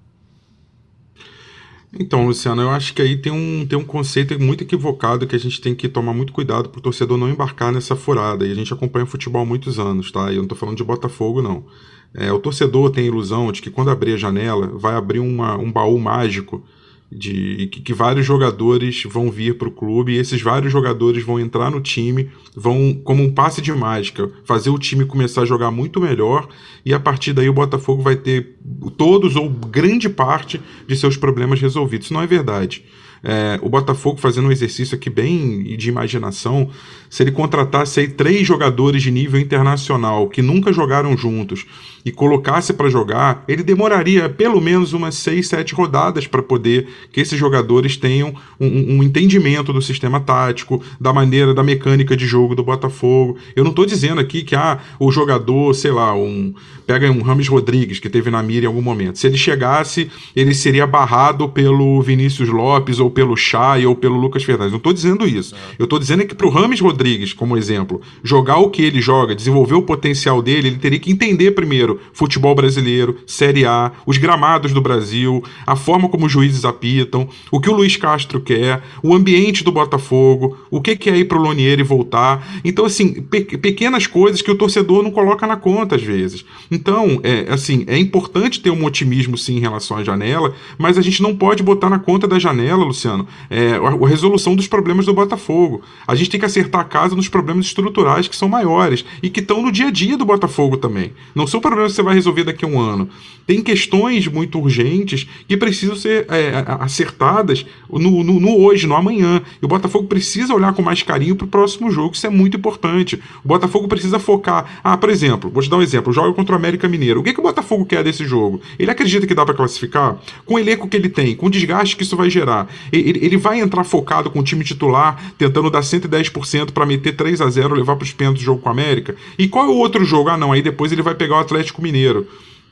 Então, 1.92 2.28
Luciano, 2.28 2.62
eu 2.62 2.70
acho 2.70 2.94
que 2.94 3.02
aí 3.02 3.18
tem 3.18 3.32
um, 3.32 3.66
tem 3.66 3.78
um 3.78 3.84
conceito 3.84 4.40
muito 4.40 4.64
equivocado 4.64 5.26
que 5.26 5.36
a 5.36 5.40
gente 5.40 5.60
tem 5.60 5.74
que 5.74 5.90
tomar 5.90 6.14
muito 6.14 6.32
cuidado 6.32 6.70
para 6.70 6.78
o 6.78 6.82
torcedor 6.82 7.18
não 7.18 7.28
embarcar 7.28 7.72
nessa 7.72 7.96
furada. 7.96 8.46
E 8.46 8.52
a 8.52 8.56
gente 8.56 8.72
acompanha 8.72 9.06
o 9.06 9.08
futebol 9.08 9.42
há 9.42 9.46
muitos 9.46 9.80
anos, 9.80 10.12
tá? 10.12 10.32
E 10.32 10.36
eu 10.36 10.38
não 10.38 10.44
estou 10.44 10.58
falando 10.58 10.78
de 10.78 10.84
Botafogo, 10.84 11.42
não. 11.42 11.66
É, 12.14 12.32
o 12.32 12.40
torcedor 12.40 12.92
tem 12.92 13.06
a 13.06 13.08
ilusão 13.08 13.52
de 13.52 13.62
que 13.62 13.72
quando 13.72 13.90
abrir 13.90 14.14
a 14.14 14.18
janela, 14.18 14.68
vai 14.68 14.96
abrir 14.96 15.20
uma, 15.20 15.58
um 15.58 15.72
baú 15.72 15.98
mágico 16.00 16.64
de 17.12 17.68
que, 17.72 17.82
que, 17.82 17.94
vários 17.94 18.26
jogadores 18.26 19.04
vão 19.04 19.32
vir 19.32 19.58
para 19.58 19.68
o 19.68 19.72
clube 19.72 20.14
e 20.14 20.18
esses 20.18 20.42
vários 20.42 20.72
jogadores 20.72 21.24
vão 21.24 21.40
entrar 21.40 21.72
no 21.72 21.82
time, 21.82 22.30
vão, 22.56 22.94
como 23.04 23.24
um 23.24 23.34
passe 23.34 23.62
de 23.62 23.72
mágica, 23.72 24.32
fazer 24.46 24.70
o 24.70 24.78
time 24.78 25.06
começar 25.06 25.42
a 25.42 25.46
jogar 25.46 25.72
muito 25.72 26.00
melhor 26.00 26.48
e 26.86 26.94
a 26.94 27.00
partir 27.00 27.34
daí 27.34 27.50
o 27.50 27.54
Botafogo 27.54 28.04
vai 28.04 28.16
ter 28.16 28.56
todos 28.96 29.36
ou 29.36 29.50
grande 29.50 30.08
parte 30.08 30.62
de 30.88 30.96
seus 30.96 31.18
problemas 31.18 31.60
resolvidos. 31.60 32.06
Isso 32.06 32.14
não 32.14 32.22
é 32.22 32.28
verdade. 32.28 32.86
É, 33.24 33.60
o 33.62 33.70
Botafogo 33.70 34.18
fazendo 34.18 34.48
um 34.48 34.52
exercício 34.52 34.96
aqui 34.96 35.10
bem 35.10 35.76
de 35.76 35.90
imaginação, 35.90 36.70
se 37.10 37.24
ele 37.24 37.32
contratasse 37.32 38.00
aí 38.00 38.08
três 38.08 38.46
jogadores 38.46 39.02
de 39.02 39.12
nível 39.12 39.40
internacional 39.40 40.28
que 40.28 40.42
nunca 40.42 40.72
jogaram 40.72 41.18
juntos 41.18 41.66
e 42.06 42.12
colocasse 42.12 42.74
para 42.74 42.90
jogar, 42.90 43.44
ele 43.48 43.64
demoraria 43.64 44.30
pelo 44.30 44.62
menos 44.62 44.94
umas 44.94 45.16
seis, 45.16 45.48
sete 45.48 45.74
rodadas 45.74 46.28
para 46.28 46.42
poder 46.42 46.88
que 47.12 47.20
esses 47.20 47.38
jogadores 47.38 47.98
tenham 47.98 48.34
um, 48.60 48.98
um, 48.98 49.04
entendimento 49.04 49.74
do 49.74 49.82
sistema 49.82 50.20
tático, 50.20 50.82
da 51.00 51.12
maneira, 51.12 51.54
da 51.54 51.64
mecânica 51.64 52.16
de 52.16 52.26
jogo 52.26 52.56
do 52.56 52.64
Botafogo. 52.64 53.38
Eu 53.56 53.64
não 53.64 53.72
estou 53.72 53.86
dizendo 53.86 54.22
aqui 54.22 54.44
que 54.44 54.56
ah, 54.56 54.80
o 55.00 55.12
jogador, 55.12 55.74
sei 55.74 55.92
lá, 55.92 56.16
um 56.16 56.54
pega 56.90 57.12
um 57.12 57.22
Rames 57.22 57.48
Rodrigues 57.48 58.00
que 58.00 58.10
teve 58.10 58.32
na 58.32 58.42
mira 58.42 58.66
em 58.66 58.68
algum 58.68 58.82
momento. 58.82 59.20
Se 59.20 59.28
ele 59.28 59.38
chegasse, 59.38 60.10
ele 60.36 60.56
seria 60.56 60.88
barrado 60.88 61.48
pelo 61.48 62.02
Vinícius 62.02 62.50
Lopes 62.50 63.00
ou 63.00 63.12
pelo 63.12 63.38
Chay 63.38 63.86
ou 63.86 63.96
pelo 63.96 64.18
Lucas 64.18 64.44
Fernandes. 64.44 64.72
Não 64.72 64.80
estou 64.80 64.92
dizendo 64.92 65.28
isso. 65.28 65.54
Eu 65.78 65.84
estou 65.84 66.00
dizendo 66.00 66.24
é 66.24 66.26
que 66.26 66.34
para 66.34 66.48
o 66.48 66.50
Rames 66.50 66.80
Rodrigues, 66.80 66.99
como 67.36 67.58
exemplo, 67.58 68.02
jogar 68.24 68.58
o 68.58 68.70
que 68.70 68.82
ele 68.82 69.02
joga, 69.02 69.36
desenvolver 69.36 69.76
o 69.76 69.82
potencial 69.82 70.42
dele, 70.42 70.68
ele 70.68 70.78
teria 70.78 71.00
que 71.00 71.12
entender 71.12 71.52
primeiro 71.52 72.00
futebol 72.14 72.54
brasileiro, 72.54 73.18
Série 73.26 73.66
A, 73.66 73.92
os 74.06 74.18
gramados 74.18 74.74
do 74.74 74.82
Brasil, 74.82 75.44
a 75.66 75.76
forma 75.76 76.10
como 76.10 76.26
os 76.26 76.32
juízes 76.32 76.66
apitam, 76.66 77.28
o 77.52 77.60
que 77.60 77.70
o 77.70 77.74
Luiz 77.74 77.96
Castro 77.96 78.42
quer, 78.42 78.84
o 79.02 79.14
ambiente 79.14 79.64
do 79.64 79.72
Botafogo, 79.72 80.58
o 80.70 80.82
que, 80.82 81.10
é 81.10 81.18
ir 81.18 81.26
pro 81.26 81.42
Lonieri 81.42 81.84
voltar. 81.84 82.60
Então, 82.64 82.86
assim, 82.86 83.22
pe 83.22 83.40
pequenas 83.58 84.06
coisas 84.06 84.42
que 84.42 84.52
o 84.52 84.56
torcedor 84.56 85.02
não 85.04 85.12
coloca 85.12 85.48
na 85.48 85.56
conta 85.56 85.96
às 85.96 86.04
vezes. 86.04 86.46
Então, 86.70 87.20
é, 87.24 87.52
assim, 87.52 87.84
é 87.88 87.98
importante 87.98 88.60
ter 88.60 88.70
um 88.70 88.86
otimismo 88.86 89.38
sim 89.38 89.58
em 89.58 89.60
relação 89.60 89.98
à 89.98 90.04
janela, 90.04 90.54
mas 90.78 90.98
a 90.98 91.02
gente 91.02 91.22
não 91.22 91.36
pode 91.36 91.64
botar 91.64 91.90
na 91.90 92.00
conta 92.00 92.28
da 92.28 92.38
janela, 92.38 92.84
Luciano, 92.84 93.28
é, 93.50 93.74
a, 93.74 94.06
a 94.06 94.08
resolução 94.08 94.56
dos 94.56 94.68
problemas 94.68 95.06
do 95.06 95.14
Botafogo. 95.14 95.82
A 96.08 96.16
gente 96.16 96.30
tem 96.30 96.40
que 96.40 96.46
acertar 96.46 96.88
casa 96.90 97.16
nos 97.16 97.30
problemas 97.30 97.68
estruturais 97.68 98.28
que 98.28 98.36
são 98.36 98.50
maiores 98.50 99.06
e 99.24 99.30
que 99.30 99.40
estão 99.40 99.62
no 99.62 99.72
dia 99.72 99.88
a 99.88 99.92
dia 99.92 100.18
do 100.18 100.26
Botafogo 100.26 100.76
também. 100.76 101.14
Não 101.34 101.48
são 101.48 101.62
problemas 101.62 101.94
que 101.94 101.96
você 101.96 102.04
vai 102.04 102.16
resolver 102.16 102.44
daqui 102.44 102.66
a 102.66 102.68
um 102.68 102.80
ano. 102.80 103.10
Tem 103.50 103.64
questões 103.64 104.28
muito 104.28 104.60
urgentes 104.60 105.28
que 105.48 105.58
precisam 105.58 105.96
ser 105.96 106.28
é, 106.30 106.64
acertadas 106.80 107.66
no, 107.90 108.24
no, 108.24 108.40
no, 108.40 108.60
hoje, 108.60 108.86
no 108.86 108.96
amanhã. 108.96 109.42
E 109.60 109.66
o 109.66 109.68
Botafogo 109.68 110.08
precisa 110.08 110.54
olhar 110.54 110.72
com 110.74 110.84
mais 110.84 111.02
carinho 111.02 111.36
para 111.36 111.46
o 111.46 111.48
próximo 111.48 111.90
jogo, 111.90 112.14
isso 112.14 112.28
é 112.28 112.30
muito 112.30 112.58
importante. 112.58 113.20
O 113.44 113.48
Botafogo 113.48 113.88
precisa 113.88 114.20
focar. 114.20 114.80
Ah, 114.84 114.96
por 114.96 115.10
exemplo, 115.10 115.50
vou 115.50 115.64
te 115.64 115.70
dar 115.70 115.78
um 115.78 115.82
exemplo: 115.82 116.14
joga 116.14 116.32
contra 116.34 116.54
o 116.54 116.58
América 116.58 116.88
Mineiro. 116.88 117.22
O 117.22 117.24
que, 117.24 117.34
que 117.34 117.40
o 117.40 117.44
Botafogo 117.44 117.88
quer 117.88 118.04
desse 118.04 118.24
jogo? 118.24 118.62
Ele 118.78 118.92
acredita 118.92 119.26
que 119.26 119.34
dá 119.34 119.44
para 119.44 119.56
classificar? 119.56 120.18
Com 120.46 120.54
o 120.54 120.60
elenco 120.60 120.88
que 120.88 120.96
ele 120.96 121.10
tem, 121.10 121.36
com 121.36 121.48
o 121.48 121.50
desgaste 121.50 121.96
que 121.96 122.04
isso 122.04 122.16
vai 122.16 122.30
gerar, 122.30 122.68
ele, 122.92 123.20
ele 123.26 123.38
vai 123.38 123.60
entrar 123.60 123.84
focado 123.84 124.30
com 124.30 124.42
o 124.42 124.44
time 124.44 124.64
titular, 124.64 125.34
tentando 125.40 125.72
dar 125.72 125.82
110% 125.82 126.72
para 126.80 126.86
meter 126.86 127.12
3 127.12 127.42
a 127.42 127.50
0 127.50 127.76
levar 127.76 127.98
para 127.98 128.06
os 128.06 128.14
pênaltis 128.14 128.42
do 128.42 128.46
jogo 128.46 128.62
com 128.62 128.70
o 128.70 128.72
América? 128.72 129.14
E 129.38 129.50
qual 129.50 129.66
é 129.66 129.68
o 129.68 129.76
outro 129.76 130.06
jogo? 130.06 130.30
Ah, 130.30 130.38
não, 130.38 130.54
aí 130.54 130.62
depois 130.62 130.94
ele 130.94 131.02
vai 131.02 131.14
pegar 131.14 131.36
o 131.36 131.40
Atlético 131.40 131.82
Mineiro. 131.82 132.26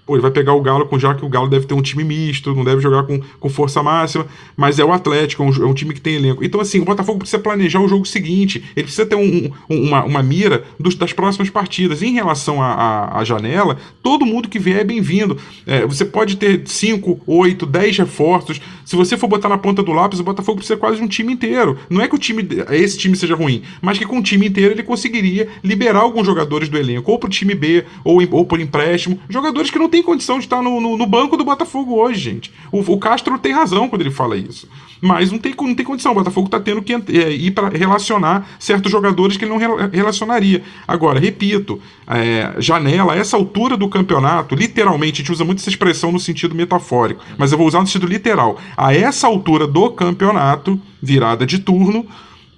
Pô, 0.08 0.16
ele 0.16 0.22
vai 0.22 0.32
pegar 0.32 0.54
o 0.54 0.62
Galo, 0.62 0.86
com 0.86 0.98
já 0.98 1.14
que 1.14 1.26
o 1.26 1.28
Galo 1.28 1.50
deve 1.50 1.66
ter 1.66 1.74
um 1.74 1.82
time 1.82 2.02
misto, 2.02 2.56
não 2.56 2.64
deve 2.64 2.82
jogar 2.82 3.04
com, 3.04 3.20
com 3.42 3.50
força 3.50 3.84
máxima, 3.84 4.26
mas 4.56 4.80
é 4.80 4.86
o 4.86 4.94
Atlético, 4.94 5.44
é 5.44 5.46
um, 5.46 5.50
é 5.50 5.66
um 5.66 5.74
time 5.74 5.94
que 5.94 6.00
tem 6.00 6.16
elenco. 6.16 6.46
Então, 6.46 6.62
assim, 6.62 6.80
o 6.80 6.86
Botafogo 6.86 7.20
precisa 7.20 7.40
planejar 7.40 7.82
o 7.82 7.90
jogo 7.90 8.06
seguinte, 8.06 8.64
ele 8.74 8.86
precisa 8.86 9.06
ter 9.06 9.16
um, 9.16 9.52
um, 9.70 9.88
uma, 9.88 10.06
uma 10.06 10.24
mira 10.24 10.64
dos, 10.80 10.96
das 10.96 11.12
próximas 11.12 11.50
partidas. 11.50 12.02
Em 12.02 12.14
relação 12.14 12.62
à 12.62 13.22
janela, 13.26 13.78
todo 14.02 14.26
mundo 14.26 14.48
que 14.48 14.58
vier 14.58 14.80
é 14.80 14.84
bem-vindo. 14.86 15.38
É, 15.66 15.86
você 15.86 16.06
pode 16.06 16.38
ter 16.38 16.62
5, 16.66 17.20
8, 17.28 17.66
10 17.66 17.98
reforços. 17.98 18.62
Se 18.86 18.96
você 18.96 19.18
for 19.18 19.28
botar 19.28 19.50
na 19.50 19.58
ponta 19.58 19.84
do 19.84 19.92
lápis, 19.92 20.22
o 20.22 20.24
Botafogo 20.24 20.60
precisa 20.60 20.80
quase 20.80 20.98
de 21.00 21.04
um 21.04 21.08
time 21.10 21.34
inteiro. 21.34 21.78
Não 21.90 22.02
é 22.02 22.08
que 22.08 22.16
o 22.16 22.18
time, 22.18 22.48
esse 22.72 22.98
time 22.98 23.18
seja 23.18 23.36
ruim, 23.36 23.62
mas 23.82 23.98
que 23.98 24.06
com 24.06 24.20
o 24.20 24.24
time 24.24 24.48
inteiro 24.48 24.74
ele 24.74 24.84
conseguiria 24.84 25.50
liberar 25.62 26.00
alguns 26.00 26.26
jogadores 26.26 26.70
do 26.70 26.78
elenco, 26.78 27.12
ou 27.12 27.20
para 27.20 27.28
o 27.28 27.30
time 27.30 27.54
B, 27.54 27.84
ou, 28.06 28.22
ou 28.32 28.46
por 28.46 28.62
empréstimo, 28.62 29.20
jogadores 29.28 29.70
que 29.70 29.78
não 29.78 29.90
têm 29.90 29.97
tem 29.98 30.04
condição 30.04 30.38
de 30.38 30.46
estar 30.46 30.62
no, 30.62 30.80
no, 30.80 30.96
no 30.96 31.08
banco 31.08 31.36
do 31.36 31.44
Botafogo 31.44 31.96
hoje, 31.96 32.20
gente. 32.20 32.54
O, 32.72 32.80
o, 32.80 33.00
Castro 33.00 33.38
tem 33.40 33.52
razão 33.52 33.90
quando 33.90 34.02
ele 34.02 34.12
fala 34.12 34.38
isso. 34.38 34.70
Mas 35.02 35.32
não 35.32 35.40
tem, 35.40 35.56
não 35.60 35.74
tem 35.74 35.86
condição. 35.86 36.12
O 36.12 36.16
Botafogo 36.16 36.48
está 36.48 36.60
tendo 36.60 36.84
que 36.84 36.94
é, 36.94 37.32
ir 37.32 37.52
para 37.52 37.70
relacionar 37.70 38.48
certos 38.60 38.92
jogadores 38.92 39.38
que 39.38 39.46
ele 39.46 39.52
não 39.52 39.90
relacionaria. 39.90 40.62
Agora, 40.88 41.20
repito, 41.20 41.82
é, 42.08 42.54
janela, 42.60 43.16
essa 43.16 43.36
altura 43.36 43.76
do 43.76 43.90
campeonato, 43.90 44.54
literalmente, 44.54 45.14
a 45.14 45.18
gente 45.24 45.32
usa 45.32 45.44
muito 45.44 45.60
essa 45.60 45.70
expressão 45.70 46.12
no 46.12 46.20
sentido 46.20 46.54
metafórico, 46.54 47.24
mas 47.38 47.52
eu 47.52 47.58
vou 47.58 47.68
usar 47.68 47.80
no 47.82 47.88
sentido 47.88 48.08
literal. 48.08 48.60
A 48.76 48.94
essa 48.94 49.26
altura 49.26 49.66
do 49.66 49.90
campeonato, 49.92 50.80
virada 51.02 51.46
de 51.46 51.58
turno, 51.58 52.06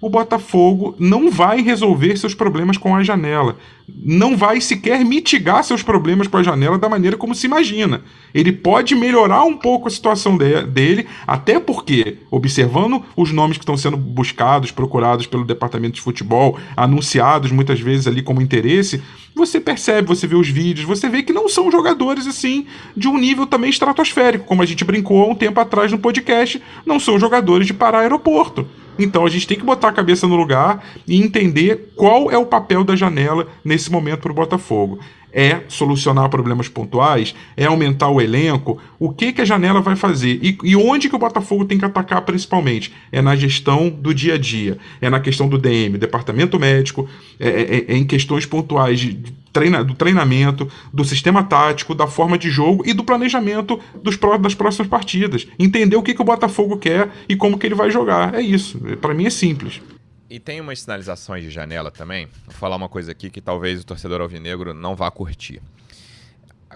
o 0.02 0.10
Botafogo 0.10 0.96
não 0.98 1.30
vai 1.30 1.62
resolver 1.62 2.16
seus 2.16 2.34
problemas 2.34 2.78
com 2.78 2.96
a 2.96 3.04
janela. 3.04 3.58
Não 3.88 4.38
vai 4.38 4.62
sequer 4.62 5.04
mitigar 5.04 5.64
seus 5.64 5.84
problemas 5.84 6.28
com 6.28 6.38
a 6.38 6.44
janela 6.44 6.78
da 6.78 6.88
maneira 6.88 7.18
como 7.18 7.36
se 7.36 7.48
imagina. 7.48 8.02
Ele 8.34 8.52
pode 8.52 8.96
melhorar 8.96 9.44
um 9.44 9.58
pouco 9.58 9.88
a 9.88 9.92
situação 9.92 10.38
de, 10.38 10.64
dele, 10.64 11.08
até 11.28 11.60
porque, 11.60 12.18
observando 12.32 13.04
os 13.16 13.32
nomes 13.32 13.58
que 13.58 13.64
estão 13.64 13.76
sendo 13.76 13.98
buscados, 13.98 14.72
procurados 14.72 15.28
pelo 15.28 15.44
departamento 15.44 15.96
de 15.96 16.02
futebol, 16.02 16.58
anunciados 16.78 17.52
muitas 17.52 17.80
vezes 17.80 18.08
ali 18.08 18.22
como 18.22 18.42
interesse, 18.42 19.02
você 19.36 19.60
percebe, 19.60 20.08
você 20.08 20.28
vê 20.28 20.36
os 20.36 20.48
vídeos, 20.48 20.86
você 20.86 21.10
vê 21.10 21.24
que 21.24 21.34
não 21.34 21.50
são 21.50 21.72
jogadores 21.72 22.28
assim 22.28 22.68
de 22.96 23.08
um 23.08 23.18
nível 23.18 23.46
também 23.46 23.70
estratosférico, 23.70 24.46
como 24.46 24.62
a 24.62 24.66
gente 24.66 24.86
brincou 24.86 25.24
há 25.24 25.28
um 25.28 25.36
tempo 25.36 25.60
atrás 25.60 25.92
no 25.92 25.98
podcast, 25.98 26.62
não 26.86 27.00
são 27.00 27.20
jogadores 27.20 27.68
de 27.68 27.74
parar 27.74 28.00
aeroporto. 28.00 28.68
Então 29.00 29.26
a 29.26 29.30
gente 29.30 29.48
tem 29.48 29.58
que 29.58 29.66
botar 29.66 29.88
a 29.88 29.94
cabeça 29.94 30.28
no 30.28 30.36
lugar 30.36 30.84
e 31.08 31.22
entender 31.22 31.94
qual 31.96 32.30
é 32.30 32.38
o 32.38 32.46
papel 32.46 32.84
da 32.84 32.96
janela 32.96 33.48
nesse 33.64 33.90
momento 33.90 34.20
para 34.20 34.32
o 34.32 34.36
Botafogo. 34.36 35.00
É 35.32 35.62
solucionar 35.68 36.30
problemas 36.30 36.68
pontuais? 36.68 37.36
É 37.56 37.66
aumentar 37.66 38.10
o 38.10 38.20
elenco? 38.20 38.80
O 38.98 39.12
que, 39.12 39.32
que 39.32 39.42
a 39.42 39.46
janela 39.46 39.82
vai 39.82 39.96
fazer? 39.96 40.40
E, 40.42 40.58
e 40.64 40.76
onde 40.76 41.10
que 41.10 41.16
o 41.16 41.20
Botafogo 41.20 41.66
tem 41.66 41.78
que 41.78 41.86
atacar 41.86 42.22
principalmente? 42.22 42.94
É 43.12 43.22
na 43.22 43.36
gestão 43.36 43.90
do 43.90 44.14
dia 44.14 44.36
a 44.36 44.38
dia, 44.38 44.78
é 45.02 45.10
na 45.10 45.20
questão 45.20 45.48
do 45.48 45.58
DM, 45.58 45.98
departamento 45.98 46.60
médico, 46.60 47.08
é, 47.40 47.50
é, 47.50 47.86
é 47.94 47.98
em 47.98 48.06
questões 48.06 48.46
pontuais 48.46 49.00
de, 49.00 49.34
treina, 49.52 49.84
do 49.84 49.94
treinamento, 49.94 50.68
do 50.94 51.04
sistema 51.04 51.44
tático, 51.44 51.96
da 51.96 52.08
forma 52.08 52.38
de 52.38 52.50
jogo 52.50 52.84
e 52.86 52.94
do 52.94 53.04
planejamento 53.04 53.80
dos, 54.02 54.18
das 54.42 54.56
próximas 54.56 54.88
partidas. 54.88 55.48
Entender 55.58 55.96
o 55.96 56.04
que, 56.04 56.14
que 56.14 56.22
o 56.22 56.26
Botafogo 56.26 56.78
quer 56.78 57.10
e 57.28 57.36
como 57.36 57.58
que 57.58 57.68
ele 57.68 57.76
vai 57.76 57.92
jogar. 57.92 58.34
É 58.34 58.42
isso. 58.42 58.80
Para 59.02 59.14
mim 59.14 59.26
é 59.26 59.30
simples. 59.30 59.82
E 60.30 60.40
tem 60.40 60.62
umas 60.62 60.82
sinalizações 60.82 61.44
de 61.44 61.50
janela 61.50 61.90
também. 61.90 62.28
Vou 62.46 62.54
falar 62.54 62.76
uma 62.76 62.88
coisa 62.88 63.12
aqui 63.12 63.32
que 63.32 63.42
talvez 63.42 63.82
o 63.82 63.86
torcedor 63.86 64.22
alvinegro 64.22 64.76
não 64.76 64.96
vá 64.96 65.10
curtir. 65.10 65.60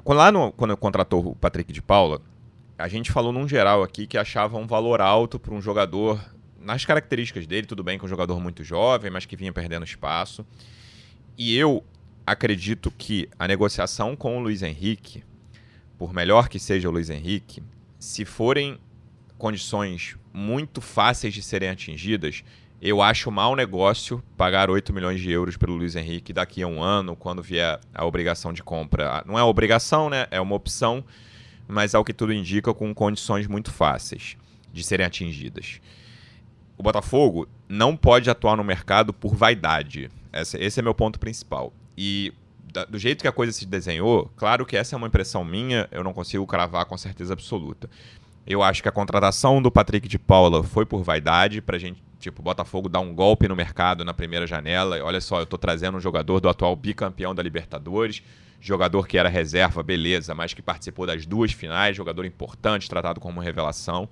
Lá 0.04 0.32
no, 0.32 0.52
quando 0.52 0.76
contratou 0.76 1.28
o 1.28 1.36
Patrick 1.36 1.72
de 1.72 1.82
Paula, 1.82 2.20
a 2.80 2.88
gente 2.88 3.12
falou 3.12 3.32
num 3.32 3.48
geral 3.48 3.84
aqui 3.84 4.08
que 4.08 4.18
achava 4.18 4.58
um 4.58 4.66
valor 4.66 5.00
alto 5.02 5.40
para 5.40 5.54
um 5.54 5.62
jogador, 5.62 6.20
nas 6.60 6.84
características 6.84 7.46
dele, 7.46 7.68
tudo 7.68 7.84
bem 7.84 8.00
que 8.00 8.04
é 8.04 8.08
um 8.08 8.10
jogador 8.10 8.40
muito 8.40 8.64
jovem, 8.64 9.12
mas 9.12 9.28
que 9.28 9.36
vinha 9.36 9.54
perdendo 9.54 9.86
espaço. 9.86 10.44
E 11.38 11.56
eu 11.56 11.84
acredito 12.26 12.90
que 12.90 13.30
a 13.38 13.48
negociação 13.48 14.16
com 14.16 14.36
o 14.36 14.42
Luiz 14.42 14.64
Henrique, 14.64 15.24
por 15.96 16.12
melhor 16.12 16.50
que 16.50 16.58
seja 16.58 16.90
o 16.90 16.92
Luiz 16.92 17.12
Henrique, 17.12 17.62
se 18.00 18.26
forem 18.26 18.80
condições 19.38 20.18
muito 20.34 20.82
fáceis 20.82 21.34
de 21.34 21.44
serem 21.44 21.70
atingidas, 21.70 22.44
eu 22.86 23.02
acho 23.02 23.32
mau 23.32 23.56
negócio 23.56 24.22
pagar 24.36 24.70
8 24.70 24.92
milhões 24.92 25.22
de 25.22 25.32
euros 25.32 25.56
pelo 25.56 25.74
Luiz 25.74 25.96
Henrique 25.96 26.34
daqui 26.34 26.62
a 26.62 26.68
um 26.68 26.84
ano, 26.84 27.16
quando 27.16 27.42
vier 27.42 27.80
a 27.96 28.06
obrigação 28.06 28.52
de 28.52 28.62
compra. 28.62 29.24
Não 29.26 29.40
é 29.40 29.44
obrigação, 29.44 30.10
né? 30.10 30.28
É 30.30 30.42
uma 30.42 30.54
opção, 30.54 31.02
mas 31.66 31.96
ao 31.96 32.04
que 32.04 32.14
tudo 32.14 32.34
indica, 32.34 32.74
com 32.74 32.94
condições 32.94 33.48
muito 33.48 33.72
fáceis 33.72 34.36
de 34.74 34.84
serem 34.84 35.06
atingidas. 35.06 35.80
O 36.78 36.84
Botafogo 36.84 37.48
não 37.70 37.96
pode 37.96 38.30
atuar 38.30 38.58
no 38.58 38.66
mercado 38.66 39.14
por 39.14 39.34
vaidade. 39.34 40.12
Esse, 40.34 40.78
é 40.78 40.84
meu 40.84 40.94
ponto 40.94 41.18
principal. 41.18 41.72
E 41.98 42.34
do 42.90 43.00
jeito 43.00 43.22
que 43.22 43.30
a 43.30 43.32
coisa 43.32 43.54
se 43.54 43.66
desenhou, 43.66 44.30
claro 44.36 44.66
que 44.66 44.76
essa 44.76 44.94
é 44.94 44.98
uma 44.98 45.08
impressão 45.08 45.46
minha, 45.46 45.88
eu 45.90 46.04
não 46.04 46.12
consigo 46.12 46.46
cravar 46.46 46.86
com 46.86 46.98
certeza 46.98 47.32
absoluta. 47.32 47.90
Eu 48.46 48.62
acho 48.62 48.84
que 48.84 48.90
a 48.90 48.92
contratação 48.92 49.62
do 49.62 49.72
Patrick 49.72 50.06
de 50.06 50.20
Paula 50.20 50.62
foi 50.64 50.86
por 50.86 51.02
vaidade, 51.02 51.62
pra 51.62 51.78
gente, 51.78 52.04
tipo, 52.24 52.42
Botafogo 52.42 52.88
dar 52.88 53.02
um 53.02 53.14
golpe 53.14 53.48
no 53.48 53.56
mercado 53.56 54.06
na 54.06 54.14
primeira 54.14 54.48
janela. 54.48 55.02
Olha 55.04 55.20
só, 55.20 55.40
eu 55.40 55.46
tô 55.46 55.58
trazendo 55.58 55.98
um 55.98 56.02
jogador 56.02 56.40
do 56.40 56.48
atual 56.48 56.76
bicampeão 56.76 57.36
da 57.36 57.44
Libertadores, 57.44 58.24
jogador 58.62 59.08
que 59.08 59.18
era 59.18 59.28
reserva, 59.28 59.84
beleza, 59.84 60.34
mas 60.34 60.54
que 60.54 60.62
participou 60.62 61.06
das 61.06 61.26
duas 61.26 61.52
finais, 61.52 61.96
jogador 61.96 62.26
importante, 62.26 62.90
tratado 62.90 63.20
como 63.20 63.42
revelação. 63.42 64.10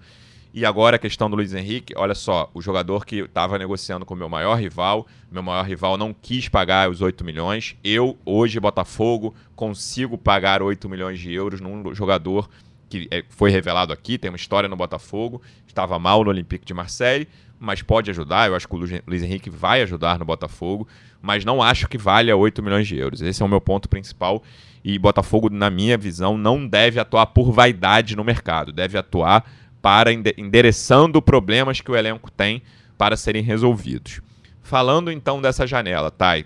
E 0.54 0.66
agora 0.66 0.98
a 0.98 1.00
questão 1.00 1.30
do 1.30 1.38
Luiz 1.38 1.54
Henrique, 1.54 1.94
olha 1.96 2.14
só, 2.14 2.52
o 2.54 2.62
jogador 2.62 3.06
que 3.06 3.20
estava 3.20 3.58
negociando 3.58 4.06
com 4.06 4.14
o 4.14 4.18
meu 4.18 4.28
maior 4.28 4.56
rival, 4.56 5.08
meu 5.32 5.42
maior 5.42 5.64
rival 5.64 5.98
não 5.98 6.14
quis 6.14 6.50
pagar 6.50 6.90
os 6.90 7.02
8 7.02 7.24
milhões. 7.24 7.78
Eu, 7.82 8.18
hoje, 8.26 8.60
Botafogo, 8.60 9.34
consigo 9.56 10.18
pagar 10.18 10.62
8 10.62 10.90
milhões 10.90 11.18
de 11.18 11.32
euros 11.32 11.62
num 11.62 11.96
jogador 11.96 12.50
que 12.90 13.08
é, 13.10 13.24
foi 13.30 13.50
revelado 13.50 13.94
aqui, 13.94 14.18
tem 14.18 14.30
uma 14.30 14.36
história 14.36 14.68
no 14.68 14.76
Botafogo, 14.76 15.42
estava 15.66 15.98
mal 15.98 16.26
no 16.26 16.30
Olympique 16.30 16.66
de 16.66 16.74
Marseille, 16.74 17.26
mas 17.62 17.84
pode 17.84 18.10
ajudar. 18.10 18.48
Eu 18.50 18.56
acho 18.56 18.68
que 18.68 18.76
o 18.76 18.80
Luiz 19.08 19.22
Henrique 19.22 19.50
vai 19.50 19.84
ajudar 19.84 20.18
no 20.18 20.26
Botafogo, 20.26 20.88
mas 21.22 21.46
não 21.46 21.62
acho 21.62 21.88
que 21.88 21.98
valha 21.98 22.36
8 22.36 22.64
milhões 22.64 22.88
de 22.88 22.98
euros. 22.98 23.22
Esse 23.22 23.44
é 23.44 23.46
o 23.46 23.50
meu 23.50 23.62
ponto 23.62 23.88
principal. 23.88 24.42
E 24.84 24.98
Botafogo, 24.98 25.48
na 25.48 25.70
minha 25.70 25.96
visão, 25.96 26.40
não 26.40 26.68
deve 26.68 27.00
atuar 27.00 27.28
por 27.28 27.52
vaidade 27.52 28.16
no 28.16 28.24
mercado, 28.24 28.74
deve 28.74 28.98
atuar 28.98 29.46
para 29.80 30.12
endereçando 30.12 31.22
problemas 31.22 31.80
que 31.80 31.92
o 31.92 31.96
elenco 31.96 32.32
tem 32.32 32.64
para 32.98 33.16
serem 33.16 33.44
resolvidos. 33.44 34.22
Falando 34.64 35.12
então 35.12 35.40
dessa 35.40 35.68
janela, 35.68 36.10
Thay, 36.10 36.46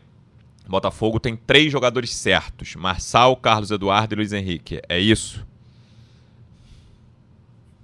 Botafogo 0.67 1.19
tem 1.19 1.35
três 1.35 1.71
jogadores 1.71 2.13
certos: 2.13 2.75
Marçal, 2.75 3.37
Carlos 3.37 3.71
Eduardo 3.71 4.15
e 4.15 4.17
Luiz 4.17 4.33
Henrique. 4.33 4.81
É 4.89 4.99
isso? 4.99 5.45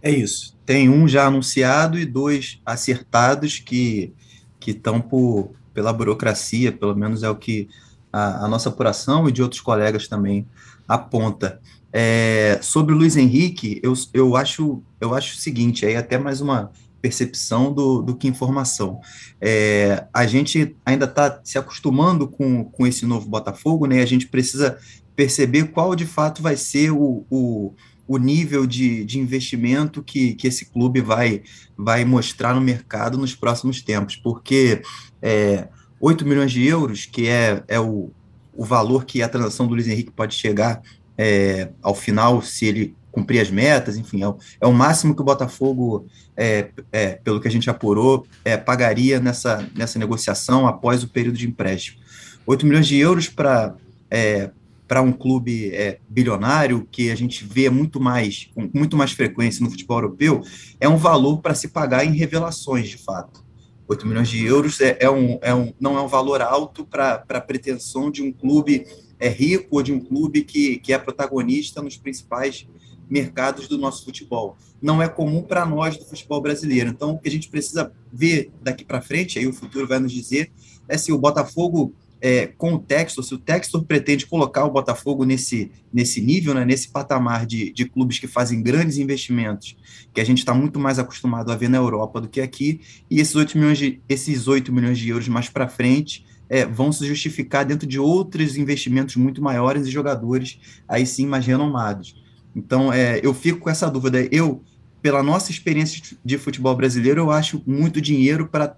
É 0.02 0.10
isso. 0.10 0.58
Tem 0.66 0.90
um 0.90 1.08
já 1.08 1.28
anunciado 1.28 1.98
e 1.98 2.06
dois 2.06 2.60
acertados 2.66 3.60
que 3.60 4.14
que 4.60 4.72
estão 4.72 5.02
por 5.02 5.52
pela 5.74 5.94
burocracia, 5.94 6.72
pelo 6.72 6.96
menos 6.96 7.24
é 7.24 7.30
o 7.30 7.36
que 7.36 7.68
a, 8.12 8.46
a 8.46 8.48
nossa 8.48 8.70
apuração 8.70 9.28
e 9.28 9.32
de 9.32 9.42
outros 9.42 9.62
colegas 9.62 10.08
também 10.08 10.46
aponta. 10.88 11.60
É, 11.94 12.60
sobre 12.62 12.94
o 12.94 12.98
Luiz 12.98 13.18
Henrique, 13.18 13.80
eu, 13.84 13.94
eu, 14.14 14.36
acho, 14.36 14.82
eu 15.00 15.14
acho 15.14 15.36
o 15.36 15.38
seguinte, 15.38 15.86
aí 15.86 15.96
até 15.96 16.18
mais 16.18 16.42
uma 16.42 16.72
percepção 17.02 17.74
do, 17.74 18.02
do 18.02 18.16
que 18.16 18.28
informação. 18.28 19.02
É, 19.40 20.06
a 20.14 20.26
gente 20.26 20.76
ainda 20.86 21.06
está 21.06 21.40
se 21.44 21.58
acostumando 21.58 22.28
com, 22.28 22.64
com 22.66 22.86
esse 22.86 23.06
novo 23.06 23.28
Botafogo, 23.28 23.88
né? 23.88 24.02
A 24.02 24.06
gente 24.06 24.28
precisa 24.28 24.78
perceber 25.16 25.66
qual 25.72 25.96
de 25.96 26.06
fato 26.06 26.42
vai 26.42 26.56
ser 26.56 26.92
o, 26.92 27.26
o, 27.30 27.74
o 28.12 28.18
nível 28.18 28.68
de, 28.68 29.06
de 29.06 29.20
investimento 29.20 30.04
que, 30.04 30.34
que 30.34 30.46
esse 30.46 30.66
clube 30.66 31.00
vai, 31.00 31.44
vai 31.78 32.04
mostrar 32.04 32.54
no 32.54 32.60
mercado 32.60 33.18
nos 33.18 33.34
próximos 33.34 33.82
tempos, 33.82 34.18
porque 34.18 34.82
é, 35.22 35.70
8 35.98 36.26
milhões 36.26 36.52
de 36.52 36.68
euros, 36.68 37.06
que 37.06 37.30
é, 37.30 37.64
é 37.70 37.80
o, 37.80 38.12
o 38.54 38.66
valor 38.66 39.06
que 39.06 39.22
a 39.22 39.30
transação 39.30 39.66
do 39.66 39.76
Luiz 39.76 39.88
Henrique 39.88 40.12
pode 40.12 40.36
chegar 40.36 40.82
é, 41.18 41.70
ao 41.82 41.96
final, 41.96 42.42
se 42.42 42.66
ele 42.66 42.94
cumprir 43.14 43.40
as 43.40 43.50
metas, 43.50 43.96
enfim, 43.96 44.24
é 44.24 44.28
o, 44.28 44.38
é 44.60 44.68
o 44.68 44.74
máximo 44.74 45.16
que 45.16 45.22
o 45.22 45.26
Botafogo, 45.26 46.06
é, 46.36 46.70
é, 46.92 47.12
pelo 47.14 47.40
que 47.40 47.48
a 47.48 47.52
gente 47.52 47.70
apurou, 47.70 48.28
é, 48.44 48.58
pagaria 48.58 49.22
nessa, 49.22 49.66
nessa 49.74 49.98
negociação 49.98 50.68
após 50.68 51.02
o 51.02 51.08
período 51.08 51.38
de 51.38 51.48
empréstimo. 51.48 51.98
8 52.46 52.66
milhões 52.66 52.88
de 52.88 52.98
euros 52.98 53.30
para 53.30 53.74
é, 54.10 54.52
para 54.92 55.02
um 55.02 55.14
clube 55.14 55.74
é, 55.74 56.00
bilionário, 56.10 56.86
que 56.92 57.12
a 57.12 57.16
gente 57.16 57.46
vê 57.46 57.70
muito 57.70 57.98
mais, 57.98 58.50
com 58.54 58.70
muito 58.74 58.98
mais 58.98 59.14
frequência 59.14 59.64
no 59.64 59.72
futebol 59.72 60.00
europeu, 60.00 60.42
é 60.82 60.90
um 60.90 60.98
valor 60.98 61.38
para 61.38 61.56
se 61.56 61.70
pagar 61.70 62.04
em 62.04 62.12
revelações, 62.12 62.90
de 62.90 62.98
fato. 62.98 63.42
8 63.88 64.06
milhões 64.06 64.28
de 64.28 64.46
euros 64.46 64.82
é, 64.82 64.98
é, 65.00 65.10
um, 65.10 65.40
é 65.42 65.56
um, 65.56 65.74
não 65.80 65.98
é 65.98 66.02
um 66.02 66.10
valor 66.10 66.42
alto 66.42 66.84
para 66.84 67.24
a 67.30 67.40
pretensão 67.40 68.12
de 68.12 68.22
um 68.22 68.34
clube 68.34 68.86
é, 69.18 69.30
rico 69.30 69.78
ou 69.78 69.82
de 69.82 69.94
um 69.94 70.00
clube 70.02 70.44
que, 70.44 70.76
que 70.80 70.92
é 70.92 70.98
protagonista 70.98 71.82
nos 71.82 71.96
principais 71.96 72.68
mercados 73.10 73.70
do 73.70 73.78
nosso 73.78 74.04
futebol. 74.04 74.58
Não 74.82 75.02
é 75.02 75.08
comum 75.08 75.42
para 75.42 75.66
nós 75.66 75.96
do 75.96 76.04
futebol 76.04 76.42
brasileiro. 76.42 76.90
Então, 76.90 77.12
o 77.12 77.18
que 77.18 77.30
a 77.30 77.32
gente 77.32 77.48
precisa 77.48 77.94
ver 78.12 78.52
daqui 78.62 78.84
para 78.84 79.00
frente, 79.00 79.40
aí 79.40 79.48
o 79.48 79.54
futuro 79.54 79.88
vai 79.88 80.00
nos 80.00 80.12
dizer, 80.12 80.52
é 80.90 80.98
se 80.98 81.14
o 81.14 81.18
Botafogo 81.18 81.94
é, 82.22 82.46
com 82.46 82.76
o 82.76 82.80
Textor, 82.80 83.24
se 83.24 83.34
o 83.34 83.38
Textor 83.40 83.84
pretende 83.84 84.28
colocar 84.28 84.64
o 84.64 84.70
Botafogo 84.70 85.26
nesse, 85.26 85.72
nesse 85.92 86.22
nível, 86.22 86.54
né, 86.54 86.64
nesse 86.64 86.90
patamar 86.90 87.46
de, 87.48 87.74
de 87.74 87.86
clubes 87.86 88.20
que 88.20 88.28
fazem 88.28 88.62
grandes 88.62 88.98
investimentos, 88.98 89.76
que 90.14 90.22
a 90.22 90.24
gente 90.24 90.38
está 90.38 90.54
muito 90.54 90.80
mais 90.80 91.00
acostumado 91.00 91.52
a 91.52 91.56
ver 91.56 91.70
na 91.70 91.78
Europa 91.78 92.22
do 92.22 92.30
que 92.30 92.40
aqui, 92.40 92.80
e 93.10 93.20
esses 93.20 93.36
8 93.36 93.58
milhões 93.58 93.78
de, 93.80 94.00
esses 94.08 94.48
8 94.48 94.72
milhões 94.72 95.00
de 95.00 95.10
euros 95.10 95.28
mais 95.28 95.50
para 95.50 95.68
frente 95.68 96.24
é, 96.48 96.66
vão 96.66 96.92
se 96.92 97.08
justificar 97.08 97.66
dentro 97.66 97.88
de 97.88 97.98
outros 97.98 98.56
investimentos 98.56 99.16
muito 99.16 99.42
maiores 99.42 99.88
e 99.88 99.92
jogadores 99.92 100.60
aí 100.88 101.06
sim 101.06 101.26
mais 101.26 101.46
renomados. 101.46 102.22
Então, 102.56 102.92
é, 102.92 103.20
eu 103.24 103.34
fico 103.34 103.60
com 103.60 103.70
essa 103.70 103.90
dúvida. 103.90 104.28
Eu, 104.30 104.62
pela 105.02 105.24
nossa 105.24 105.50
experiência 105.50 106.18
de 106.24 106.38
futebol 106.38 106.76
brasileiro, 106.76 107.22
eu 107.22 107.32
acho 107.32 107.64
muito 107.66 108.02
dinheiro 108.02 108.48
para 108.48 108.76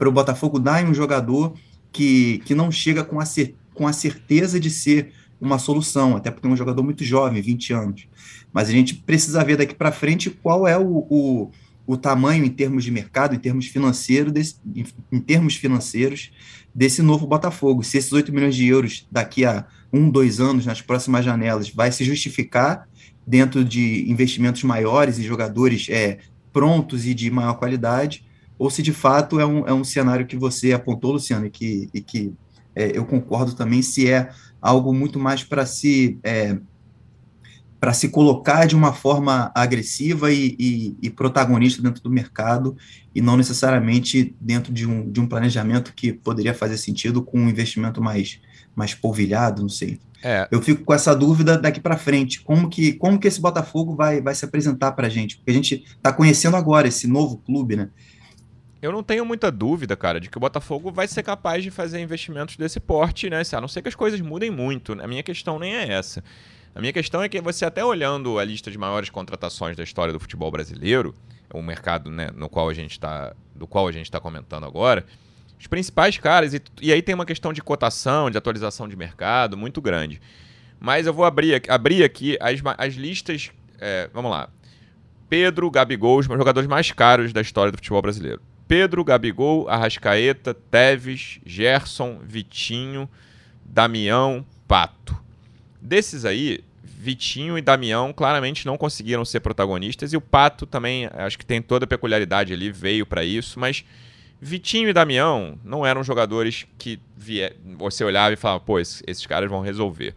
o 0.00 0.12
Botafogo 0.12 0.60
dar 0.60 0.82
em 0.82 0.88
um 0.88 0.94
jogador 0.94 1.54
que, 1.96 2.42
que 2.44 2.54
não 2.54 2.70
chega 2.70 3.02
com 3.02 3.18
a, 3.18 3.24
com 3.72 3.88
a 3.88 3.92
certeza 3.92 4.60
de 4.60 4.68
ser 4.68 5.12
uma 5.40 5.58
solução, 5.58 6.14
até 6.14 6.30
porque 6.30 6.46
é 6.46 6.50
um 6.50 6.56
jogador 6.56 6.82
muito 6.82 7.02
jovem, 7.02 7.40
20 7.40 7.72
anos. 7.72 8.08
Mas 8.52 8.68
a 8.68 8.72
gente 8.72 8.94
precisa 8.94 9.42
ver 9.42 9.56
daqui 9.56 9.74
para 9.74 9.90
frente 9.90 10.28
qual 10.28 10.68
é 10.68 10.76
o, 10.76 11.06
o, 11.08 11.50
o, 11.86 11.96
tamanho 11.96 12.44
em 12.44 12.50
termos 12.50 12.84
de 12.84 12.90
mercado, 12.90 13.34
em 13.34 13.38
termos 13.38 13.66
financeiros, 13.66 14.30
desse, 14.30 14.56
em 15.10 15.20
termos 15.20 15.56
financeiros 15.56 16.30
desse 16.74 17.00
novo 17.00 17.26
Botafogo. 17.26 17.82
Se 17.82 17.96
esses 17.96 18.12
8 18.12 18.30
milhões 18.30 18.54
de 18.54 18.66
euros 18.66 19.06
daqui 19.10 19.46
a 19.46 19.66
um, 19.90 20.10
dois 20.10 20.38
anos, 20.38 20.66
nas 20.66 20.82
próximas 20.82 21.24
janelas, 21.24 21.70
vai 21.70 21.90
se 21.90 22.04
justificar 22.04 22.86
dentro 23.26 23.64
de 23.64 24.10
investimentos 24.10 24.62
maiores 24.64 25.18
e 25.18 25.22
jogadores 25.22 25.86
é, 25.88 26.18
prontos 26.52 27.06
e 27.06 27.14
de 27.14 27.30
maior 27.30 27.54
qualidade, 27.54 28.25
ou 28.58 28.70
se 28.70 28.82
de 28.82 28.92
fato 28.92 29.38
é 29.38 29.46
um, 29.46 29.66
é 29.66 29.72
um 29.72 29.84
cenário 29.84 30.26
que 30.26 30.36
você 30.36 30.72
apontou, 30.72 31.12
Luciano, 31.12 31.46
e 31.46 31.50
que, 31.50 31.88
e 31.92 32.00
que 32.00 32.34
é, 32.74 32.96
eu 32.96 33.04
concordo 33.04 33.54
também, 33.54 33.82
se 33.82 34.10
é 34.10 34.30
algo 34.60 34.92
muito 34.92 35.18
mais 35.18 35.42
para 35.42 35.64
se 35.64 36.18
é, 36.22 36.58
para 37.78 37.92
se 37.92 38.08
colocar 38.08 38.66
de 38.66 38.74
uma 38.74 38.92
forma 38.92 39.52
agressiva 39.54 40.32
e, 40.32 40.56
e, 40.58 40.96
e, 41.02 41.10
protagonista 41.10 41.82
dentro 41.82 42.02
do 42.02 42.10
mercado 42.10 42.76
e 43.14 43.20
não 43.20 43.36
necessariamente 43.36 44.34
dentro 44.40 44.72
de 44.72 44.86
um, 44.86 45.10
de 45.10 45.20
um 45.20 45.26
planejamento 45.26 45.92
que 45.94 46.12
poderia 46.12 46.54
fazer 46.54 46.78
sentido 46.78 47.22
com 47.22 47.38
um 47.38 47.48
investimento 47.48 48.02
mais, 48.02 48.40
mais 48.74 48.94
polvilhado, 48.94 49.62
não 49.62 49.68
sei. 49.68 50.00
É. 50.22 50.48
Eu 50.50 50.62
fico 50.62 50.84
com 50.84 50.94
essa 50.94 51.14
dúvida 51.14 51.58
daqui 51.58 51.78
para 51.78 51.96
frente, 51.96 52.40
como 52.40 52.68
que, 52.68 52.94
como 52.94 53.18
que 53.18 53.28
esse 53.28 53.40
Botafogo 53.40 53.94
vai, 53.94 54.20
vai 54.20 54.34
se 54.34 54.44
apresentar 54.44 54.92
para 54.92 55.06
a 55.06 55.10
gente? 55.10 55.36
Porque 55.36 55.50
a 55.50 55.54
gente 55.54 55.84
está 55.96 56.12
conhecendo 56.12 56.56
agora 56.56 56.88
esse 56.88 57.06
novo 57.06 57.36
clube, 57.36 57.76
né? 57.76 57.90
Eu 58.80 58.92
não 58.92 59.02
tenho 59.02 59.24
muita 59.24 59.50
dúvida, 59.50 59.96
cara, 59.96 60.20
de 60.20 60.28
que 60.28 60.36
o 60.36 60.40
Botafogo 60.40 60.92
vai 60.92 61.08
ser 61.08 61.22
capaz 61.22 61.62
de 61.62 61.70
fazer 61.70 61.98
investimentos 62.00 62.56
desse 62.56 62.78
porte, 62.78 63.30
né? 63.30 63.42
A 63.52 63.60
não 63.60 63.68
ser 63.68 63.80
que 63.80 63.88
as 63.88 63.94
coisas 63.94 64.20
mudem 64.20 64.50
muito. 64.50 64.92
A 64.92 65.06
minha 65.06 65.22
questão 65.22 65.58
nem 65.58 65.74
é 65.74 65.92
essa. 65.92 66.22
A 66.74 66.80
minha 66.80 66.92
questão 66.92 67.22
é 67.22 67.28
que 67.28 67.40
você 67.40 67.64
até 67.64 67.82
olhando 67.82 68.38
a 68.38 68.44
lista 68.44 68.70
de 68.70 68.76
maiores 68.76 69.08
contratações 69.08 69.76
da 69.76 69.82
história 69.82 70.12
do 70.12 70.20
futebol 70.20 70.50
brasileiro, 70.50 71.14
o 71.54 71.62
mercado 71.62 72.10
né, 72.10 72.28
no 72.34 72.50
qual 72.50 72.68
a 72.68 72.74
gente 72.74 72.90
está, 72.90 73.34
do 73.54 73.66
qual 73.66 73.88
a 73.88 73.92
gente 73.92 74.04
está 74.04 74.20
comentando 74.20 74.66
agora, 74.66 75.06
os 75.58 75.66
principais 75.66 76.18
caras, 76.18 76.52
e, 76.52 76.60
e, 76.82 76.92
aí 76.92 77.00
tem 77.00 77.14
uma 77.14 77.24
questão 77.24 77.50
de 77.50 77.62
cotação, 77.62 78.30
de 78.30 78.36
atualização 78.36 78.86
de 78.86 78.94
mercado 78.94 79.56
muito 79.56 79.80
grande. 79.80 80.20
Mas 80.78 81.06
eu 81.06 81.14
vou 81.14 81.24
abrir, 81.24 81.62
abrir 81.68 82.04
aqui 82.04 82.36
as, 82.40 82.60
as 82.76 82.92
listas. 82.92 83.50
É, 83.80 84.10
vamos 84.12 84.30
lá. 84.30 84.50
Pedro, 85.30 85.70
Gabigol, 85.70 86.18
os 86.18 86.26
jogadores 86.26 86.68
mais 86.68 86.92
caros 86.92 87.32
da 87.32 87.40
história 87.40 87.72
do 87.72 87.78
futebol 87.78 88.02
brasileiro. 88.02 88.42
Pedro, 88.68 89.04
Gabigol, 89.04 89.68
Arrascaeta, 89.68 90.54
Teves, 90.54 91.38
Gerson, 91.44 92.18
Vitinho, 92.22 93.08
Damião, 93.64 94.44
Pato. 94.66 95.16
Desses 95.80 96.24
aí, 96.24 96.60
Vitinho 96.82 97.56
e 97.56 97.62
Damião 97.62 98.12
claramente 98.12 98.66
não 98.66 98.76
conseguiram 98.76 99.24
ser 99.24 99.40
protagonistas 99.40 100.12
e 100.12 100.16
o 100.16 100.20
Pato 100.20 100.66
também, 100.66 101.08
acho 101.12 101.38
que 101.38 101.46
tem 101.46 101.62
toda 101.62 101.84
a 101.84 101.88
peculiaridade 101.88 102.52
ali, 102.52 102.72
veio 102.72 103.06
para 103.06 103.24
isso, 103.24 103.60
mas 103.60 103.84
Vitinho 104.40 104.88
e 104.88 104.92
Damião 104.92 105.58
não 105.64 105.86
eram 105.86 106.02
jogadores 106.02 106.66
que 106.76 106.98
você 107.78 108.02
olhava 108.02 108.32
e 108.32 108.36
falava, 108.36 108.60
pô, 108.60 108.78
esses 108.78 109.26
caras 109.26 109.48
vão 109.48 109.60
resolver. 109.60 110.14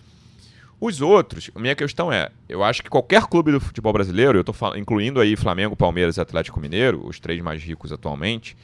Os 0.82 1.02
outros, 1.02 1.52
minha 1.56 1.76
questão 1.76 2.12
é, 2.12 2.30
eu 2.48 2.64
acho 2.64 2.82
que 2.82 2.90
qualquer 2.90 3.24
clube 3.24 3.52
do 3.52 3.60
futebol 3.60 3.92
brasileiro, 3.92 4.38
eu 4.38 4.42
estou 4.42 4.78
incluindo 4.78 5.20
aí 5.20 5.36
Flamengo, 5.36 5.76
Palmeiras 5.76 6.16
e 6.16 6.22
Atlético 6.22 6.60
Mineiro, 6.60 7.06
os 7.06 7.20
três 7.20 7.42
mais 7.42 7.62
ricos 7.62 7.92
atualmente, 7.92 8.56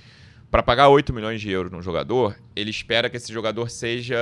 para 0.49 0.63
pagar 0.63 0.87
8 0.87 1.11
milhões 1.11 1.41
de 1.41 1.51
euros 1.51 1.69
num 1.69 1.81
jogador, 1.81 2.37
ele 2.55 2.69
espera 2.69 3.09
que 3.09 3.17
esse 3.17 3.33
jogador 3.33 3.69
seja, 3.69 4.17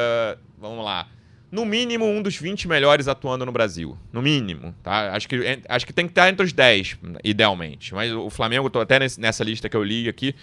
vamos 0.60 0.84
lá, 0.84 1.08
no 1.52 1.64
mínimo 1.66 2.04
um 2.04 2.20
dos 2.20 2.36
20 2.36 2.68
melhores 2.68 3.08
atuando 3.08 3.46
no 3.46 3.52
Brasil. 3.52 3.96
No 4.12 4.24
mínimo, 4.24 4.74
tá? 4.82 5.14
Acho 5.14 5.30
que, 5.30 5.60
acho 5.70 5.86
que 5.86 5.94
tem 5.94 6.08
que 6.08 6.12
estar 6.12 6.28
entre 6.28 6.44
os 6.44 6.52
10, 6.52 6.98
idealmente. 7.24 7.94
Mas 7.94 8.12
o 8.12 8.32
Flamengo, 8.32 8.72
tô 8.72 8.80
até 8.80 8.98
nessa 9.20 9.44
lista 9.44 9.70
que 9.70 9.78
eu 9.78 9.84
li 9.84 10.10
aqui, 10.10 10.34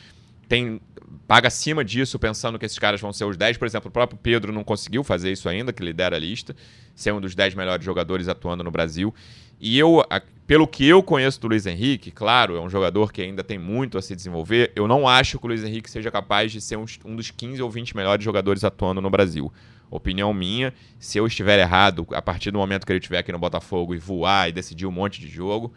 tem 0.50 0.80
paga 1.28 1.46
acima 1.46 1.84
disso, 1.84 2.18
pensando 2.18 2.58
que 2.58 2.66
esses 2.66 2.78
caras 2.78 3.00
vão 3.00 3.12
ser 3.12 3.24
os 3.24 3.36
10. 3.36 3.56
Por 3.56 3.66
exemplo, 3.66 3.88
o 3.88 3.92
próprio 3.92 4.18
Pedro 4.20 4.52
não 4.52 4.64
conseguiu 4.64 5.04
fazer 5.04 5.30
isso 5.30 5.48
ainda, 5.48 5.72
que 5.72 5.80
lidera 5.80 6.16
a 6.16 6.18
lista, 6.18 6.56
ser 6.92 7.12
um 7.12 7.20
dos 7.20 7.36
10 7.36 7.54
melhores 7.54 7.84
jogadores 7.84 8.26
atuando 8.26 8.64
no 8.64 8.70
Brasil. 8.70 9.14
E 9.60 9.78
eu, 9.78 10.02
pelo 10.48 10.66
que 10.66 10.84
eu 10.84 11.04
conheço 11.04 11.40
do 11.40 11.46
Luiz 11.46 11.66
Henrique, 11.66 12.10
claro, 12.10 12.56
é 12.56 12.60
um 12.60 12.68
jogador 12.68 13.12
que 13.12 13.22
ainda 13.22 13.44
tem 13.44 13.60
muito 13.60 13.96
a 13.96 14.02
se 14.02 14.16
desenvolver. 14.16 14.72
Eu 14.74 14.88
não 14.88 15.06
acho 15.06 15.38
que 15.38 15.44
o 15.44 15.48
Luiz 15.48 15.62
Henrique 15.62 15.88
seja 15.88 16.10
capaz 16.10 16.50
de 16.50 16.60
ser 16.60 16.76
um, 16.76 17.14
dos 17.14 17.30
15 17.30 17.62
ou 17.62 17.70
20 17.70 17.96
melhores 17.96 18.24
jogadores 18.24 18.64
atuando 18.64 19.00
no 19.00 19.08
Brasil. 19.08 19.52
Opinião 19.88 20.34
minha, 20.34 20.74
se 20.98 21.16
eu 21.16 21.28
estiver 21.28 21.60
errado, 21.60 22.08
a 22.10 22.20
partir 22.20 22.50
do 22.50 22.58
momento 22.58 22.84
que 22.84 22.90
ele 22.92 22.98
estiver 22.98 23.18
aqui 23.18 23.30
no 23.30 23.38
Botafogo 23.38 23.94
e 23.94 23.98
voar 23.98 24.48
e 24.48 24.52
decidir 24.52 24.86
um 24.86 24.90
monte 24.90 25.20
de 25.20 25.28
jogo, 25.28 25.72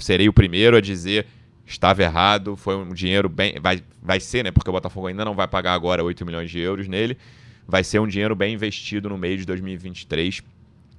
serei 0.00 0.26
o 0.26 0.32
primeiro 0.32 0.74
a 0.74 0.80
dizer 0.80 1.26
estava 1.66 2.02
errado, 2.02 2.56
foi 2.56 2.76
um 2.76 2.94
dinheiro 2.94 3.28
bem. 3.28 3.58
Vai, 3.60 3.82
vai 4.00 4.20
ser, 4.20 4.44
né? 4.44 4.50
Porque 4.50 4.70
o 4.70 4.72
Botafogo 4.72 5.08
ainda 5.08 5.24
não 5.24 5.34
vai 5.34 5.48
pagar 5.48 5.74
agora 5.74 6.04
8 6.04 6.24
milhões 6.24 6.50
de 6.50 6.60
euros 6.60 6.86
nele. 6.86 7.18
Vai 7.66 7.82
ser 7.82 7.98
um 7.98 8.06
dinheiro 8.06 8.36
bem 8.36 8.54
investido 8.54 9.08
no 9.08 9.18
meio 9.18 9.36
de 9.36 9.44
2023, 9.44 10.40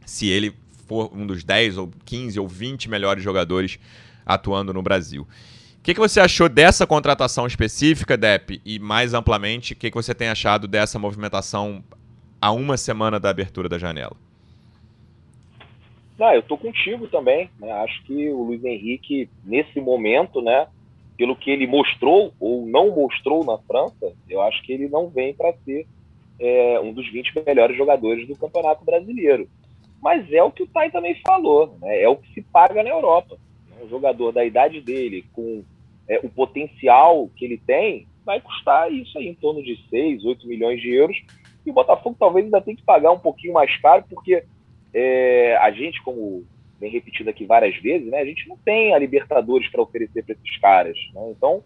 se 0.05 0.27
ele 0.27 0.53
for 0.85 1.09
um 1.13 1.25
dos 1.25 1.43
10 1.43 1.77
ou 1.77 1.91
15 2.05 2.39
ou 2.39 2.47
20 2.47 2.89
melhores 2.89 3.23
jogadores 3.23 3.79
atuando 4.25 4.73
no 4.73 4.81
Brasil. 4.81 5.23
O 5.23 5.81
que, 5.87 5.93
que 5.93 5.99
você 5.99 6.19
achou 6.19 6.49
dessa 6.49 6.85
contratação 6.85 7.47
específica, 7.47 8.17
Dep? 8.17 8.61
E 8.65 8.77
mais 8.77 9.13
amplamente, 9.13 9.71
o 9.71 9.75
que, 9.77 9.89
que 9.89 9.95
você 9.95 10.13
tem 10.13 10.27
achado 10.27 10.67
dessa 10.67 10.99
movimentação 10.99 11.81
a 12.41 12.51
uma 12.51 12.75
semana 12.75 13.17
da 13.17 13.29
abertura 13.29 13.69
da 13.69 13.77
janela? 13.77 14.15
Não, 16.17 16.33
eu 16.33 16.41
tô 16.41 16.57
contigo 16.57 17.07
também. 17.07 17.49
Né? 17.59 17.71
Acho 17.71 18.03
que 18.03 18.29
o 18.29 18.43
Luiz 18.43 18.63
Henrique, 18.63 19.29
nesse 19.45 19.79
momento, 19.79 20.41
né, 20.41 20.67
pelo 21.17 21.35
que 21.35 21.51
ele 21.51 21.67
mostrou 21.67 22.33
ou 22.39 22.65
não 22.65 22.95
mostrou 22.95 23.43
na 23.43 23.57
França, 23.59 24.13
eu 24.29 24.41
acho 24.41 24.61
que 24.63 24.73
ele 24.73 24.87
não 24.87 25.09
vem 25.09 25.33
para 25.33 25.53
ser 25.65 25.85
é, 26.39 26.79
um 26.79 26.93
dos 26.93 27.11
20 27.11 27.43
melhores 27.45 27.77
jogadores 27.77 28.27
do 28.27 28.35
Campeonato 28.35 28.83
Brasileiro. 28.83 29.47
Mas 30.01 30.31
é 30.31 30.43
o 30.43 30.51
que 30.51 30.63
o 30.63 30.67
Tai 30.67 30.91
também 30.91 31.19
falou, 31.25 31.75
né? 31.81 32.03
é 32.03 32.07
o 32.07 32.15
que 32.15 32.31
se 32.33 32.41
paga 32.41 32.83
na 32.83 32.89
Europa. 32.89 33.37
Um 33.81 33.89
jogador 33.89 34.31
da 34.31 34.45
idade 34.45 34.81
dele, 34.81 35.25
com 35.33 35.63
é, 36.07 36.19
o 36.23 36.29
potencial 36.29 37.29
que 37.35 37.45
ele 37.45 37.57
tem, 37.57 38.07
vai 38.25 38.39
custar 38.41 38.91
isso 38.91 39.17
aí, 39.17 39.27
em 39.27 39.35
torno 39.35 39.63
de 39.63 39.77
6, 39.89 40.25
8 40.25 40.47
milhões 40.47 40.81
de 40.81 40.93
euros. 40.93 41.17
E 41.65 41.69
o 41.69 41.73
Botafogo 41.73 42.15
talvez 42.19 42.45
ainda 42.45 42.61
tenha 42.61 42.77
que 42.77 42.83
pagar 42.83 43.11
um 43.11 43.19
pouquinho 43.19 43.53
mais 43.53 43.75
caro, 43.77 44.03
porque 44.09 44.43
é, 44.93 45.57
a 45.57 45.71
gente, 45.71 46.01
como 46.03 46.45
bem 46.79 46.91
repetido 46.91 47.29
aqui 47.29 47.45
várias 47.45 47.75
vezes, 47.81 48.07
né, 48.09 48.19
a 48.19 48.25
gente 48.25 48.47
não 48.47 48.57
tem 48.57 48.93
a 48.93 48.99
Libertadores 48.99 49.69
para 49.69 49.81
oferecer 49.81 50.23
para 50.23 50.35
esses 50.35 50.57
caras. 50.59 50.97
Né? 51.13 51.31
Então, 51.31 51.63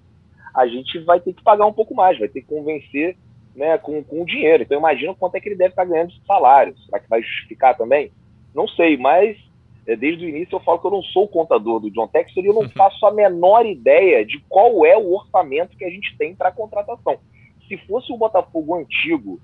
a 0.55 0.67
gente 0.67 0.99
vai 0.99 1.19
ter 1.19 1.33
que 1.33 1.43
pagar 1.43 1.65
um 1.65 1.73
pouco 1.73 1.93
mais, 1.93 2.17
vai 2.17 2.27
ter 2.27 2.41
que 2.41 2.47
convencer 2.47 3.15
né, 3.55 3.77
com, 3.77 4.03
com 4.03 4.21
o 4.21 4.25
dinheiro. 4.25 4.63
Então, 4.63 4.77
imagina 4.77 5.13
quanto 5.13 5.35
é 5.35 5.39
que 5.39 5.49
ele 5.49 5.55
deve 5.55 5.71
estar 5.71 5.85
ganhando 5.85 6.11
de 6.11 6.25
salário. 6.25 6.77
Será 6.85 6.99
que 6.99 7.09
vai 7.09 7.21
justificar 7.21 7.77
também? 7.77 8.11
Não 8.53 8.67
sei, 8.67 8.97
mas 8.97 9.37
é, 9.85 9.95
desde 9.95 10.25
o 10.25 10.29
início 10.29 10.55
eu 10.55 10.59
falo 10.59 10.79
que 10.79 10.87
eu 10.87 10.91
não 10.91 11.03
sou 11.03 11.23
o 11.23 11.29
contador 11.29 11.79
do 11.79 11.91
John 11.91 12.07
Textor 12.07 12.43
e 12.43 12.47
eu 12.47 12.53
não 12.53 12.69
faço 12.69 13.05
a 13.05 13.13
menor 13.13 13.65
ideia 13.65 14.25
de 14.25 14.39
qual 14.47 14.85
é 14.85 14.97
o 14.97 15.13
orçamento 15.13 15.77
que 15.77 15.85
a 15.85 15.89
gente 15.89 16.15
tem 16.17 16.35
para 16.35 16.49
a 16.49 16.53
contratação. 16.53 17.17
Se 17.67 17.77
fosse 17.77 18.11
o 18.11 18.17
Botafogo 18.17 18.75
antigo, 18.75 19.39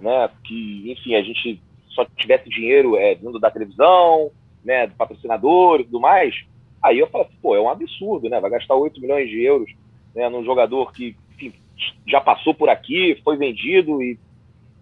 né, 0.00 0.30
que, 0.44 0.90
enfim, 0.90 1.14
a 1.14 1.22
gente 1.22 1.60
só 1.94 2.04
tivesse 2.16 2.48
dinheiro 2.48 2.96
é, 2.96 3.14
vindo 3.14 3.38
da 3.38 3.50
televisão, 3.50 4.30
né, 4.64 4.86
do 4.86 4.94
patrocinador 4.94 5.80
e 5.80 5.84
tudo 5.84 6.00
mais, 6.00 6.34
aí 6.82 6.98
eu 6.98 7.06
falo 7.08 7.24
assim, 7.24 7.36
pô, 7.40 7.54
é 7.54 7.60
um 7.60 7.68
absurdo, 7.68 8.28
né? 8.28 8.40
Vai 8.40 8.50
gastar 8.50 8.74
8 8.74 9.00
milhões 9.00 9.28
de 9.28 9.42
euros 9.42 9.70
né, 10.14 10.28
num 10.28 10.44
jogador 10.44 10.92
que 10.92 11.16
enfim, 11.32 11.52
já 12.06 12.20
passou 12.20 12.54
por 12.54 12.68
aqui, 12.68 13.20
foi 13.24 13.36
vendido 13.36 14.02
e, 14.02 14.18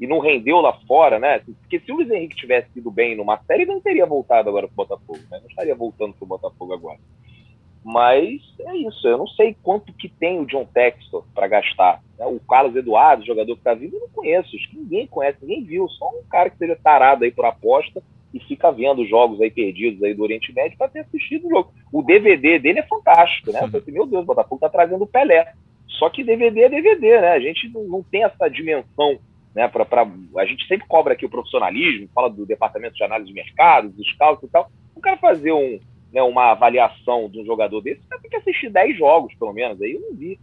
e 0.01 0.07
não 0.07 0.19
rendeu 0.19 0.61
lá 0.61 0.73
fora, 0.87 1.19
né? 1.19 1.41
Porque 1.61 1.81
se 1.81 1.91
o 1.91 1.97
Luiz 1.97 2.11
Henrique 2.11 2.37
tivesse 2.37 2.69
ido 2.77 2.91
bem 2.91 3.17
numa 3.17 3.39
série, 3.45 3.63
ele 3.63 3.73
não 3.73 3.81
teria 3.81 4.07
voltado 4.07 4.49
agora 4.49 4.67
pro 4.67 4.77
Botafogo, 4.77 5.21
né? 5.31 5.39
Não 5.41 5.49
estaria 5.49 5.75
voltando 5.75 6.15
pro 6.15 6.27
Botafogo 6.27 6.73
agora. 6.73 6.99
Mas 7.85 8.41
é 8.61 8.77
isso, 8.77 9.09
eu 9.09 9.19
não 9.19 9.27
sei 9.27 9.57
quanto 9.61 9.93
que 9.93 10.09
tem 10.09 10.39
o 10.39 10.47
John 10.47 10.65
Textor 10.67 11.25
para 11.35 11.49
gastar. 11.49 12.01
Né? 12.17 12.25
O 12.27 12.39
Carlos 12.39 12.77
Eduardo, 12.77 13.27
jogador 13.27 13.55
que 13.55 13.61
está 13.61 13.75
vindo, 13.75 13.97
eu 13.97 14.01
não 14.01 14.09
conheço, 14.09 14.55
acho 14.55 14.71
que 14.71 14.77
ninguém 14.77 15.07
conhece, 15.07 15.39
ninguém 15.43 15.65
viu, 15.65 15.89
só 15.89 16.09
um 16.09 16.23
cara 16.31 16.49
que 16.49 16.59
seja 16.59 16.79
tarado 16.81 17.25
aí 17.25 17.33
por 17.33 17.45
aposta 17.45 18.01
e 18.33 18.41
fica 18.41 18.71
vendo 18.71 19.05
jogos 19.05 19.41
aí 19.41 19.51
perdidos 19.51 20.03
aí 20.03 20.15
do 20.15 20.23
Oriente 20.23 20.53
Médio 20.55 20.79
para 20.79 20.89
ter 20.89 21.01
assistido 21.01 21.47
o 21.47 21.51
jogo. 21.51 21.73
O 21.93 22.03
DVD 22.03 22.59
dele 22.59 22.79
é 22.79 22.87
fantástico, 22.87 23.53
né? 23.53 23.59
Eu 23.59 23.67
falei, 23.67 23.81
assim, 23.81 23.93
meu 23.93 24.07
Deus, 24.07 24.23
o 24.23 24.27
Botafogo 24.27 24.61
tá 24.61 24.69
trazendo 24.69 25.03
o 25.03 25.07
Pelé. 25.07 25.53
Só 25.99 26.09
que 26.09 26.25
DVD 26.25 26.63
é 26.63 26.69
DVD, 26.69 27.21
né? 27.21 27.33
A 27.33 27.41
gente 27.41 27.69
não, 27.69 27.85
não 27.85 28.03
tem 28.03 28.25
essa 28.25 28.49
dimensão, 28.49 29.19
né? 29.55 29.69
Pra, 29.69 29.85
pra, 29.85 30.09
a 30.39 30.45
gente 30.47 30.67
sempre 30.67 30.87
cobra 30.87 31.13
aqui 31.13 31.27
o 31.27 31.31
profissionalismo, 31.31 32.09
fala 32.15 32.31
do 32.31 32.47
departamento 32.47 32.95
de 32.95 33.05
análise 33.05 33.29
de 33.29 33.35
mercado, 33.35 33.91
dos 33.91 34.09
scouts 34.13 34.45
e 34.45 34.49
tal. 34.49 34.71
O 34.95 35.01
cara 35.01 35.19
fazer 35.19 35.53
um, 35.53 35.79
né, 36.13 36.23
uma 36.23 36.51
avaliação 36.51 37.29
de 37.29 37.41
um 37.41 37.45
jogador 37.45 37.81
desse, 37.81 38.03
você 38.03 38.19
tem 38.21 38.31
que 38.31 38.37
assistir 38.37 38.71
10 38.71 38.99
jogos, 38.99 39.35
pelo 39.35 39.53
menos. 39.53 39.81
Aí 39.81 39.93
eu 39.93 40.01
não 40.01 40.15
vi. 40.15 40.39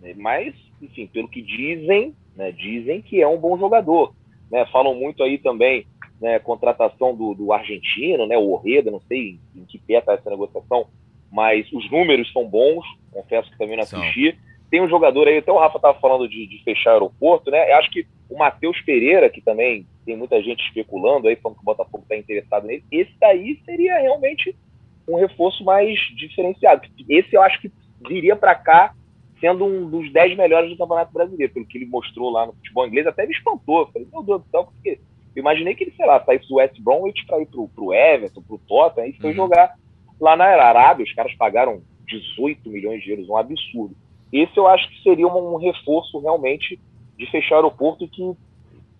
Né? 0.00 0.14
Mas, 0.16 0.54
enfim, 0.80 1.06
pelo 1.06 1.28
que 1.28 1.42
dizem, 1.42 2.14
né, 2.34 2.50
dizem 2.50 3.02
que 3.02 3.20
é 3.20 3.28
um 3.28 3.38
bom 3.38 3.58
jogador. 3.58 4.14
Né? 4.50 4.64
Falam 4.72 4.94
muito 4.94 5.22
aí 5.22 5.38
também, 5.38 5.86
né, 6.20 6.38
contratação 6.38 7.14
do, 7.14 7.34
do 7.34 7.52
argentino, 7.52 8.26
né, 8.26 8.38
o 8.38 8.50
Orreda, 8.50 8.90
não 8.90 9.00
sei 9.00 9.38
em 9.54 9.64
que 9.64 9.78
pé 9.78 9.98
está 9.98 10.14
essa 10.14 10.30
negociação, 10.30 10.86
mas 11.30 11.70
os 11.72 11.90
números 11.90 12.30
são 12.32 12.48
bons, 12.48 12.84
confesso 13.10 13.50
que 13.50 13.58
também 13.58 13.76
não 13.76 13.84
assisti. 13.84 14.32
São. 14.32 14.52
Tem 14.70 14.80
um 14.80 14.88
jogador 14.88 15.28
aí, 15.28 15.36
até 15.36 15.52
o 15.52 15.58
Rafa 15.58 15.76
estava 15.76 16.00
falando 16.00 16.26
de, 16.26 16.46
de, 16.46 16.62
fechar 16.64 16.92
aeroporto, 16.92 17.50
né? 17.50 17.70
Eu 17.70 17.76
acho 17.76 17.90
que 17.90 18.06
o 18.30 18.38
Matheus 18.38 18.80
Pereira, 18.80 19.28
que 19.28 19.42
também 19.42 19.86
tem 20.06 20.16
muita 20.16 20.42
gente 20.42 20.64
especulando 20.64 21.28
aí, 21.28 21.36
falando 21.36 21.56
que 21.56 21.62
o 21.62 21.66
Botafogo 21.66 22.04
está 22.04 22.16
interessado 22.16 22.66
nele, 22.66 22.82
esse 22.90 23.12
daí 23.20 23.60
seria 23.66 23.98
realmente 23.98 24.56
um 25.14 25.20
reforço 25.20 25.64
mais 25.64 25.98
diferenciado. 26.16 26.82
Esse 27.08 27.34
eu 27.34 27.42
acho 27.42 27.60
que 27.60 27.72
viria 28.08 28.36
para 28.36 28.54
cá 28.54 28.94
sendo 29.40 29.64
um 29.64 29.90
dos 29.90 30.12
10 30.12 30.36
melhores 30.36 30.70
do 30.70 30.76
Campeonato 30.76 31.12
Brasileiro, 31.12 31.52
pelo 31.52 31.66
que 31.66 31.76
ele 31.76 31.86
mostrou 31.86 32.30
lá 32.30 32.46
no 32.46 32.52
futebol 32.52 32.86
inglês, 32.86 33.08
até 33.08 33.26
me 33.26 33.32
espantou. 33.32 33.88
Falei, 33.92 34.06
meu 34.12 34.22
Deus 34.22 34.42
do 34.42 34.50
céu, 34.50 34.64
porque 34.64 35.00
eu 35.34 35.40
imaginei 35.40 35.74
que 35.74 35.82
ele, 35.82 35.94
sei 35.96 36.06
lá, 36.06 36.24
saísse 36.24 36.48
do 36.48 36.54
West 36.54 36.80
Bromwich 36.80 37.26
para 37.26 37.40
ir 37.40 37.46
pro, 37.46 37.68
pro 37.68 37.92
Everton, 37.92 38.40
pro 38.40 38.58
Tottenham, 38.58 39.08
e 39.08 39.14
foi 39.14 39.30
uhum. 39.30 39.36
jogar 39.36 39.74
lá 40.20 40.36
na 40.36 40.44
Arábia, 40.44 41.04
os 41.04 41.12
caras 41.12 41.34
pagaram 41.34 41.82
18 42.06 42.70
milhões 42.70 43.02
de 43.02 43.10
euros, 43.10 43.28
um 43.28 43.36
absurdo. 43.36 43.96
Esse 44.32 44.56
eu 44.56 44.68
acho 44.68 44.88
que 44.88 45.02
seria 45.02 45.26
um, 45.26 45.54
um 45.54 45.56
reforço 45.56 46.20
realmente 46.20 46.80
de 47.18 47.28
fechar 47.28 47.56
o 47.56 47.58
aeroporto 47.58 48.06
que 48.06 48.22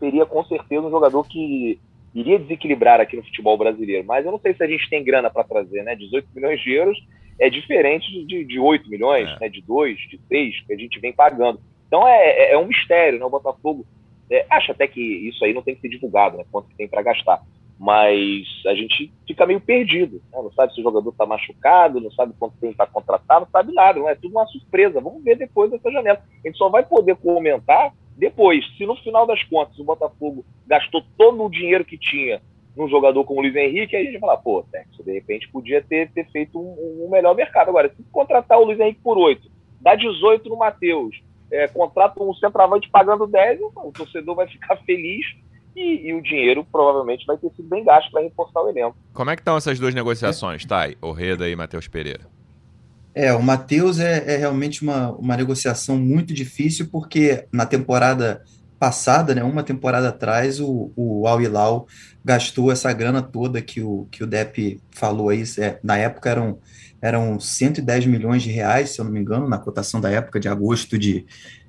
seria 0.00 0.26
com 0.26 0.44
certeza 0.44 0.86
um 0.86 0.90
jogador 0.90 1.24
que 1.28 1.78
iria 2.14 2.38
desequilibrar 2.38 3.00
aqui 3.00 3.16
no 3.16 3.24
futebol 3.24 3.56
brasileiro. 3.56 4.04
Mas 4.06 4.24
eu 4.24 4.32
não 4.32 4.38
sei 4.38 4.54
se 4.54 4.62
a 4.62 4.66
gente 4.66 4.88
tem 4.88 5.02
grana 5.02 5.30
para 5.30 5.44
trazer, 5.44 5.82
né? 5.82 5.94
18 5.94 6.28
milhões 6.34 6.60
de 6.60 6.72
euros 6.72 6.98
é 7.38 7.48
diferente 7.48 8.24
de, 8.26 8.44
de 8.44 8.58
8 8.58 8.88
milhões, 8.88 9.28
é. 9.30 9.40
né? 9.40 9.48
de 9.48 9.62
2, 9.62 9.96
de 9.96 10.20
6, 10.28 10.60
que 10.66 10.72
a 10.72 10.76
gente 10.76 11.00
vem 11.00 11.12
pagando. 11.12 11.60
Então 11.86 12.06
é, 12.06 12.28
é, 12.28 12.52
é 12.52 12.58
um 12.58 12.66
mistério, 12.66 13.18
né? 13.18 13.24
O 13.24 13.30
Botafogo 13.30 13.84
é, 14.30 14.46
acha 14.48 14.72
até 14.72 14.86
que 14.86 15.00
isso 15.00 15.44
aí 15.44 15.52
não 15.52 15.62
tem 15.62 15.74
que 15.74 15.80
ser 15.80 15.88
divulgado, 15.88 16.36
né? 16.36 16.44
Quanto 16.50 16.68
que 16.68 16.76
tem 16.76 16.88
para 16.88 17.02
gastar. 17.02 17.42
Mas 17.78 18.46
a 18.66 18.74
gente 18.74 19.12
fica 19.26 19.44
meio 19.44 19.60
perdido. 19.60 20.22
Né? 20.30 20.40
Não 20.40 20.52
sabe 20.52 20.72
se 20.72 20.80
o 20.80 20.84
jogador 20.84 21.10
está 21.10 21.26
machucado, 21.26 22.00
não 22.00 22.12
sabe 22.12 22.32
quanto 22.38 22.56
tem 22.60 22.72
para 22.72 22.86
contratar, 22.86 23.40
não 23.40 23.48
sabe 23.48 23.74
nada. 23.74 23.98
Não 23.98 24.08
é 24.08 24.14
tudo 24.14 24.30
uma 24.30 24.46
surpresa. 24.46 25.00
Vamos 25.00 25.24
ver 25.24 25.36
depois 25.36 25.70
dessa 25.70 25.90
janela. 25.90 26.22
A 26.44 26.46
gente 26.46 26.56
só 26.56 26.68
vai 26.68 26.84
poder 26.84 27.16
comentar 27.16 27.92
depois, 28.16 28.64
se 28.76 28.86
no 28.86 28.96
final 28.96 29.26
das 29.26 29.42
contas 29.44 29.78
o 29.78 29.84
Botafogo 29.84 30.44
gastou 30.66 31.02
todo 31.16 31.44
o 31.44 31.50
dinheiro 31.50 31.84
que 31.84 31.98
tinha 31.98 32.40
num 32.76 32.88
jogador 32.88 33.24
como 33.24 33.40
o 33.40 33.42
Luiz 33.42 33.54
Henrique, 33.54 33.94
aí 33.94 34.02
a 34.02 34.04
gente 34.04 34.20
vai 34.20 34.20
falar, 34.20 34.36
pô, 34.38 34.64
Texo, 34.70 35.02
de 35.02 35.12
repente 35.12 35.48
podia 35.50 35.82
ter, 35.82 36.10
ter 36.10 36.26
feito 36.30 36.58
um, 36.58 37.04
um, 37.04 37.10
melhor 37.10 37.34
mercado. 37.34 37.68
Agora, 37.68 37.92
se 37.94 38.02
contratar 38.10 38.58
o 38.58 38.64
Luiz 38.64 38.80
Henrique 38.80 39.00
por 39.02 39.18
8, 39.18 39.50
dá 39.80 39.94
18 39.94 40.48
no 40.48 40.56
Matheus, 40.56 41.22
é, 41.50 41.68
contrata 41.68 42.22
um 42.22 42.34
centroavante 42.34 42.88
pagando 42.90 43.26
10, 43.26 43.60
o 43.76 43.92
torcedor 43.92 44.34
vai 44.34 44.48
ficar 44.48 44.76
feliz 44.84 45.26
e, 45.76 46.08
e, 46.08 46.14
o 46.14 46.22
dinheiro 46.22 46.66
provavelmente 46.70 47.26
vai 47.26 47.36
ter 47.36 47.50
sido 47.50 47.68
bem 47.68 47.84
gasto 47.84 48.10
para 48.10 48.22
reforçar 48.22 48.62
o 48.62 48.68
elenco. 48.68 48.96
Como 49.12 49.30
é 49.30 49.36
que 49.36 49.42
estão 49.42 49.56
essas 49.56 49.78
duas 49.78 49.94
negociações, 49.94 50.64
Thay? 50.64 50.96
Orreda 51.00 51.48
e 51.48 51.56
Matheus 51.56 51.88
Pereira? 51.88 52.31
É, 53.14 53.32
o 53.34 53.42
Matheus 53.42 53.98
é, 53.98 54.34
é, 54.34 54.36
realmente 54.38 54.82
uma, 54.82 55.12
uma 55.12 55.36
negociação 55.36 55.98
muito 55.98 56.32
difícil, 56.32 56.88
porque 56.90 57.46
na 57.52 57.66
temporada 57.66 58.42
passada, 58.78 59.34
né, 59.34 59.44
uma 59.44 59.62
temporada 59.62 60.08
atrás, 60.08 60.58
o, 60.58 60.90
o 60.96 61.26
Al 61.28 61.40
Hilal 61.40 61.86
gastou 62.24 62.72
essa 62.72 62.92
grana 62.92 63.22
toda 63.22 63.62
que 63.62 63.80
o, 63.80 64.08
que 64.10 64.24
o 64.24 64.26
Depp 64.26 64.80
falou 64.90 65.28
aí, 65.28 65.44
é, 65.58 65.78
na 65.84 65.98
época 65.98 66.30
eram, 66.30 66.58
eram 67.00 67.38
110 67.38 68.06
milhões 68.06 68.42
de 68.42 68.50
reais, 68.50 68.90
se 68.90 69.00
eu 69.00 69.04
não 69.04 69.12
me 69.12 69.20
engano, 69.20 69.48
na 69.48 69.58
cotação 69.58 70.00
da 70.00 70.10
época 70.10 70.40
de 70.40 70.48
agosto 70.48 70.98
de, 70.98 71.26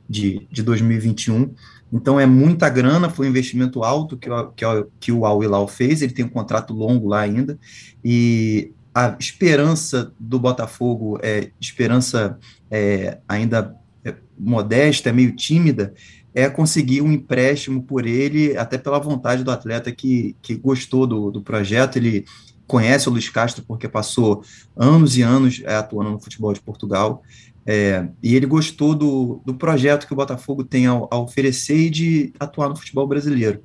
de, 0.10 0.48
de 0.50 0.64
2021. 0.64 1.54
Então 1.92 2.20
é 2.20 2.26
muita 2.26 2.70
grana, 2.70 3.10
foi 3.10 3.28
um 3.28 3.30
investimento 3.30 3.84
alto 3.84 4.18
que, 4.18 4.30
o, 4.30 4.52
que, 4.52 4.66
o, 4.66 4.88
que 5.00 5.12
o 5.12 5.26
Al 5.26 5.44
Hilal 5.44 5.68
fez, 5.68 6.02
ele 6.02 6.14
tem 6.14 6.26
um 6.26 6.30
contrato 6.30 6.74
longo 6.74 7.10
lá 7.10 7.20
ainda, 7.20 7.60
e 8.04 8.72
a 8.94 9.16
esperança 9.20 10.14
do 10.20 10.40
Botafogo, 10.40 11.20
é, 11.24 11.50
esperança 11.60 12.38
é, 12.70 13.18
ainda 13.28 13.76
é, 14.06 14.16
modesta, 14.38 15.12
meio 15.12 15.36
tímida, 15.36 15.94
é 16.34 16.50
conseguir 16.50 17.02
um 17.02 17.12
empréstimo 17.12 17.84
por 17.84 18.06
ele, 18.06 18.58
até 18.58 18.78
pela 18.78 19.00
vontade 19.00 19.44
do 19.44 19.52
atleta 19.52 19.92
que, 19.92 20.36
que 20.42 20.56
gostou 20.56 21.08
do, 21.08 21.32
do 21.32 21.42
projeto. 21.42 21.98
Ele 21.98 22.26
conhece 22.68 23.08
o 23.08 23.12
Luiz 23.12 23.30
Castro 23.30 23.64
porque 23.68 23.88
passou 23.88 24.44
anos 24.76 25.18
e 25.18 25.22
anos 25.22 25.62
é, 25.64 25.76
atuando 25.76 26.12
no 26.12 26.20
futebol 26.20 26.54
de 26.54 26.62
Portugal. 26.62 27.24
É, 27.66 28.08
e 28.22 28.36
ele 28.36 28.46
gostou 28.46 28.94
do, 28.94 29.42
do 29.46 29.56
projeto 29.56 30.06
que 30.06 30.14
o 30.14 30.16
Botafogo 30.16 30.64
tem 30.64 30.86
a, 30.86 30.92
a 30.92 31.18
oferecer 31.18 31.78
e 31.78 31.90
de 31.90 32.34
atuar 32.40 32.70
no 32.70 32.76
futebol 32.76 33.08
brasileiro. 33.08 33.64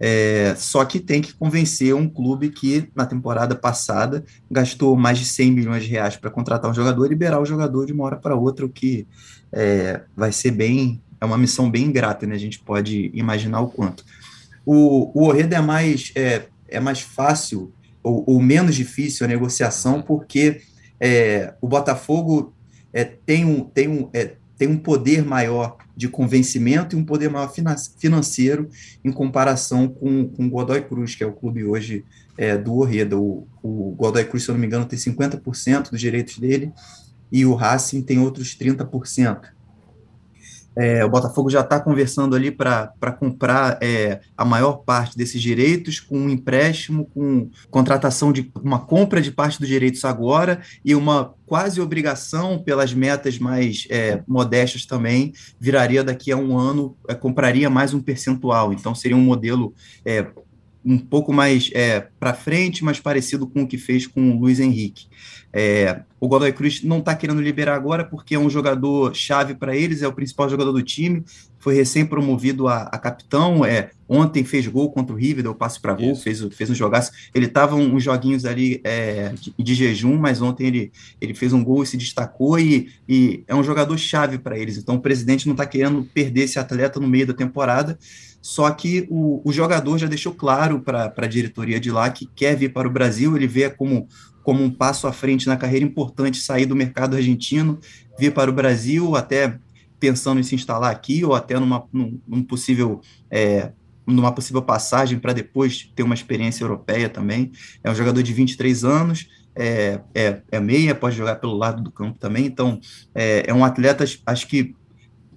É, 0.00 0.54
só 0.56 0.84
que 0.84 1.00
tem 1.00 1.20
que 1.20 1.34
convencer 1.34 1.94
um 1.94 2.08
clube 2.08 2.50
que, 2.50 2.88
na 2.94 3.04
temporada 3.04 3.54
passada, 3.54 4.24
gastou 4.50 4.96
mais 4.96 5.18
de 5.18 5.24
100 5.24 5.52
milhões 5.52 5.82
de 5.82 5.90
reais 5.90 6.16
para 6.16 6.30
contratar 6.30 6.70
um 6.70 6.74
jogador 6.74 7.06
e 7.06 7.08
liberar 7.08 7.40
o 7.40 7.46
jogador 7.46 7.86
de 7.86 7.92
uma 7.92 8.04
hora 8.04 8.16
para 8.16 8.36
outra, 8.36 8.64
o 8.64 8.68
que 8.68 9.06
é, 9.52 10.02
vai 10.16 10.30
ser 10.30 10.52
bem. 10.52 11.02
É 11.20 11.24
uma 11.24 11.38
missão 11.38 11.68
bem 11.68 11.86
ingrata, 11.86 12.26
né? 12.26 12.34
A 12.34 12.38
gente 12.38 12.60
pode 12.60 13.10
imaginar 13.12 13.60
o 13.60 13.68
quanto. 13.68 14.04
O, 14.64 15.10
o 15.18 15.26
Orreda 15.26 15.56
é 15.56 15.60
mais, 15.60 16.12
é, 16.14 16.46
é 16.68 16.78
mais 16.78 17.00
fácil 17.00 17.72
ou, 18.02 18.22
ou, 18.26 18.40
menos 18.40 18.76
difícil 18.76 19.26
a 19.26 19.28
negociação, 19.28 20.00
porque 20.00 20.60
é, 21.00 21.54
o 21.60 21.66
Botafogo 21.66 22.54
é, 22.92 23.04
tem, 23.04 23.44
um, 23.44 23.64
tem, 23.64 23.88
um, 23.88 24.08
é, 24.12 24.36
tem 24.58 24.68
um 24.68 24.76
poder 24.76 25.24
maior 25.24 25.76
de 25.96 26.08
convencimento 26.08 26.94
e 26.94 26.98
um 26.98 27.04
poder 27.04 27.30
maior 27.30 27.52
financeiro 27.98 28.68
em 29.04 29.12
comparação 29.12 29.88
com, 29.88 30.30
o 30.36 30.48
Godoy 30.50 30.82
Cruz, 30.82 31.14
que 31.14 31.22
é 31.22 31.26
o 31.26 31.32
clube 31.32 31.64
hoje 31.64 32.04
é, 32.36 32.58
do 32.58 32.74
Orreda. 32.74 33.16
O, 33.16 33.46
o 33.62 33.94
Godoy 33.96 34.24
Cruz, 34.24 34.42
se 34.42 34.50
eu 34.50 34.54
não 34.54 34.60
me 34.60 34.66
engano, 34.66 34.84
tem 34.84 34.98
50% 34.98 35.90
dos 35.90 36.00
direitos 36.00 36.38
dele 36.38 36.72
e 37.30 37.46
o 37.46 37.54
Racing 37.54 38.02
tem 38.02 38.18
outros 38.18 38.56
30%. 38.56 39.40
É, 40.78 41.04
o 41.04 41.10
Botafogo 41.10 41.50
já 41.50 41.60
está 41.60 41.80
conversando 41.80 42.36
ali 42.36 42.52
para 42.52 43.12
comprar 43.18 43.78
é, 43.82 44.20
a 44.36 44.44
maior 44.44 44.74
parte 44.84 45.18
desses 45.18 45.42
direitos, 45.42 45.98
com 45.98 46.16
um 46.16 46.30
empréstimo, 46.30 47.06
com 47.06 47.50
contratação 47.68 48.32
de 48.32 48.48
uma 48.62 48.78
compra 48.78 49.20
de 49.20 49.32
parte 49.32 49.58
dos 49.58 49.68
direitos 49.68 50.04
agora 50.04 50.60
e 50.84 50.94
uma 50.94 51.34
quase 51.46 51.80
obrigação 51.80 52.62
pelas 52.62 52.94
metas 52.94 53.38
mais 53.38 53.88
é, 53.90 54.22
modestas 54.28 54.86
também, 54.86 55.32
viraria 55.58 56.04
daqui 56.04 56.30
a 56.30 56.36
um 56.36 56.56
ano, 56.56 56.96
é, 57.08 57.14
compraria 57.14 57.68
mais 57.68 57.92
um 57.92 58.00
percentual. 58.00 58.72
Então 58.72 58.94
seria 58.94 59.16
um 59.16 59.20
modelo 59.20 59.74
é, 60.04 60.26
um 60.84 60.98
pouco 60.98 61.32
mais 61.32 61.70
é, 61.74 62.00
para 62.18 62.34
frente, 62.34 62.84
mais 62.84 63.00
parecido 63.00 63.46
com 63.46 63.62
o 63.62 63.66
que 63.66 63.78
fez 63.78 64.06
com 64.06 64.30
o 64.30 64.38
Luiz 64.38 64.60
Henrique. 64.60 65.06
É, 65.52 66.02
o 66.20 66.28
Godoy 66.28 66.52
Cruz 66.52 66.82
não 66.82 66.98
está 66.98 67.14
querendo 67.14 67.40
liberar 67.40 67.74
agora 67.74 68.04
porque 68.04 68.34
é 68.34 68.38
um 68.38 68.50
jogador 68.50 69.14
chave 69.14 69.54
para 69.54 69.74
eles, 69.74 70.02
é 70.02 70.08
o 70.08 70.12
principal 70.12 70.48
jogador 70.48 70.72
do 70.72 70.82
time, 70.82 71.24
foi 71.58 71.74
recém-promovido 71.74 72.68
a, 72.68 72.82
a, 72.82 72.98
capitão, 72.98 73.64
é, 73.64 73.90
ontem 74.08 74.44
fez 74.44 74.66
gol 74.66 74.90
contra 74.90 75.14
o 75.14 75.18
River, 75.18 75.42
deu 75.42 75.54
passe 75.54 75.80
para 75.80 75.94
gol, 75.94 76.14
fez, 76.14 76.40
fez 76.52 76.70
um 76.70 76.74
jogaço. 76.74 77.12
Ele 77.34 77.46
estava 77.46 77.74
uns 77.74 78.02
joguinhos 78.02 78.44
ali 78.44 78.80
é, 78.84 79.30
de, 79.30 79.52
de, 79.58 79.74
jejum, 79.74 80.16
mas 80.16 80.40
ontem 80.40 80.66
ele, 80.66 80.92
ele 81.20 81.34
fez 81.34 81.52
um 81.52 81.64
gol 81.64 81.82
e 81.82 81.86
se 81.86 81.96
destacou 81.96 82.58
e, 82.58 82.90
e 83.08 83.42
é 83.46 83.54
um 83.54 83.64
jogador 83.64 83.96
chave 83.98 84.38
para 84.38 84.58
eles. 84.58 84.76
Então 84.76 84.94
o 84.96 85.00
presidente 85.00 85.46
não 85.46 85.54
está 85.54 85.66
querendo 85.66 86.04
perder 86.14 86.42
esse 86.42 86.58
atleta 86.58 87.00
no 87.00 87.08
meio 87.08 87.26
da 87.26 87.34
temporada. 87.34 87.98
Só 88.48 88.70
que 88.70 89.06
o, 89.10 89.42
o 89.44 89.52
jogador 89.52 89.98
já 89.98 90.06
deixou 90.06 90.32
claro 90.32 90.80
para 90.80 91.12
a 91.14 91.26
diretoria 91.26 91.78
de 91.78 91.90
lá 91.90 92.08
que 92.08 92.24
quer 92.24 92.56
vir 92.56 92.72
para 92.72 92.88
o 92.88 92.90
Brasil, 92.90 93.36
ele 93.36 93.46
vê 93.46 93.68
como 93.68 94.08
como 94.42 94.64
um 94.64 94.70
passo 94.70 95.06
à 95.06 95.12
frente 95.12 95.46
na 95.46 95.58
carreira 95.58 95.84
importante 95.84 96.38
sair 96.38 96.64
do 96.64 96.74
mercado 96.74 97.14
argentino, 97.14 97.78
vir 98.18 98.32
para 98.32 98.50
o 98.50 98.54
Brasil, 98.54 99.14
até 99.14 99.58
pensando 100.00 100.40
em 100.40 100.42
se 100.42 100.54
instalar 100.54 100.90
aqui, 100.90 101.22
ou 101.22 101.34
até 101.34 101.58
numa, 101.58 101.84
num, 101.92 102.18
num 102.26 102.42
possível, 102.42 103.02
é, 103.30 103.70
numa 104.06 104.32
possível 104.32 104.62
passagem 104.62 105.18
para 105.18 105.34
depois 105.34 105.92
ter 105.94 106.02
uma 106.02 106.14
experiência 106.14 106.64
europeia 106.64 107.10
também. 107.10 107.52
É 107.84 107.90
um 107.90 107.94
jogador 107.94 108.22
de 108.22 108.32
23 108.32 108.82
anos, 108.82 109.28
é, 109.54 110.00
é, 110.14 110.40
é 110.50 110.58
meia, 110.58 110.94
pode 110.94 111.14
jogar 111.14 111.34
pelo 111.36 111.54
lado 111.54 111.82
do 111.82 111.92
campo 111.92 112.18
também, 112.18 112.46
então 112.46 112.80
é, 113.14 113.44
é 113.46 113.52
um 113.52 113.62
atleta, 113.62 114.06
acho 114.24 114.48
que 114.48 114.74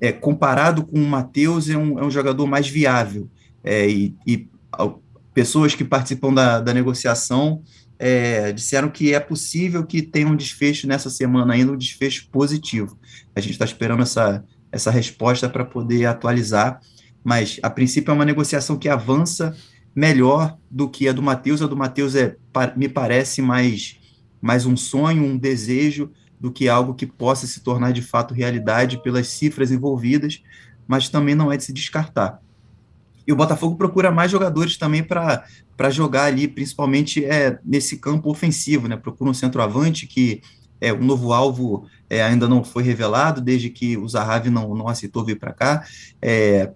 é, 0.02 0.12
comparado 0.12 0.84
com 0.84 0.97
o 0.97 1.08
Matheus, 1.08 1.70
é 1.70 1.78
um, 1.78 1.99
é 1.99 2.04
um 2.04 2.10
jogador 2.10 2.47
mais 2.47 2.68
viável. 2.68 3.30
É, 3.64 3.88
e, 3.88 4.16
e 4.26 4.47
pessoas 5.32 5.76
que 5.76 5.84
participam 5.84 6.34
da, 6.34 6.60
da 6.60 6.74
negociação 6.74 7.62
é, 7.99 8.52
disseram 8.52 8.89
que 8.89 9.14
é 9.14 9.20
possível 9.20 9.86
que 9.86 10.02
tenha 10.02 10.28
um 10.28 10.36
desfecho 10.36 10.88
nessa 10.88 11.12
semana 11.12 11.54
ainda, 11.54 11.72
um 11.72 11.78
desfecho 11.78 12.28
positivo. 12.32 12.97
A 13.36 13.39
gente 13.39 13.52
está 13.52 13.64
esperando 13.64 14.02
essa, 14.02 14.43
essa 14.72 14.89
resposta 14.89 15.47
para 15.47 15.64
poder 15.64 16.08
atualizar, 16.08 16.82
mas 17.24 17.60
a 17.62 17.70
princípio 17.70 18.12
é 18.12 18.16
uma 18.16 18.26
negociação 18.26 18.80
que 18.80 18.89
avança 18.89 19.56
melhor 19.95 20.58
do 20.70 20.89
que 20.89 21.08
a 21.08 21.12
do 21.12 21.22
Matheus. 21.22 21.62
A 21.62 21.68
do 21.68 21.78
Matheus 21.78 22.16
é, 22.16 22.36
me 22.76 22.89
parece 22.89 23.39
mais, 23.39 23.99
mais 24.41 24.66
um 24.66 24.76
sonho, 24.76 25.24
um 25.24 25.38
desejo, 25.38 26.12
do 26.41 26.51
que 26.51 26.67
algo 26.67 26.95
que 26.95 27.05
possa 27.05 27.45
se 27.45 27.59
tornar 27.59 27.93
de 27.93 28.01
fato 28.01 28.33
realidade 28.33 29.01
pelas 29.03 29.27
cifras 29.27 29.71
envolvidas, 29.71 30.41
mas 30.87 31.07
também 31.07 31.35
não 31.35 31.51
é 31.51 31.55
de 31.55 31.63
se 31.63 31.71
descartar. 31.71 32.41
E 33.27 33.31
o 33.31 33.35
Botafogo 33.35 33.75
procura 33.75 34.09
mais 34.09 34.31
jogadores 34.31 34.75
também 34.75 35.03
para 35.03 35.45
jogar 35.91 36.23
ali, 36.23 36.47
principalmente 36.47 37.23
é, 37.23 37.59
nesse 37.63 37.97
campo 37.97 38.31
ofensivo, 38.31 38.87
né? 38.87 38.97
Procura 38.97 39.29
um 39.29 39.33
centroavante 39.35 40.07
que 40.07 40.41
é 40.81 40.91
um 40.91 41.03
novo 41.03 41.31
alvo 41.31 41.85
é, 42.09 42.23
ainda 42.23 42.49
não 42.49 42.63
foi 42.63 42.81
revelado, 42.81 43.39
desde 43.39 43.69
que 43.69 43.95
o 43.95 44.07
Zahavi 44.09 44.49
não, 44.49 44.73
não 44.73 44.87
aceitou 44.87 45.23
vir 45.23 45.37
para 45.37 45.53
cá. 45.53 45.85
É, 46.19 46.71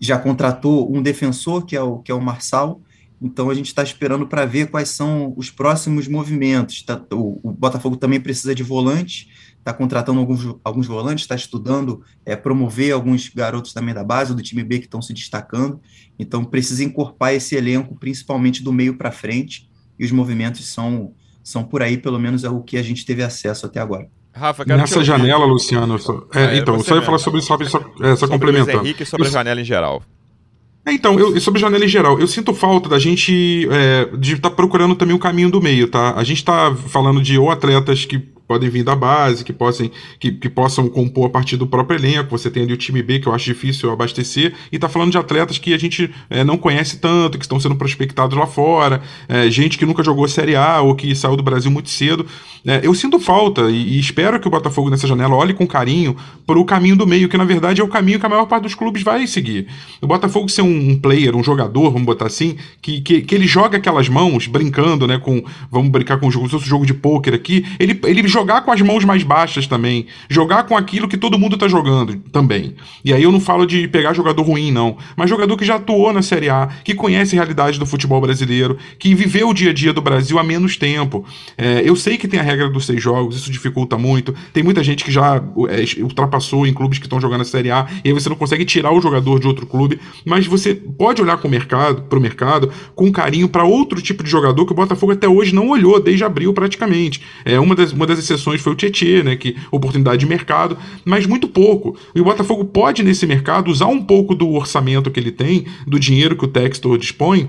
já 0.00 0.18
contratou 0.18 0.92
um 0.92 1.00
defensor, 1.00 1.64
que 1.64 1.76
é 1.76 1.80
o, 1.80 2.00
que 2.00 2.10
é 2.10 2.14
o 2.14 2.20
Marçal, 2.20 2.80
então 3.20 3.48
a 3.48 3.54
gente 3.54 3.66
está 3.66 3.82
esperando 3.82 4.26
para 4.26 4.44
ver 4.44 4.68
quais 4.70 4.90
são 4.90 5.32
os 5.36 5.50
próximos 5.50 6.06
movimentos. 6.06 6.82
Tá, 6.82 7.02
o, 7.12 7.40
o, 7.42 7.52
Botafogo 7.52 7.96
também 7.96 8.20
precisa 8.20 8.54
de 8.54 8.62
volante, 8.62 9.28
está 9.58 9.72
contratando 9.72 10.20
alguns, 10.20 10.54
alguns 10.62 10.86
volantes, 10.86 11.24
está 11.24 11.34
estudando 11.34 12.02
é, 12.24 12.36
promover 12.36 12.92
alguns 12.92 13.28
garotos 13.28 13.72
também 13.72 13.94
da 13.94 14.04
base, 14.04 14.34
do 14.34 14.42
time 14.42 14.62
B 14.62 14.78
que 14.78 14.84
estão 14.84 15.00
se 15.00 15.14
destacando. 15.14 15.80
Então 16.18 16.44
precisa 16.44 16.84
encorpar 16.84 17.32
esse 17.32 17.56
elenco, 17.56 17.96
principalmente 17.96 18.62
do 18.62 18.72
meio 18.72 18.96
para 18.96 19.10
frente, 19.10 19.68
e 19.98 20.04
os 20.04 20.12
movimentos 20.12 20.66
são, 20.66 21.14
são 21.42 21.64
por 21.64 21.82
aí, 21.82 21.96
pelo 21.96 22.18
menos 22.18 22.44
é 22.44 22.50
o 22.50 22.62
que 22.62 22.76
a 22.76 22.82
gente 22.82 23.06
teve 23.06 23.22
acesso 23.22 23.64
até 23.64 23.80
agora. 23.80 24.08
Rafa, 24.36 24.66
Nessa 24.66 25.02
janela, 25.02 25.46
Luciano, 25.46 25.98
só, 25.98 26.26
é, 26.34 26.44
ah, 26.44 26.56
então, 26.56 26.78
só 26.80 26.94
ia 26.94 27.00
falar 27.00 27.18
sobre, 27.18 27.40
sobre, 27.40 27.70
sobre 27.70 27.88
essa 28.06 28.28
complementando. 28.28 28.84
Henrique 28.84 29.02
e 29.02 29.06
sobre 29.06 29.28
a 29.28 29.30
janela 29.30 29.62
em 29.62 29.64
geral. 29.64 30.02
É, 30.86 30.92
então, 30.92 31.18
eu, 31.18 31.38
sobre 31.40 31.60
janela 31.60 31.84
em 31.84 31.88
geral, 31.88 32.20
eu 32.20 32.28
sinto 32.28 32.54
falta 32.54 32.88
da 32.88 32.98
gente 32.98 33.68
é, 33.72 34.08
de 34.16 34.34
estar 34.34 34.50
tá 34.50 34.54
procurando 34.54 34.94
também 34.94 35.16
o 35.16 35.18
caminho 35.18 35.50
do 35.50 35.60
meio, 35.60 35.88
tá? 35.88 36.14
A 36.16 36.22
gente 36.22 36.38
está 36.38 36.72
falando 36.76 37.20
de 37.20 37.36
ou 37.36 37.50
atletas 37.50 38.04
que 38.04 38.22
podem 38.46 38.68
vir 38.68 38.84
da 38.84 38.94
base, 38.94 39.44
que 39.44 39.52
possam, 39.52 39.90
que, 40.18 40.32
que 40.32 40.48
possam 40.48 40.88
compor 40.88 41.26
a 41.26 41.30
partir 41.30 41.56
do 41.56 41.66
próprio 41.66 41.98
elenco. 41.98 42.36
Você 42.36 42.50
tem 42.50 42.62
ali 42.62 42.72
o 42.72 42.76
time 42.76 43.02
B, 43.02 43.18
que 43.18 43.26
eu 43.26 43.34
acho 43.34 43.44
difícil 43.44 43.90
abastecer, 43.90 44.54
e 44.70 44.76
está 44.76 44.88
falando 44.88 45.10
de 45.10 45.18
atletas 45.18 45.58
que 45.58 45.74
a 45.74 45.78
gente 45.78 46.12
é, 46.30 46.44
não 46.44 46.56
conhece 46.56 46.98
tanto, 46.98 47.38
que 47.38 47.44
estão 47.44 47.58
sendo 47.58 47.76
prospectados 47.76 48.36
lá 48.36 48.46
fora, 48.46 49.02
é, 49.28 49.50
gente 49.50 49.78
que 49.78 49.86
nunca 49.86 50.02
jogou 50.02 50.26
Série 50.28 50.56
A 50.56 50.80
ou 50.80 50.94
que 50.94 51.14
saiu 51.14 51.36
do 51.36 51.42
Brasil 51.42 51.70
muito 51.70 51.90
cedo. 51.90 52.26
É, 52.66 52.80
eu 52.82 52.92
sinto 52.94 53.20
falta 53.20 53.70
e, 53.70 53.94
e, 53.94 54.00
espero 54.00 54.40
que 54.40 54.48
o 54.48 54.50
Botafogo 54.50 54.90
nessa 54.90 55.06
janela 55.06 55.36
olhe 55.36 55.54
com 55.54 55.64
carinho 55.66 56.16
para 56.44 56.58
o 56.58 56.64
caminho 56.64 56.96
do 56.96 57.06
meio, 57.06 57.28
que 57.28 57.36
na 57.36 57.44
verdade 57.44 57.80
é 57.80 57.84
o 57.84 57.88
caminho 57.88 58.18
que 58.18 58.26
a 58.26 58.28
maior 58.28 58.46
parte 58.46 58.64
dos 58.64 58.74
clubes 58.74 59.04
vai 59.04 59.24
seguir. 59.28 59.68
O 60.00 60.06
Botafogo 60.08 60.48
ser 60.48 60.62
um, 60.62 60.90
um 60.90 60.98
player, 60.98 61.36
um 61.36 61.44
jogador, 61.44 61.90
vamos 61.90 62.04
botar 62.04 62.26
assim, 62.26 62.56
que, 62.82 63.00
que, 63.00 63.22
que, 63.22 63.34
ele 63.36 63.46
joga 63.46 63.78
aquelas 63.78 64.08
mãos, 64.08 64.48
brincando, 64.48 65.06
né, 65.06 65.16
com, 65.16 65.44
vamos 65.70 65.90
brincar 65.90 66.18
com 66.18 66.26
o 66.26 66.30
jogo, 66.30 66.46
se 66.46 66.52
fosse 66.52 66.64
um 66.64 66.68
jogo 66.68 66.84
de 66.84 66.94
pôquer 66.94 67.34
aqui, 67.34 67.64
ele, 67.78 68.00
ele 68.04 68.26
jogar 68.36 68.60
com 68.60 68.70
as 68.70 68.82
mãos 68.82 69.02
mais 69.02 69.22
baixas 69.22 69.66
também. 69.66 70.06
Jogar 70.28 70.64
com 70.64 70.76
aquilo 70.76 71.08
que 71.08 71.16
todo 71.16 71.38
mundo 71.38 71.56
tá 71.56 71.66
jogando 71.66 72.16
também. 72.30 72.74
E 73.02 73.14
aí 73.14 73.22
eu 73.22 73.32
não 73.32 73.40
falo 73.40 73.64
de 73.66 73.88
pegar 73.88 74.12
jogador 74.12 74.42
ruim, 74.42 74.70
não. 74.70 74.98
Mas 75.16 75.30
jogador 75.30 75.56
que 75.56 75.64
já 75.64 75.76
atuou 75.76 76.12
na 76.12 76.20
Série 76.20 76.50
A, 76.50 76.68
que 76.84 76.94
conhece 76.94 77.34
a 77.34 77.38
realidade 77.38 77.78
do 77.78 77.86
futebol 77.86 78.20
brasileiro, 78.20 78.76
que 78.98 79.14
viveu 79.14 79.48
o 79.48 79.54
dia 79.54 79.70
a 79.70 79.72
dia 79.72 79.92
do 79.92 80.02
Brasil 80.02 80.38
há 80.38 80.44
menos 80.44 80.76
tempo. 80.76 81.24
É, 81.56 81.82
eu 81.82 81.96
sei 81.96 82.18
que 82.18 82.28
tem 82.28 82.38
a 82.38 82.42
regra 82.42 82.68
dos 82.68 82.84
seis 82.84 83.02
jogos, 83.02 83.36
isso 83.36 83.50
dificulta 83.50 83.96
muito. 83.96 84.34
Tem 84.52 84.62
muita 84.62 84.84
gente 84.84 85.02
que 85.02 85.10
já 85.10 85.36
é, 85.36 86.02
ultrapassou 86.02 86.66
em 86.66 86.74
clubes 86.74 86.98
que 86.98 87.06
estão 87.06 87.20
jogando 87.20 87.40
a 87.40 87.44
Série 87.44 87.70
A, 87.70 87.86
e 88.04 88.08
aí 88.08 88.12
você 88.12 88.28
não 88.28 88.36
consegue 88.36 88.66
tirar 88.66 88.92
o 88.92 89.00
jogador 89.00 89.40
de 89.40 89.46
outro 89.46 89.66
clube. 89.66 89.98
Mas 90.24 90.46
você 90.46 90.74
pode 90.74 91.22
olhar 91.22 91.38
com 91.38 91.48
o 91.48 91.50
mercado, 91.50 92.02
mercado, 92.26 92.70
com 92.94 93.10
carinho 93.10 93.48
para 93.48 93.64
outro 93.64 94.02
tipo 94.02 94.22
de 94.22 94.30
jogador 94.30 94.66
que 94.66 94.72
o 94.72 94.76
Botafogo 94.76 95.12
até 95.12 95.28
hoje 95.28 95.54
não 95.54 95.68
olhou, 95.68 96.00
desde 96.00 96.24
abril 96.24 96.52
praticamente. 96.52 97.22
É, 97.44 97.58
uma, 97.58 97.74
das, 97.74 97.92
uma 97.92 98.06
das 98.06 98.18
exceções 98.30 98.60
foi 98.60 98.72
o 98.72 98.76
Tietê, 98.76 99.22
né? 99.22 99.36
Que 99.36 99.56
oportunidade 99.70 100.18
de 100.18 100.26
mercado, 100.26 100.76
mas 101.04 101.26
muito 101.26 101.48
pouco. 101.48 101.96
E 102.14 102.20
o 102.20 102.24
Botafogo 102.24 102.64
pode, 102.64 103.02
nesse 103.02 103.26
mercado, 103.26 103.70
usar 103.70 103.86
um 103.86 104.02
pouco 104.02 104.34
do 104.34 104.50
orçamento 104.52 105.10
que 105.10 105.18
ele 105.18 105.32
tem, 105.32 105.66
do 105.86 105.98
dinheiro 105.98 106.36
que 106.36 106.44
o 106.44 106.48
Textor 106.48 106.98
dispõe, 106.98 107.48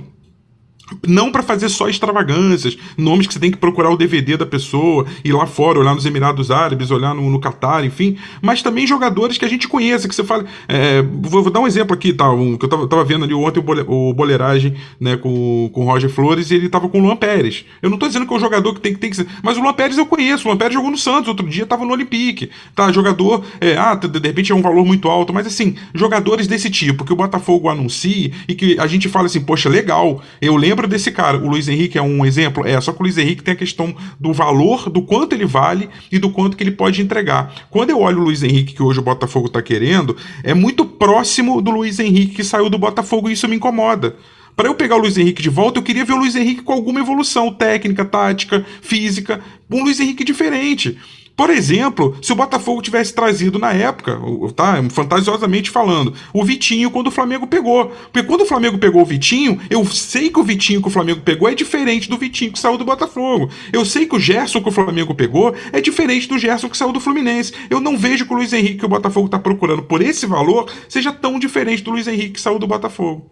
Não 1.06 1.32
para 1.32 1.44
fazer 1.44 1.68
só 1.70 1.90
extravagâncias, 1.90 2.78
nomes 2.98 3.28
que 3.28 3.34
você 3.34 3.40
tem 3.40 3.52
que 3.52 3.58
procurar 3.58 3.90
o 3.90 3.98
DVD 3.98 4.38
da 4.38 4.46
pessoa, 4.46 5.06
ir 5.24 5.34
lá 5.34 5.46
fora, 5.46 5.80
olhar 5.80 5.94
nos 5.94 6.06
Emirados 6.06 6.50
Árabes, 6.50 6.92
olhar 6.92 7.14
no, 7.14 7.30
no 7.30 7.40
Catar, 7.40 7.84
enfim, 7.84 8.18
mas 8.42 8.62
também 8.62 8.88
jogadores 8.88 9.38
que 9.38 9.44
a 9.44 9.50
gente 9.50 9.68
conheça, 9.68 10.08
que 10.08 10.16
você 10.16 10.24
fala. 10.24 10.46
É, 10.68 11.02
vou, 11.02 11.44
vou, 11.44 11.52
dar 11.52 11.60
um 11.60 11.68
exemplo 11.68 11.94
aqui, 11.94 12.14
tá? 12.14 12.32
Um, 12.32 12.58
que 12.58 12.66
eu 12.66 12.70
tava, 12.70 12.88
tava 12.88 13.04
vendo 13.04 13.26
ali 13.26 13.34
ontem 13.34 13.60
o, 13.60 13.64
bole, 13.64 13.84
o 13.86 14.14
Boleiragem 14.14 14.76
né, 15.00 15.18
com, 15.18 15.70
com 15.74 15.82
o 15.82 15.86
Roger 15.86 16.10
Flores 16.10 16.52
e 16.52 16.56
ele 16.56 16.70
tava 16.70 16.88
com 16.88 17.00
o 17.00 17.02
Luan 17.02 17.18
Pérez. 17.18 17.66
Eu 17.82 17.90
não 17.90 17.98
tô 17.98 18.08
dizendo 18.08 18.26
que 18.26 18.34
é 18.34 18.38
um 18.38 18.40
jogador 18.40 18.74
que 18.74 18.80
tem, 18.80 18.96
tem 18.96 19.10
que 19.10 19.18
ser. 19.18 19.28
Mas 19.44 19.58
o 19.58 19.62
Luan 19.62 19.74
Pérez 19.74 19.98
eu 19.98 20.06
conheço, 20.06 20.46
o 20.46 20.48
Luan 20.48 20.58
Pérez 20.58 20.74
jogou 20.74 20.90
no 20.90 20.98
Santos, 20.98 21.28
outro 21.28 21.48
dia 21.48 21.66
tava 21.66 21.84
no 21.84 21.92
Olympique. 21.92 22.50
Tá, 22.74 22.92
jogador, 22.92 23.44
é, 23.60 23.76
ah, 23.76 23.96
de 23.96 24.28
repente 24.28 24.52
é 24.52 24.56
um 24.56 24.62
valor 24.62 24.86
muito 24.86 25.10
alto, 25.10 25.34
mas 25.34 25.46
assim, 25.46 25.76
jogadores 25.94 26.48
desse 26.48 26.70
tipo, 26.70 27.04
que 27.04 27.12
o 27.12 27.16
Botafogo 27.16 27.70
anuncie 27.70 28.34
e 28.48 28.56
que 28.56 28.80
a 28.80 28.88
gente 28.88 29.10
fala 29.10 29.26
assim, 29.26 29.42
poxa, 29.42 29.68
legal, 29.68 30.22
eu 30.42 30.56
lembro 30.56 30.77
desse 30.86 31.12
cara, 31.12 31.38
o 31.38 31.48
Luiz 31.48 31.68
Henrique 31.68 31.98
é 31.98 32.02
um 32.02 32.26
exemplo, 32.26 32.68
é, 32.68 32.80
só 32.82 32.92
que 32.92 33.00
o 33.00 33.04
Luiz 33.04 33.18
Henrique 33.18 33.42
tem 33.42 33.54
a 33.54 33.58
questão 33.58 33.96
do 34.20 34.34
valor, 34.34 34.90
do 34.90 35.02
quanto 35.02 35.34
ele 35.34 35.46
vale 35.46 35.90
e 36.12 36.20
do 36.20 36.30
quanto 36.30 36.58
que 36.58 36.64
ele 36.64 36.72
pode 36.72 37.02
entregar. 37.02 37.68
Quando 37.70 37.90
eu 37.90 38.02
olho 38.02 38.20
o 38.20 38.24
Luiz 38.26 38.44
Henrique, 38.44 38.74
que 38.74 38.84
hoje 38.84 39.00
o 39.00 39.04
Botafogo 39.04 39.48
tá 39.48 39.62
querendo, 39.62 40.16
é 40.44 40.54
muito 40.54 40.86
próximo 40.86 41.62
do 41.62 41.72
Luiz 41.72 42.00
Henrique 42.00 42.36
que 42.36 42.44
saiu 42.44 42.70
do 42.70 42.78
Botafogo 42.78 43.30
e 43.30 43.34
isso 43.34 43.48
me 43.48 43.56
incomoda. 43.56 44.16
Para 44.58 44.70
eu 44.70 44.76
pegar 44.76 44.96
o 44.96 45.00
Luiz 45.00 45.16
Henrique 45.16 45.42
de 45.42 45.50
volta, 45.50 45.78
eu 45.78 45.84
queria 45.84 46.04
ver 46.04 46.14
o 46.14 46.18
Luiz 46.18 46.36
Henrique 46.36 46.64
com 46.64 46.74
alguma 46.74 47.00
evolução 47.00 47.54
técnica, 47.54 48.04
tática, 48.04 48.66
física, 48.82 49.40
um 49.70 49.84
Luiz 49.84 50.00
Henrique 50.00 50.24
diferente. 50.24 50.98
Por 51.38 51.52
exemplo, 51.52 52.18
se 52.20 52.34
o 52.34 52.36
Botafogo 52.36 52.82
tivesse 52.82 53.14
trazido 53.14 53.60
na 53.60 53.72
época, 53.72 54.20
tá, 54.56 54.84
fantasiosamente 54.90 55.70
falando, 55.70 56.12
o 56.34 56.44
Vitinho 56.44 56.90
quando 56.90 57.08
o 57.08 57.12
Flamengo 57.12 57.46
pegou. 57.46 57.92
Porque 58.12 58.28
quando 58.28 58.42
o 58.42 58.46
Flamengo 58.46 58.80
pegou 58.80 59.04
o 59.04 59.06
Vitinho, 59.06 59.62
eu 59.70 59.86
sei 59.86 60.32
que 60.32 60.40
o 60.40 60.44
Vitinho 60.44 60.82
que 60.82 60.88
o 60.88 60.92
Flamengo 60.92 61.22
pegou 61.22 61.48
é 61.48 61.54
diferente 61.54 62.10
do 62.10 62.18
Vitinho 62.18 62.52
que 62.52 62.58
saiu 62.58 62.76
do 62.76 62.84
Botafogo. 62.84 63.52
Eu 63.72 63.86
sei 63.86 64.08
que 64.08 64.16
o 64.16 64.20
Gerson 64.20 64.64
que 64.64 64.70
o 64.70 64.72
Flamengo 64.72 65.14
pegou 65.14 65.54
é 65.72 65.80
diferente 65.80 66.28
do 66.28 66.40
Gerson 66.40 66.70
que 66.70 66.78
saiu 66.78 66.92
do 66.92 67.00
Fluminense. 67.00 67.54
Eu 67.70 67.80
não 67.80 67.96
vejo 67.96 68.26
que 68.26 68.34
o 68.34 68.38
Luiz 68.38 68.52
Henrique 68.52 68.80
que 68.80 68.86
o 68.86 68.90
Botafogo 68.90 69.28
está 69.28 69.38
procurando 69.38 69.84
por 69.84 70.02
esse 70.02 70.26
valor 70.26 70.68
seja 70.90 71.14
tão 71.14 71.38
diferente 71.38 71.84
do 71.84 71.92
Luiz 71.92 72.08
Henrique 72.08 72.32
que 72.32 72.42
saiu 72.42 72.58
do 72.58 72.66
Botafogo. 72.66 73.30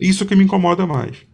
Isso 0.00 0.24
que 0.24 0.36
me 0.36 0.44
incomoda 0.44 0.86
mais. 0.86 1.26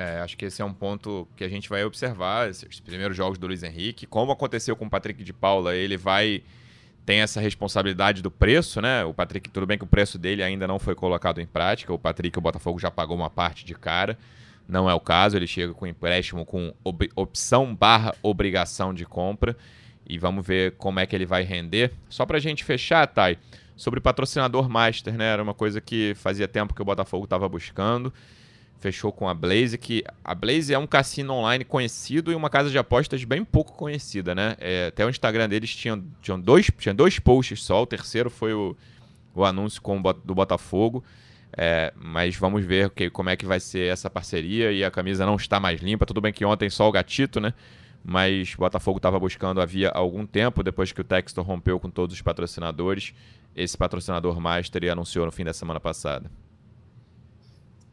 É, 0.00 0.20
acho 0.20 0.36
que 0.36 0.44
esse 0.44 0.62
é 0.62 0.64
um 0.64 0.72
ponto 0.72 1.26
que 1.34 1.42
a 1.42 1.48
gente 1.48 1.68
vai 1.68 1.84
observar, 1.84 2.48
esses 2.48 2.78
primeiros 2.78 3.16
jogos 3.16 3.36
do 3.36 3.48
Luiz 3.48 3.64
Henrique. 3.64 4.06
Como 4.06 4.30
aconteceu 4.30 4.76
com 4.76 4.86
o 4.86 4.90
Patrick 4.90 5.24
de 5.24 5.32
Paula, 5.32 5.74
ele 5.74 5.96
vai. 5.96 6.40
tem 7.04 7.18
essa 7.18 7.40
responsabilidade 7.40 8.22
do 8.22 8.30
preço, 8.30 8.80
né? 8.80 9.04
O 9.04 9.12
Patrick, 9.12 9.50
tudo 9.50 9.66
bem 9.66 9.76
que 9.76 9.82
o 9.82 9.88
preço 9.88 10.16
dele 10.16 10.40
ainda 10.40 10.68
não 10.68 10.78
foi 10.78 10.94
colocado 10.94 11.40
em 11.40 11.46
prática. 11.46 11.92
O 11.92 11.98
Patrick, 11.98 12.38
o 12.38 12.40
Botafogo 12.40 12.78
já 12.78 12.92
pagou 12.92 13.16
uma 13.16 13.28
parte 13.28 13.64
de 13.64 13.74
cara. 13.74 14.16
Não 14.68 14.88
é 14.88 14.94
o 14.94 15.00
caso, 15.00 15.36
ele 15.36 15.48
chega 15.48 15.74
com 15.74 15.84
empréstimo 15.84 16.46
com 16.46 16.72
ob 16.84 17.10
opção 17.16 17.74
barra 17.74 18.14
obrigação 18.22 18.94
de 18.94 19.04
compra. 19.04 19.56
E 20.08 20.16
vamos 20.16 20.46
ver 20.46 20.76
como 20.76 21.00
é 21.00 21.06
que 21.06 21.16
ele 21.16 21.26
vai 21.26 21.42
render. 21.42 21.90
Só 22.08 22.24
pra 22.24 22.38
gente 22.38 22.62
fechar, 22.62 23.04
Thay, 23.08 23.36
sobre 23.74 24.00
patrocinador 24.00 24.68
master, 24.68 25.14
né? 25.14 25.24
Era 25.24 25.42
uma 25.42 25.54
coisa 25.54 25.80
que 25.80 26.14
fazia 26.14 26.46
tempo 26.46 26.72
que 26.72 26.82
o 26.82 26.84
Botafogo 26.84 27.24
estava 27.24 27.48
buscando 27.48 28.12
fechou 28.80 29.12
com 29.12 29.28
a 29.28 29.34
Blaze, 29.34 29.76
que 29.76 30.04
a 30.24 30.34
Blaze 30.34 30.72
é 30.72 30.78
um 30.78 30.86
cassino 30.86 31.34
online 31.34 31.64
conhecido 31.64 32.30
e 32.32 32.34
uma 32.34 32.48
casa 32.48 32.70
de 32.70 32.78
apostas 32.78 33.24
bem 33.24 33.44
pouco 33.44 33.72
conhecida, 33.72 34.34
né? 34.34 34.56
É, 34.58 34.86
até 34.86 35.04
o 35.04 35.10
Instagram 35.10 35.48
deles 35.48 35.74
tinha, 35.74 36.02
tinha, 36.22 36.38
dois, 36.38 36.70
tinha 36.78 36.94
dois 36.94 37.18
posts 37.18 37.62
só, 37.62 37.82
o 37.82 37.86
terceiro 37.86 38.30
foi 38.30 38.52
o, 38.52 38.76
o 39.34 39.44
anúncio 39.44 39.82
com 39.82 40.00
do 40.00 40.34
Botafogo. 40.34 41.02
É, 41.56 41.92
mas 41.96 42.36
vamos 42.36 42.64
ver 42.64 42.90
que, 42.90 43.08
como 43.10 43.30
é 43.30 43.36
que 43.36 43.46
vai 43.46 43.58
ser 43.58 43.90
essa 43.90 44.08
parceria 44.10 44.70
e 44.70 44.84
a 44.84 44.90
camisa 44.90 45.24
não 45.24 45.34
está 45.34 45.58
mais 45.58 45.80
limpa. 45.80 46.06
Tudo 46.06 46.20
bem 46.20 46.32
que 46.32 46.44
ontem 46.44 46.68
só 46.68 46.88
o 46.88 46.92
gatito, 46.92 47.40
né? 47.40 47.54
Mas 48.04 48.54
o 48.54 48.58
Botafogo 48.58 48.98
estava 48.98 49.18
buscando 49.18 49.60
havia 49.60 49.90
algum 49.90 50.24
tempo, 50.24 50.62
depois 50.62 50.92
que 50.92 51.00
o 51.00 51.04
Textor 51.04 51.44
rompeu 51.44 51.80
com 51.80 51.90
todos 51.90 52.14
os 52.14 52.22
patrocinadores. 52.22 53.12
Esse 53.56 53.76
patrocinador 53.76 54.38
master 54.40 54.84
e 54.84 54.90
anunciou 54.90 55.26
no 55.26 55.32
fim 55.32 55.44
da 55.44 55.52
semana 55.52 55.80
passada. 55.80 56.30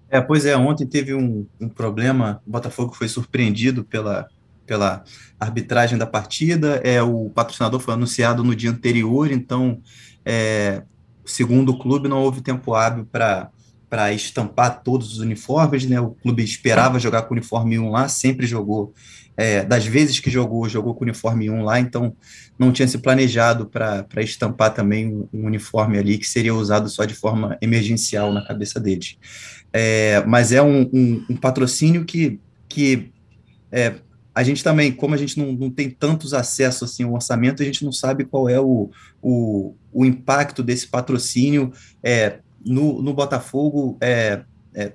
É, 0.10 0.22
pois 0.22 0.46
é, 0.46 0.56
ontem 0.56 0.86
teve 0.86 1.14
um, 1.14 1.46
um 1.60 1.68
problema, 1.68 2.42
o 2.46 2.52
Botafogo 2.52 2.94
foi 2.94 3.08
surpreendido 3.08 3.84
pela, 3.84 4.28
pela 4.66 5.04
arbitragem 5.40 5.98
da 5.98 6.06
partida, 6.06 6.82
é, 6.84 7.02
o 7.02 7.30
patrocinador 7.30 7.80
foi 7.80 7.94
anunciado 7.94 8.44
no 8.44 8.56
dia 8.56 8.70
anterior, 8.70 9.32
então, 9.32 9.82
é, 10.24 10.84
segundo 11.26 11.70
o 11.70 11.80
clube, 11.80 12.08
não 12.08 12.22
houve 12.22 12.42
tempo 12.42 12.74
hábil 12.76 13.06
para 13.06 13.50
para 13.90 14.12
estampar 14.14 14.82
todos 14.84 15.14
os 15.14 15.20
uniformes, 15.20 15.86
né? 15.86 16.00
O 16.00 16.12
clube 16.12 16.44
esperava 16.44 17.00
jogar 17.00 17.24
com 17.24 17.34
o 17.34 17.38
uniforme 17.38 17.78
1 17.80 17.90
lá, 17.90 18.08
sempre 18.08 18.46
jogou, 18.48 18.94
é, 19.38 19.64
das 19.64 19.86
vezes 19.86 20.20
que 20.20 20.30
jogou, 20.30 20.68
jogou 20.68 20.94
com 20.94 21.02
o 21.02 21.08
uniforme 21.08 21.50
1 21.50 21.64
lá, 21.64 21.80
então 21.80 22.16
não 22.58 22.72
tinha 22.72 22.88
se 22.88 22.98
planejado 22.98 23.66
para 23.66 24.22
estampar 24.22 24.74
também 24.74 25.08
um, 25.08 25.46
uniforme 25.46 25.98
ali 25.98 26.18
que 26.18 26.28
seria 26.28 26.56
usado 26.56 26.90
só 26.90 27.06
de 27.06 27.14
forma 27.14 27.58
emergencial 27.62 28.32
na 28.32 28.46
cabeça 28.46 28.80
deles 28.80 29.18
é, 29.78 30.24
mas 30.26 30.54
é 30.54 30.62
um, 30.62 30.84
um, 30.94 31.26
um, 31.32 31.36
patrocínio 31.36 32.06
que, 32.06 32.40
que 32.70 33.12
é, 33.70 33.96
a 34.34 34.42
gente 34.42 34.64
também, 34.64 34.90
como 34.90 35.14
a 35.14 35.18
gente 35.18 35.38
não, 35.38 35.52
não 35.52 35.70
tem 35.70 35.90
tantos 35.90 36.34
acessos 36.34 36.90
assim, 36.90 37.04
ao 37.04 37.12
orçamento, 37.12 37.62
a 37.62 37.66
gente 37.66 37.84
não 37.84 37.92
sabe 37.92 38.24
qual 38.24 38.48
é 38.48 38.58
o, 38.58 38.90
o, 39.22 39.76
o 39.92 40.06
impacto 40.06 40.64
desse 40.64 40.88
patrocínio 40.88 41.74
é, 42.02 42.40
no, 42.66 43.02
no 43.02 43.14
Botafogo, 43.14 43.98
é, 44.02 44.42
é, 44.74 44.92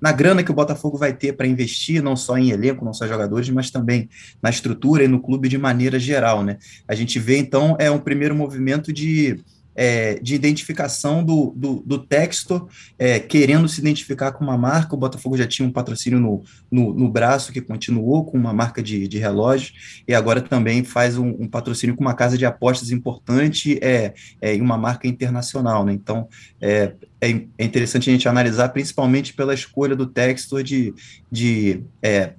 na 0.00 0.12
grana 0.12 0.42
que 0.42 0.50
o 0.50 0.54
Botafogo 0.54 0.96
vai 0.96 1.12
ter 1.12 1.34
para 1.34 1.46
investir, 1.46 2.02
não 2.02 2.16
só 2.16 2.36
em 2.36 2.50
elenco, 2.50 2.84
não 2.84 2.92
só 2.92 3.06
jogadores, 3.06 3.48
mas 3.50 3.70
também 3.70 4.08
na 4.42 4.50
estrutura 4.50 5.04
e 5.04 5.08
no 5.08 5.20
clube 5.20 5.48
de 5.48 5.58
maneira 5.58 5.98
geral. 5.98 6.42
Né? 6.42 6.58
A 6.86 6.94
gente 6.94 7.18
vê, 7.18 7.38
então, 7.38 7.76
é 7.78 7.90
um 7.90 7.98
primeiro 7.98 8.34
movimento 8.34 8.92
de 8.92 9.38
é, 9.76 10.14
de 10.14 10.34
identificação 10.34 11.22
do, 11.22 11.52
do, 11.54 11.82
do 11.84 11.98
texto, 11.98 12.68
é, 12.98 13.20
querendo 13.20 13.68
se 13.68 13.80
identificar 13.80 14.32
com 14.32 14.42
uma 14.42 14.56
marca. 14.56 14.94
O 14.94 14.98
Botafogo 14.98 15.36
já 15.36 15.46
tinha 15.46 15.68
um 15.68 15.72
patrocínio 15.72 16.18
no, 16.18 16.42
no, 16.70 16.94
no 16.94 17.08
braço, 17.10 17.52
que 17.52 17.60
continuou 17.60 18.24
com 18.24 18.38
uma 18.38 18.52
marca 18.52 18.82
de, 18.82 19.06
de 19.06 19.18
relógio, 19.18 19.74
e 20.08 20.14
agora 20.14 20.40
também 20.40 20.82
faz 20.82 21.18
um, 21.18 21.28
um 21.38 21.46
patrocínio 21.46 21.94
com 21.94 22.02
uma 22.02 22.14
casa 22.14 22.38
de 22.38 22.46
apostas 22.46 22.90
importante 22.90 23.78
é, 23.82 24.14
é, 24.40 24.54
em 24.54 24.60
uma 24.60 24.78
marca 24.78 25.06
internacional. 25.06 25.84
Né? 25.84 25.92
Então, 25.92 26.28
é, 26.60 26.94
é, 27.20 27.28
é 27.58 27.64
interessante 27.64 28.08
a 28.08 28.12
gente 28.12 28.28
analisar, 28.28 28.70
principalmente 28.70 29.34
pela 29.34 29.52
escolha 29.52 29.94
do 29.94 30.06
texto 30.06 30.62
de, 30.62 30.94
de 31.30 31.82
é, 32.02 32.32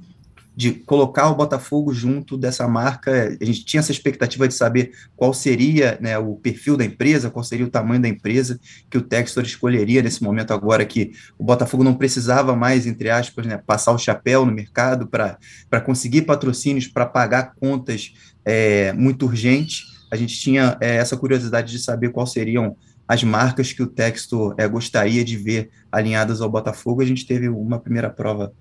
de 0.57 0.71
colocar 0.71 1.29
o 1.29 1.35
Botafogo 1.35 1.93
junto 1.93 2.35
dessa 2.35 2.67
marca. 2.67 3.37
A 3.39 3.45
gente 3.45 3.63
tinha 3.63 3.79
essa 3.79 3.91
expectativa 3.91 4.47
de 4.47 4.55
saber 4.55 4.91
qual 5.15 5.31
seria 5.31 5.99
né, 6.01 6.17
o 6.17 6.33
perfil 6.33 6.75
da 6.75 6.83
empresa, 6.83 7.29
qual 7.29 7.43
seria 7.43 7.67
o 7.67 7.69
tamanho 7.69 8.01
da 8.01 8.07
empresa 8.07 8.59
que 8.89 8.97
o 8.97 9.01
Textor 9.03 9.43
escolheria 9.43 10.01
nesse 10.01 10.23
momento 10.23 10.51
agora 10.51 10.83
que 10.83 11.11
o 11.37 11.43
Botafogo 11.43 11.83
não 11.83 11.93
precisava 11.93 12.55
mais, 12.55 12.87
entre 12.87 13.07
aspas, 13.11 13.45
né, 13.45 13.61
passar 13.67 13.91
o 13.91 13.99
chapéu 13.99 14.47
no 14.47 14.51
mercado 14.51 15.05
para 15.05 15.79
conseguir 15.85 16.23
patrocínios, 16.23 16.87
para 16.87 17.05
pagar 17.05 17.53
contas 17.59 18.15
é, 18.43 18.91
muito 18.93 19.27
urgentes. 19.27 19.83
A 20.11 20.15
gente 20.15 20.39
tinha 20.39 20.75
é, 20.81 20.95
essa 20.95 21.15
curiosidade 21.15 21.71
de 21.71 21.77
saber 21.77 22.09
quais 22.09 22.31
seriam 22.31 22.75
as 23.07 23.23
marcas 23.23 23.71
que 23.71 23.83
o 23.83 23.87
Textor 23.87 24.55
é, 24.57 24.67
gostaria 24.67 25.23
de 25.23 25.37
ver 25.37 25.69
alinhadas 25.91 26.41
ao 26.41 26.49
Botafogo. 26.49 27.03
A 27.03 27.05
gente 27.05 27.27
teve 27.27 27.47
uma 27.47 27.79
primeira 27.79 28.09
prova 28.09 28.51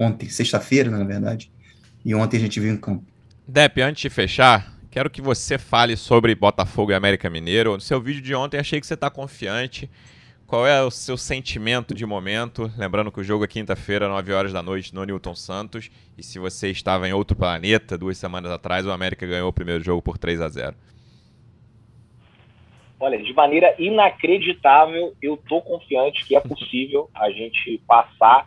ontem, 0.00 0.30
sexta-feira, 0.30 0.90
na 0.90 1.04
verdade, 1.04 1.52
e 2.02 2.14
ontem 2.14 2.38
a 2.38 2.40
gente 2.40 2.58
viu 2.58 2.72
em 2.72 2.76
campo. 2.78 3.04
Dep, 3.46 3.78
antes 3.82 4.00
de 4.00 4.08
fechar, 4.08 4.72
quero 4.90 5.10
que 5.10 5.20
você 5.20 5.58
fale 5.58 5.94
sobre 5.94 6.34
Botafogo 6.34 6.92
e 6.92 6.94
América 6.94 7.28
Mineiro. 7.28 7.74
No 7.74 7.80
seu 7.80 8.00
vídeo 8.00 8.22
de 8.22 8.34
ontem, 8.34 8.58
achei 8.58 8.80
que 8.80 8.86
você 8.86 8.94
está 8.94 9.10
confiante. 9.10 9.90
Qual 10.46 10.66
é 10.66 10.82
o 10.82 10.90
seu 10.90 11.16
sentimento 11.16 11.94
de 11.94 12.06
momento? 12.06 12.72
Lembrando 12.76 13.12
que 13.12 13.20
o 13.20 13.24
jogo 13.24 13.44
é 13.44 13.46
quinta-feira, 13.46 14.08
9 14.08 14.32
horas 14.32 14.52
da 14.52 14.62
noite, 14.62 14.94
no 14.94 15.04
Newton 15.04 15.34
Santos. 15.34 15.90
E 16.16 16.22
se 16.22 16.38
você 16.38 16.70
estava 16.70 17.08
em 17.08 17.12
outro 17.12 17.36
planeta 17.36 17.98
duas 17.98 18.16
semanas 18.16 18.50
atrás, 18.50 18.86
o 18.86 18.90
América 18.90 19.26
ganhou 19.26 19.48
o 19.48 19.52
primeiro 19.52 19.84
jogo 19.84 20.00
por 20.00 20.16
3 20.16 20.40
a 20.40 20.48
0 20.48 20.76
Olha, 22.98 23.22
de 23.22 23.32
maneira 23.32 23.74
inacreditável, 23.78 25.14
eu 25.22 25.36
tô 25.36 25.62
confiante 25.62 26.24
que 26.24 26.34
é 26.34 26.40
possível 26.40 27.08
a 27.14 27.30
gente 27.30 27.80
passar 27.86 28.46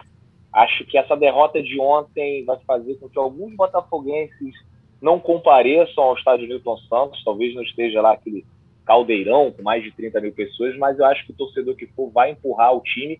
Acho 0.53 0.85
que 0.85 0.97
essa 0.97 1.15
derrota 1.15 1.61
de 1.61 1.79
ontem 1.79 2.45
vai 2.45 2.59
fazer 2.67 2.95
com 2.95 3.09
que 3.09 3.17
alguns 3.17 3.55
botafoguenses 3.55 4.53
não 5.01 5.19
compareçam 5.19 6.03
ao 6.03 6.15
estádio 6.15 6.47
Newton 6.47 6.77
Santos, 6.89 7.23
talvez 7.23 7.53
não 7.55 7.63
esteja 7.63 8.01
lá 8.01 8.13
aquele 8.13 8.45
caldeirão 8.85 9.51
com 9.51 9.63
mais 9.63 9.83
de 9.83 9.91
30 9.91 10.21
mil 10.21 10.33
pessoas, 10.33 10.77
mas 10.77 10.99
eu 10.99 11.05
acho 11.05 11.25
que 11.25 11.31
o 11.31 11.35
torcedor 11.35 11.75
que 11.75 11.87
for 11.87 12.09
vai 12.11 12.31
empurrar 12.31 12.75
o 12.75 12.81
time. 12.81 13.19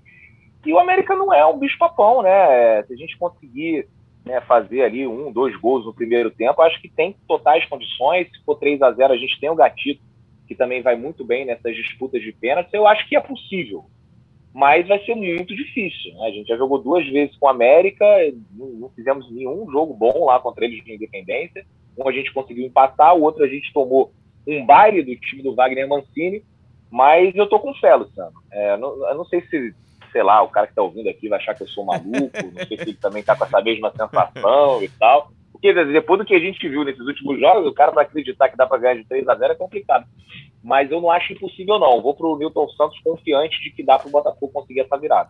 E 0.66 0.72
o 0.72 0.80
América 0.80 1.16
não 1.16 1.34
é 1.34 1.46
um 1.46 1.58
bicho-papão, 1.58 2.22
né? 2.22 2.84
Se 2.84 2.94
a 2.94 2.96
gente 2.96 3.18
conseguir 3.18 3.88
né, 4.26 4.40
fazer 4.42 4.84
ali 4.84 5.06
um, 5.06 5.32
dois 5.32 5.56
gols 5.58 5.86
no 5.86 5.94
primeiro 5.94 6.32
tempo, 6.32 6.62
acho 6.62 6.82
que 6.82 6.90
tem 6.90 7.16
totais 7.28 7.66
condições. 7.66 8.30
Se 8.32 8.44
for 8.46 8.56
3 8.56 8.82
a 8.82 8.92
0 8.92 9.14
a 9.14 9.18
gente 9.18 9.40
tem 9.40 9.50
o 9.50 9.56
Gatito, 9.56 10.02
que 10.48 10.56
também 10.56 10.82
vai 10.82 10.96
muito 10.96 11.26
bem 11.26 11.46
nessas 11.46 11.76
disputas 11.76 12.22
de 12.22 12.32
pênaltis. 12.32 12.74
Eu 12.74 12.88
acho 12.88 13.08
que 13.08 13.16
é 13.16 13.20
possível. 13.20 13.86
Mas 14.54 14.88
vai 14.88 15.04
ser 15.04 15.16
muito 15.16 15.56
difícil. 15.56 16.14
Né? 16.14 16.28
A 16.28 16.32
gente 16.32 16.48
já 16.48 16.56
jogou 16.56 16.78
duas 16.78 17.06
vezes 17.08 17.36
com 17.38 17.48
a 17.48 17.52
América, 17.52 18.06
não 18.52 18.90
fizemos 18.90 19.30
nenhum 19.32 19.70
jogo 19.72 19.94
bom 19.94 20.26
lá 20.26 20.40
contra 20.40 20.64
eles 20.64 20.84
de 20.84 20.94
independência. 20.94 21.66
Um 21.98 22.08
a 22.08 22.12
gente 22.12 22.32
conseguiu 22.32 22.66
empatar, 22.66 23.16
o 23.16 23.22
outro 23.22 23.44
a 23.44 23.48
gente 23.48 23.74
tomou 23.74 24.12
um 24.48 24.66
baile 24.66 25.02
do 25.02 25.16
time 25.16 25.42
do 25.42 25.56
Wagner 25.56 25.88
Mancini, 25.88 26.44
mas 26.92 27.36
eu 27.36 27.48
tô 27.48 27.60
com 27.60 27.74
fé, 27.76 27.96
Luciano. 27.96 28.34
É, 28.52 28.78
não, 28.78 29.08
eu 29.08 29.16
não 29.16 29.26
sei 29.26 29.42
se, 29.42 29.74
sei 30.12 30.22
lá, 30.22 30.44
o 30.44 30.50
cara 30.50 30.68
que 30.68 30.76
tá 30.76 30.84
ouvindo 30.84 31.10
aqui 31.10 31.28
vai 31.28 31.40
achar 31.40 31.56
que 31.56 31.64
eu 31.64 31.68
sou 31.68 31.86
maluco, 31.86 32.32
não 32.54 32.66
sei 32.68 32.78
se 32.78 32.84
ele 32.84 32.94
também 32.94 33.24
tá 33.24 33.36
com 33.36 33.46
essa 33.46 33.62
mesma 33.62 33.92
sensação 33.92 34.84
e 34.84 34.90
tal. 34.90 35.32
Porque 35.64 35.86
depois 35.86 36.20
do 36.20 36.26
que 36.26 36.36
a 36.36 36.40
gente 36.40 36.68
viu 36.68 36.84
nesses 36.84 37.06
últimos 37.08 37.40
jogos, 37.40 37.66
o 37.66 37.74
cara 37.74 37.92
para 37.92 38.02
acreditar 38.02 38.50
que 38.50 38.58
dá 38.58 38.68
para 38.68 38.80
ganhar 38.80 38.96
de 38.96 39.06
3 39.06 39.28
a 39.30 39.36
0 39.36 39.54
é 39.54 39.56
complicado 39.56 40.06
mas 40.64 40.90
eu 40.90 41.02
não 41.02 41.12
acho 41.12 41.34
impossível, 41.34 41.78
não. 41.78 42.02
Vou 42.02 42.16
para 42.16 42.26
o 42.26 42.38
Newton 42.38 42.70
Santos 42.70 42.98
confiante 43.04 43.62
de 43.62 43.72
que 43.72 43.84
dá 43.84 44.00
para 44.00 44.08
o 44.08 44.12
Botafogo 44.12 44.50
conseguir 44.54 44.80
essa 44.80 44.98
virada. 44.98 45.30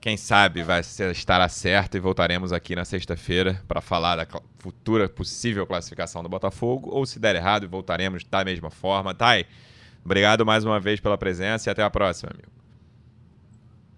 Quem 0.00 0.16
sabe 0.16 0.62
vai 0.62 0.80
estará 0.80 1.48
certo 1.48 1.96
e 1.96 2.00
voltaremos 2.00 2.52
aqui 2.52 2.74
na 2.74 2.84
sexta-feira 2.84 3.60
para 3.66 3.80
falar 3.80 4.16
da 4.16 4.26
futura 4.58 5.08
possível 5.08 5.66
classificação 5.66 6.22
do 6.22 6.28
Botafogo, 6.28 6.90
ou 6.92 7.04
se 7.04 7.18
der 7.18 7.36
errado, 7.36 7.68
voltaremos 7.68 8.24
da 8.24 8.44
mesma 8.44 8.70
forma. 8.70 9.14
Thay, 9.14 9.46
obrigado 10.04 10.46
mais 10.46 10.64
uma 10.64 10.80
vez 10.80 11.00
pela 11.00 11.18
presença 11.18 11.68
e 11.68 11.70
até 11.70 11.82
a 11.82 11.90
próxima, 11.90 12.30
amigo. 12.32 12.50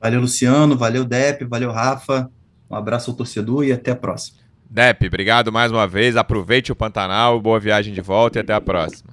Valeu, 0.01 0.21
Luciano, 0.21 0.77
valeu, 0.77 1.05
Dep, 1.05 1.45
valeu, 1.45 1.71
Rafa. 1.71 2.31
Um 2.71 2.77
abraço 2.77 3.11
ao 3.11 3.17
torcedor 3.17 3.65
e 3.65 3.73
até 3.73 3.91
a 3.91 3.97
próxima. 3.97 4.44
Dep, 4.75 5.07
obrigado 5.07 5.53
mais 5.53 5.71
uma 5.71 5.87
vez. 5.87 6.17
Aproveite 6.17 6.73
o 6.73 6.75
Pantanal, 6.75 7.41
boa 7.41 7.61
viagem 7.61 7.95
de 7.95 8.01
volta 8.01 8.41
e 8.41 8.43
até 8.43 8.53
a 8.53 8.61
próxima. 8.61 9.09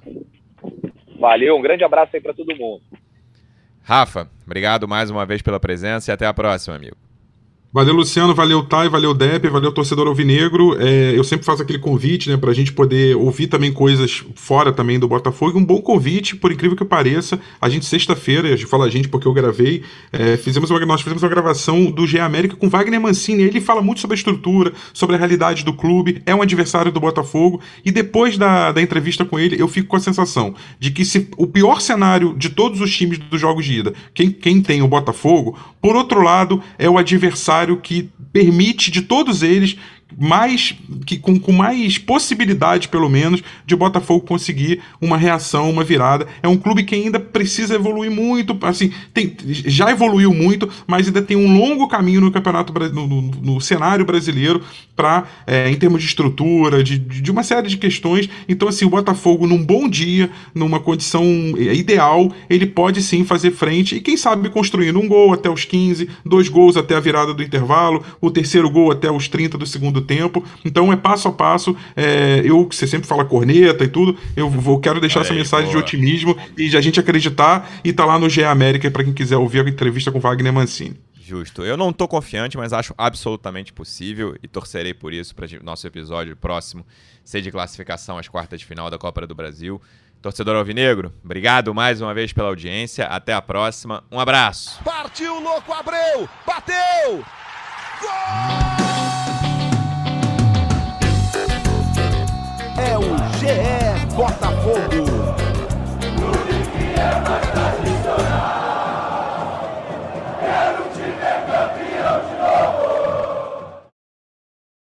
Valeu, 1.20 1.56
um 1.56 1.62
grande 1.62 1.84
abraço 1.84 2.16
aí 2.16 2.20
para 2.20 2.34
todo 2.34 2.56
mundo. 2.56 2.82
Rafa, 3.80 4.28
obrigado 4.44 4.88
mais 4.88 5.08
uma 5.08 5.24
vez 5.24 5.40
pela 5.40 5.60
presença 5.60 6.10
e 6.10 6.12
até 6.12 6.26
a 6.26 6.34
próxima, 6.34 6.74
amigo. 6.74 6.96
Valeu, 7.74 7.94
Luciano, 7.94 8.34
valeu, 8.34 8.62
Thay, 8.62 8.90
valeu, 8.90 9.14
Depp, 9.14 9.48
valeu, 9.48 9.72
torcedor 9.72 10.06
alvinegro. 10.06 10.76
É, 10.78 11.16
eu 11.16 11.24
sempre 11.24 11.46
faço 11.46 11.62
aquele 11.62 11.78
convite, 11.78 12.28
né, 12.28 12.36
pra 12.36 12.52
gente 12.52 12.70
poder 12.70 13.16
ouvir 13.16 13.46
também 13.46 13.72
coisas 13.72 14.22
fora 14.34 14.70
também 14.70 14.98
do 14.98 15.08
Botafogo. 15.08 15.58
Um 15.58 15.64
bom 15.64 15.80
convite, 15.80 16.36
por 16.36 16.52
incrível 16.52 16.76
que 16.76 16.84
pareça. 16.84 17.40
A 17.58 17.70
gente, 17.70 17.86
sexta-feira, 17.86 18.48
a 18.48 18.56
gente 18.56 18.66
fala 18.66 18.84
a 18.84 18.90
gente 18.90 19.08
porque 19.08 19.26
eu 19.26 19.32
gravei, 19.32 19.82
é, 20.12 20.36
fizemos 20.36 20.70
uma, 20.70 20.84
nós 20.84 21.00
fizemos 21.00 21.22
uma 21.22 21.30
gravação 21.30 21.90
do 21.90 22.06
G 22.06 22.20
América 22.20 22.56
com 22.56 22.68
Wagner 22.68 23.00
Mancini. 23.00 23.42
Ele 23.42 23.58
fala 23.58 23.80
muito 23.80 24.02
sobre 24.02 24.16
a 24.16 24.18
estrutura, 24.18 24.74
sobre 24.92 25.16
a 25.16 25.18
realidade 25.18 25.64
do 25.64 25.72
clube, 25.72 26.20
é 26.26 26.34
um 26.34 26.42
adversário 26.42 26.92
do 26.92 27.00
Botafogo. 27.00 27.58
E 27.82 27.90
depois 27.90 28.36
da, 28.36 28.70
da 28.70 28.82
entrevista 28.82 29.24
com 29.24 29.40
ele, 29.40 29.58
eu 29.58 29.66
fico 29.66 29.88
com 29.88 29.96
a 29.96 30.00
sensação 30.00 30.54
de 30.78 30.90
que 30.90 31.06
se 31.06 31.26
o 31.38 31.46
pior 31.46 31.80
cenário 31.80 32.34
de 32.36 32.50
todos 32.50 32.82
os 32.82 32.94
times 32.94 33.16
dos 33.16 33.40
jogos 33.40 33.64
de 33.64 33.78
ida, 33.78 33.94
quem, 34.12 34.30
quem 34.30 34.60
tem 34.60 34.82
o 34.82 34.88
Botafogo, 34.88 35.58
por 35.80 35.96
outro 35.96 36.20
lado, 36.20 36.62
é 36.78 36.88
o 36.90 36.98
adversário 36.98 37.61
que 37.76 38.08
permite 38.32 38.90
de 38.90 39.02
todos 39.02 39.42
eles 39.42 39.76
mais 40.18 40.74
que 41.06 41.18
com, 41.18 41.38
com 41.38 41.52
mais 41.52 41.98
possibilidade, 41.98 42.88
pelo 42.88 43.08
menos, 43.08 43.42
de 43.66 43.76
Botafogo 43.76 44.26
conseguir 44.26 44.80
uma 45.00 45.16
reação, 45.16 45.70
uma 45.70 45.84
virada. 45.84 46.26
É 46.42 46.48
um 46.48 46.56
clube 46.56 46.84
que 46.84 46.94
ainda 46.94 47.18
precisa 47.18 47.74
evoluir 47.74 48.10
muito, 48.10 48.56
assim, 48.62 48.92
tem, 49.12 49.34
já 49.46 49.90
evoluiu 49.90 50.32
muito, 50.32 50.68
mas 50.86 51.06
ainda 51.06 51.22
tem 51.22 51.36
um 51.36 51.58
longo 51.58 51.88
caminho 51.88 52.20
no 52.20 52.30
campeonato 52.30 52.72
no, 52.72 53.06
no, 53.06 53.22
no 53.22 53.60
cenário 53.60 54.04
brasileiro 54.04 54.62
para, 54.94 55.24
é, 55.46 55.70
em 55.70 55.74
termos 55.74 56.00
de 56.00 56.08
estrutura, 56.08 56.82
de, 56.82 56.98
de 56.98 57.30
uma 57.30 57.42
série 57.42 57.68
de 57.68 57.76
questões. 57.76 58.28
Então, 58.48 58.68
assim, 58.68 58.84
o 58.84 58.90
Botafogo, 58.90 59.46
num 59.46 59.64
bom 59.64 59.88
dia, 59.88 60.30
numa 60.54 60.78
condição 60.78 61.24
é, 61.56 61.74
ideal, 61.74 62.30
ele 62.48 62.66
pode 62.66 63.02
sim 63.02 63.24
fazer 63.24 63.52
frente 63.52 63.96
e, 63.96 64.00
quem 64.00 64.16
sabe, 64.16 64.50
construindo 64.50 64.98
um 64.98 65.08
gol 65.08 65.32
até 65.32 65.48
os 65.48 65.64
15, 65.64 66.08
dois 66.24 66.48
gols 66.48 66.76
até 66.76 66.94
a 66.94 67.00
virada 67.00 67.32
do 67.32 67.42
intervalo, 67.42 68.02
o 68.20 68.30
terceiro 68.30 68.68
gol 68.70 68.90
até 68.90 69.10
os 69.10 69.28
30 69.28 69.56
do 69.56 69.66
segundo 69.66 70.01
tempo. 70.02 70.44
Então 70.64 70.92
é 70.92 70.96
passo 70.96 71.28
a 71.28 71.32
passo. 71.32 71.76
É, 71.96 72.42
eu, 72.44 72.68
você 72.70 72.86
sempre 72.86 73.06
fala 73.06 73.24
corneta 73.24 73.84
e 73.84 73.88
tudo, 73.88 74.16
eu 74.36 74.48
vou, 74.48 74.80
quero 74.80 75.00
deixar 75.00 75.20
Aí, 75.20 75.26
essa 75.26 75.34
mensagem 75.34 75.66
boa. 75.66 75.78
de 75.78 75.82
otimismo 75.82 76.36
e 76.56 76.68
de 76.68 76.76
a 76.76 76.80
gente 76.80 77.00
acreditar 77.00 77.70
e 77.84 77.92
tá 77.92 78.04
lá 78.04 78.18
no 78.18 78.28
GE 78.28 78.44
América 78.44 78.90
para 78.90 79.04
quem 79.04 79.12
quiser 79.12 79.36
ouvir 79.36 79.64
a 79.64 79.68
entrevista 79.68 80.10
com 80.10 80.20
Wagner 80.20 80.52
Mancini. 80.52 80.96
Justo. 81.20 81.62
Eu 81.62 81.76
não 81.76 81.90
estou 81.90 82.08
confiante, 82.08 82.58
mas 82.58 82.72
acho 82.72 82.94
absolutamente 82.98 83.72
possível 83.72 84.36
e 84.42 84.48
torcerei 84.48 84.92
por 84.92 85.12
isso 85.12 85.34
para 85.34 85.46
nosso 85.62 85.86
episódio 85.86 86.36
próximo 86.36 86.84
ser 87.24 87.40
de 87.40 87.50
classificação 87.50 88.18
às 88.18 88.28
quartas 88.28 88.60
de 88.60 88.66
final 88.66 88.90
da 88.90 88.98
Copa 88.98 89.26
do 89.26 89.34
Brasil. 89.34 89.80
Torcedor 90.20 90.56
Alvinegro, 90.56 91.12
obrigado 91.24 91.74
mais 91.74 92.00
uma 92.00 92.14
vez 92.14 92.32
pela 92.32 92.48
audiência. 92.48 93.06
Até 93.06 93.32
a 93.32 93.42
próxima. 93.42 94.04
Um 94.10 94.20
abraço. 94.20 94.78
Partiu, 94.84 95.40
louco, 95.40 95.72
Abreu! 95.72 96.28
Bateu! 96.46 97.24
Gol! 98.00 98.81
GE 103.42 104.06
Botafogo. 104.14 105.41